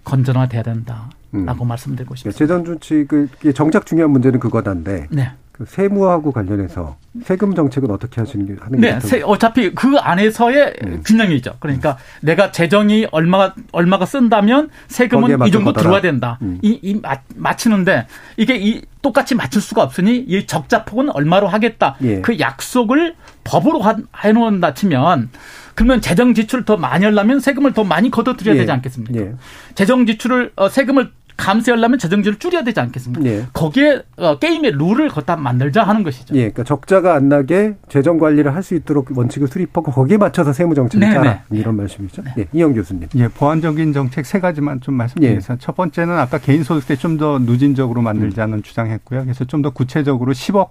건전화돼야 0.03 0.63
된다. 0.63 1.09
라고 1.31 1.65
음. 1.65 1.67
말씀드리고 1.67 2.15
싶습니다. 2.15 2.37
재정 2.37 2.63
준칙을 2.63 3.29
정작 3.53 3.85
중요한 3.85 4.11
문제는 4.11 4.39
그거단데 4.39 5.07
네. 5.09 5.31
그 5.57 5.65
세무하고 5.67 6.31
관련해서 6.31 6.97
세금 7.23 7.55
정책은 7.55 7.89
어떻게 7.89 8.21
하시는 8.21 8.45
게 8.45 8.55
하는 8.61 8.79
게 8.79 8.99
네, 8.99 9.21
어차피 9.23 9.73
그 9.73 9.97
안에서의 9.97 10.75
음. 10.85 11.01
균형이죠. 11.03 11.55
그러니까 11.59 11.97
음. 12.21 12.27
내가 12.27 12.51
재정이 12.51 13.07
얼마가 13.11 13.55
얼마가 13.71 14.05
쓴다면 14.05 14.69
세금은 14.87 15.47
이 15.47 15.51
정도 15.51 15.73
거더라. 15.73 15.81
들어야 15.81 16.01
된다. 16.01 16.37
음. 16.43 16.59
이, 16.61 16.79
이 16.83 17.01
맞추는데 17.35 18.05
이게 18.37 18.55
이 18.55 18.83
똑같이 19.01 19.33
맞출 19.33 19.61
수가 19.61 19.81
없으니 19.81 20.17
이 20.17 20.45
적자폭은 20.45 21.09
얼마로 21.09 21.47
하겠다. 21.47 21.95
예. 22.03 22.21
그 22.21 22.39
약속을 22.39 23.15
법으로 23.43 23.81
해놓는다 24.15 24.75
치면 24.75 25.29
그러면 25.73 26.01
재정 26.01 26.35
지출을 26.35 26.65
더 26.65 26.77
많이 26.77 27.03
하려면 27.05 27.39
세금을 27.39 27.73
더 27.73 27.83
많이 27.83 28.11
걷어들여야 28.11 28.55
예. 28.55 28.59
되지 28.59 28.71
않겠습니까? 28.71 29.19
예. 29.19 29.33
재정 29.73 30.05
지출을 30.05 30.51
어, 30.55 30.69
세금을 30.69 31.11
감세하려면 31.37 31.99
재정지를 31.99 32.39
줄여야 32.39 32.63
되지 32.63 32.79
않겠습니까? 32.79 33.25
예. 33.25 33.45
거기에 33.53 34.01
어, 34.17 34.37
게임의 34.39 34.71
룰을 34.73 35.07
걷다 35.09 35.37
만들자 35.37 35.83
하는 35.83 36.03
것이죠. 36.03 36.35
예, 36.35 36.49
그러니까 36.49 36.63
적자가 36.63 37.13
안 37.15 37.29
나게 37.29 37.75
재정 37.89 38.17
관리를 38.17 38.53
할 38.53 38.63
수 38.67 38.75
있도록 38.75 39.15
원칙을 39.15 39.47
수립하고 39.47 39.91
거기에 39.91 40.17
맞춰서 40.17 40.51
세무 40.51 40.75
정책을 40.75 41.07
네, 41.07 41.13
짜라 41.13 41.43
네. 41.47 41.57
이런 41.59 41.75
말씀이죠. 41.77 42.23
네. 42.23 42.33
예, 42.39 42.47
이영 42.51 42.73
교수님. 42.73 43.07
예, 43.15 43.27
보완적인 43.29 43.93
정책 43.93 44.25
세 44.25 44.39
가지만 44.41 44.81
좀 44.81 44.95
말씀드리겠습니다. 44.95 45.53
예. 45.53 45.57
첫 45.59 45.75
번째는 45.75 46.17
아까 46.17 46.37
개인 46.37 46.63
소득 46.63 46.85
때좀더 46.87 47.39
누진적으로 47.39 48.01
만들자는 48.01 48.57
음. 48.57 48.61
주장했고요. 48.63 49.23
그래서 49.23 49.45
좀 49.45 49.61
더 49.61 49.69
구체적으로 49.69 50.33
10억 50.33 50.69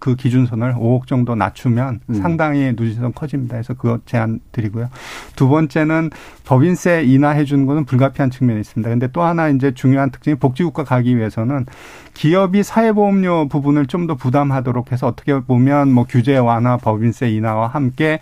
그 0.00 0.16
기준선을 0.16 0.74
5억 0.74 1.06
정도 1.06 1.36
낮추면 1.36 2.00
음. 2.08 2.14
상당히 2.14 2.72
누진성 2.76 3.12
커집니다. 3.12 3.54
그래서 3.54 3.74
그거 3.74 4.00
제안 4.06 4.40
드리고요. 4.50 4.88
두 5.36 5.48
번째는 5.48 6.10
법인세 6.44 7.04
인하해 7.04 7.44
주는 7.44 7.66
것은 7.66 7.84
불가피한 7.84 8.30
측면이 8.30 8.58
있습니다. 8.60 8.90
근데 8.90 9.06
또 9.12 9.22
하나 9.22 9.48
이제 9.48 9.72
중요한 9.72 10.10
특징이 10.10 10.34
복지국가 10.36 10.82
가기 10.82 11.16
위해서는 11.16 11.66
기업이 12.14 12.64
사회보험료 12.64 13.46
부분을 13.48 13.86
좀 13.86 14.00
더 14.00 14.14
부담하도록 14.14 14.92
해서 14.92 15.06
어떻게 15.06 15.38
보면 15.38 15.92
뭐 15.92 16.06
규제 16.08 16.38
완화, 16.38 16.78
법인세 16.78 17.30
인하와 17.30 17.68
함께 17.68 18.18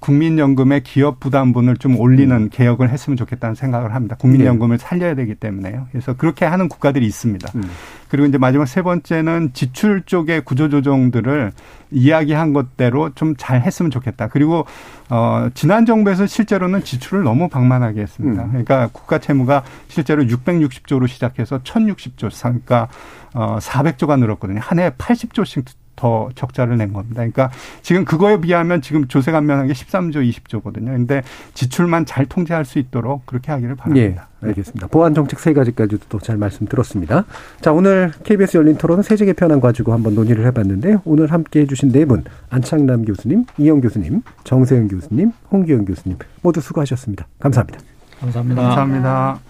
국민연금의 0.00 0.82
기업 0.82 1.20
부담분을 1.20 1.76
좀 1.76 1.98
올리는 1.98 2.34
음. 2.34 2.48
개혁을 2.50 2.90
했으면 2.90 3.16
좋겠다는 3.16 3.54
생각을 3.54 3.94
합니다. 3.94 4.16
국민연금을 4.18 4.78
네. 4.78 4.84
살려야 4.84 5.14
되기 5.14 5.34
때문에요. 5.34 5.86
그래서 5.90 6.14
그렇게 6.14 6.44
하는 6.44 6.68
국가들이 6.68 7.06
있습니다. 7.06 7.50
음. 7.56 7.62
그리고 8.08 8.26
이제 8.26 8.38
마지막 8.38 8.66
세 8.66 8.82
번째는 8.82 9.50
지출 9.52 10.02
쪽의 10.02 10.42
구조조정들을 10.42 11.52
이야기한 11.90 12.52
것대로 12.52 13.10
좀 13.14 13.28
잘 13.38 13.62
했으면 13.62 13.90
좋겠다. 13.90 14.28
그리고 14.28 14.66
어 15.08 15.48
지난 15.54 15.86
정부에서 15.86 16.26
실제로는 16.26 16.82
지출을 16.82 17.22
너무 17.22 17.48
방만하게 17.48 18.02
했습니다. 18.02 18.44
음. 18.44 18.48
그러니까 18.48 18.88
국가 18.92 19.18
채무가 19.18 19.62
실제로 19.86 20.24
660조로 20.24 21.08
시작해서 21.08 21.58
1060조, 21.60 22.30
그러니까 22.42 22.88
어 23.32 23.58
400조가 23.60 24.18
늘었거든요. 24.18 24.60
한 24.62 24.78
해에 24.80 24.90
80조씩 24.90 25.64
더 25.98 26.28
적자를 26.36 26.76
낸 26.78 26.92
겁니다. 26.92 27.16
그러니까 27.16 27.50
지금 27.82 28.04
그거에 28.04 28.40
비하면 28.40 28.80
지금 28.80 29.08
조세 29.08 29.32
감면한 29.32 29.66
게 29.66 29.72
13조, 29.72 30.16
20조거든요. 30.30 30.86
근데 30.86 31.22
지출만 31.54 32.06
잘 32.06 32.24
통제할 32.24 32.64
수 32.64 32.78
있도록 32.78 33.26
그렇게 33.26 33.50
하기를 33.50 33.74
바랍니다. 33.74 34.28
예, 34.42 34.46
알겠습니다. 34.46 34.86
보안 34.86 35.14
정책 35.14 35.40
세 35.40 35.52
가지까지도 35.52 36.06
또 36.08 36.18
잘 36.20 36.36
말씀 36.36 36.66
들었습니다. 36.66 37.24
자, 37.60 37.72
오늘 37.72 38.12
KBS 38.22 38.56
열린 38.58 38.76
토론 38.76 39.02
세제 39.02 39.24
개편안 39.24 39.60
가지고 39.60 39.92
한번 39.92 40.14
논의를 40.14 40.46
해봤는데 40.46 40.98
오늘 41.04 41.32
함께 41.32 41.60
해주신 41.62 41.90
네 41.90 42.04
분 42.04 42.24
안창남 42.50 43.04
교수님, 43.04 43.44
이영 43.58 43.80
교수님, 43.80 44.22
정세영 44.44 44.88
교수님, 44.88 45.32
홍기영 45.50 45.84
교수님 45.84 46.18
모두 46.42 46.60
수고하셨습니다. 46.60 47.26
감사합니다. 47.40 47.80
감사합니다. 48.20 48.62
감사합니다. 48.62 49.47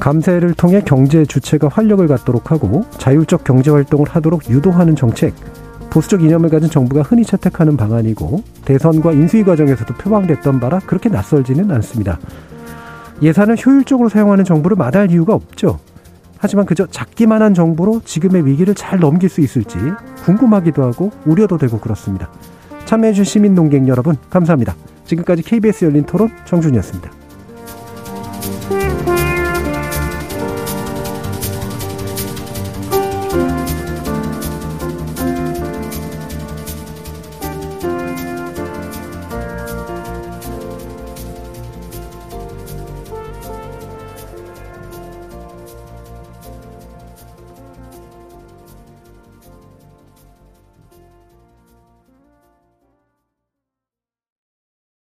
감세를 0.00 0.54
통해 0.54 0.82
경제 0.84 1.24
주체가 1.24 1.68
활력을 1.68 2.06
갖도록 2.06 2.50
하고 2.50 2.84
자율적 2.98 3.44
경제 3.44 3.70
활동을 3.70 4.08
하도록 4.08 4.48
유도하는 4.50 4.96
정책. 4.96 5.34
보수적 5.90 6.22
이념을 6.22 6.50
가진 6.50 6.68
정부가 6.68 7.02
흔히 7.02 7.24
채택하는 7.24 7.76
방안이고 7.76 8.42
대선과 8.64 9.12
인수위 9.12 9.44
과정에서도 9.44 9.94
표방됐던 9.94 10.58
바라 10.58 10.80
그렇게 10.80 11.08
낯설지는 11.08 11.70
않습니다. 11.70 12.18
예산을 13.22 13.56
효율적으로 13.64 14.08
사용하는 14.08 14.44
정부를 14.44 14.76
마다할 14.76 15.10
이유가 15.12 15.34
없죠. 15.34 15.78
하지만 16.36 16.66
그저 16.66 16.86
작기만 16.86 17.42
한 17.42 17.54
정부로 17.54 18.02
지금의 18.04 18.44
위기를 18.44 18.74
잘 18.74 18.98
넘길 18.98 19.28
수 19.28 19.40
있을지 19.40 19.78
궁금하기도 20.24 20.82
하고 20.82 21.10
우려도 21.24 21.58
되고 21.58 21.78
그렇습니다. 21.78 22.28
참여해주신 22.84 23.24
시민 23.24 23.54
농객 23.54 23.86
여러분 23.88 24.16
감사합니다. 24.30 24.74
지금까지 25.06 25.42
KBS 25.42 25.86
열린 25.86 26.04
토론 26.04 26.30
정준이었습니다. 26.44 27.23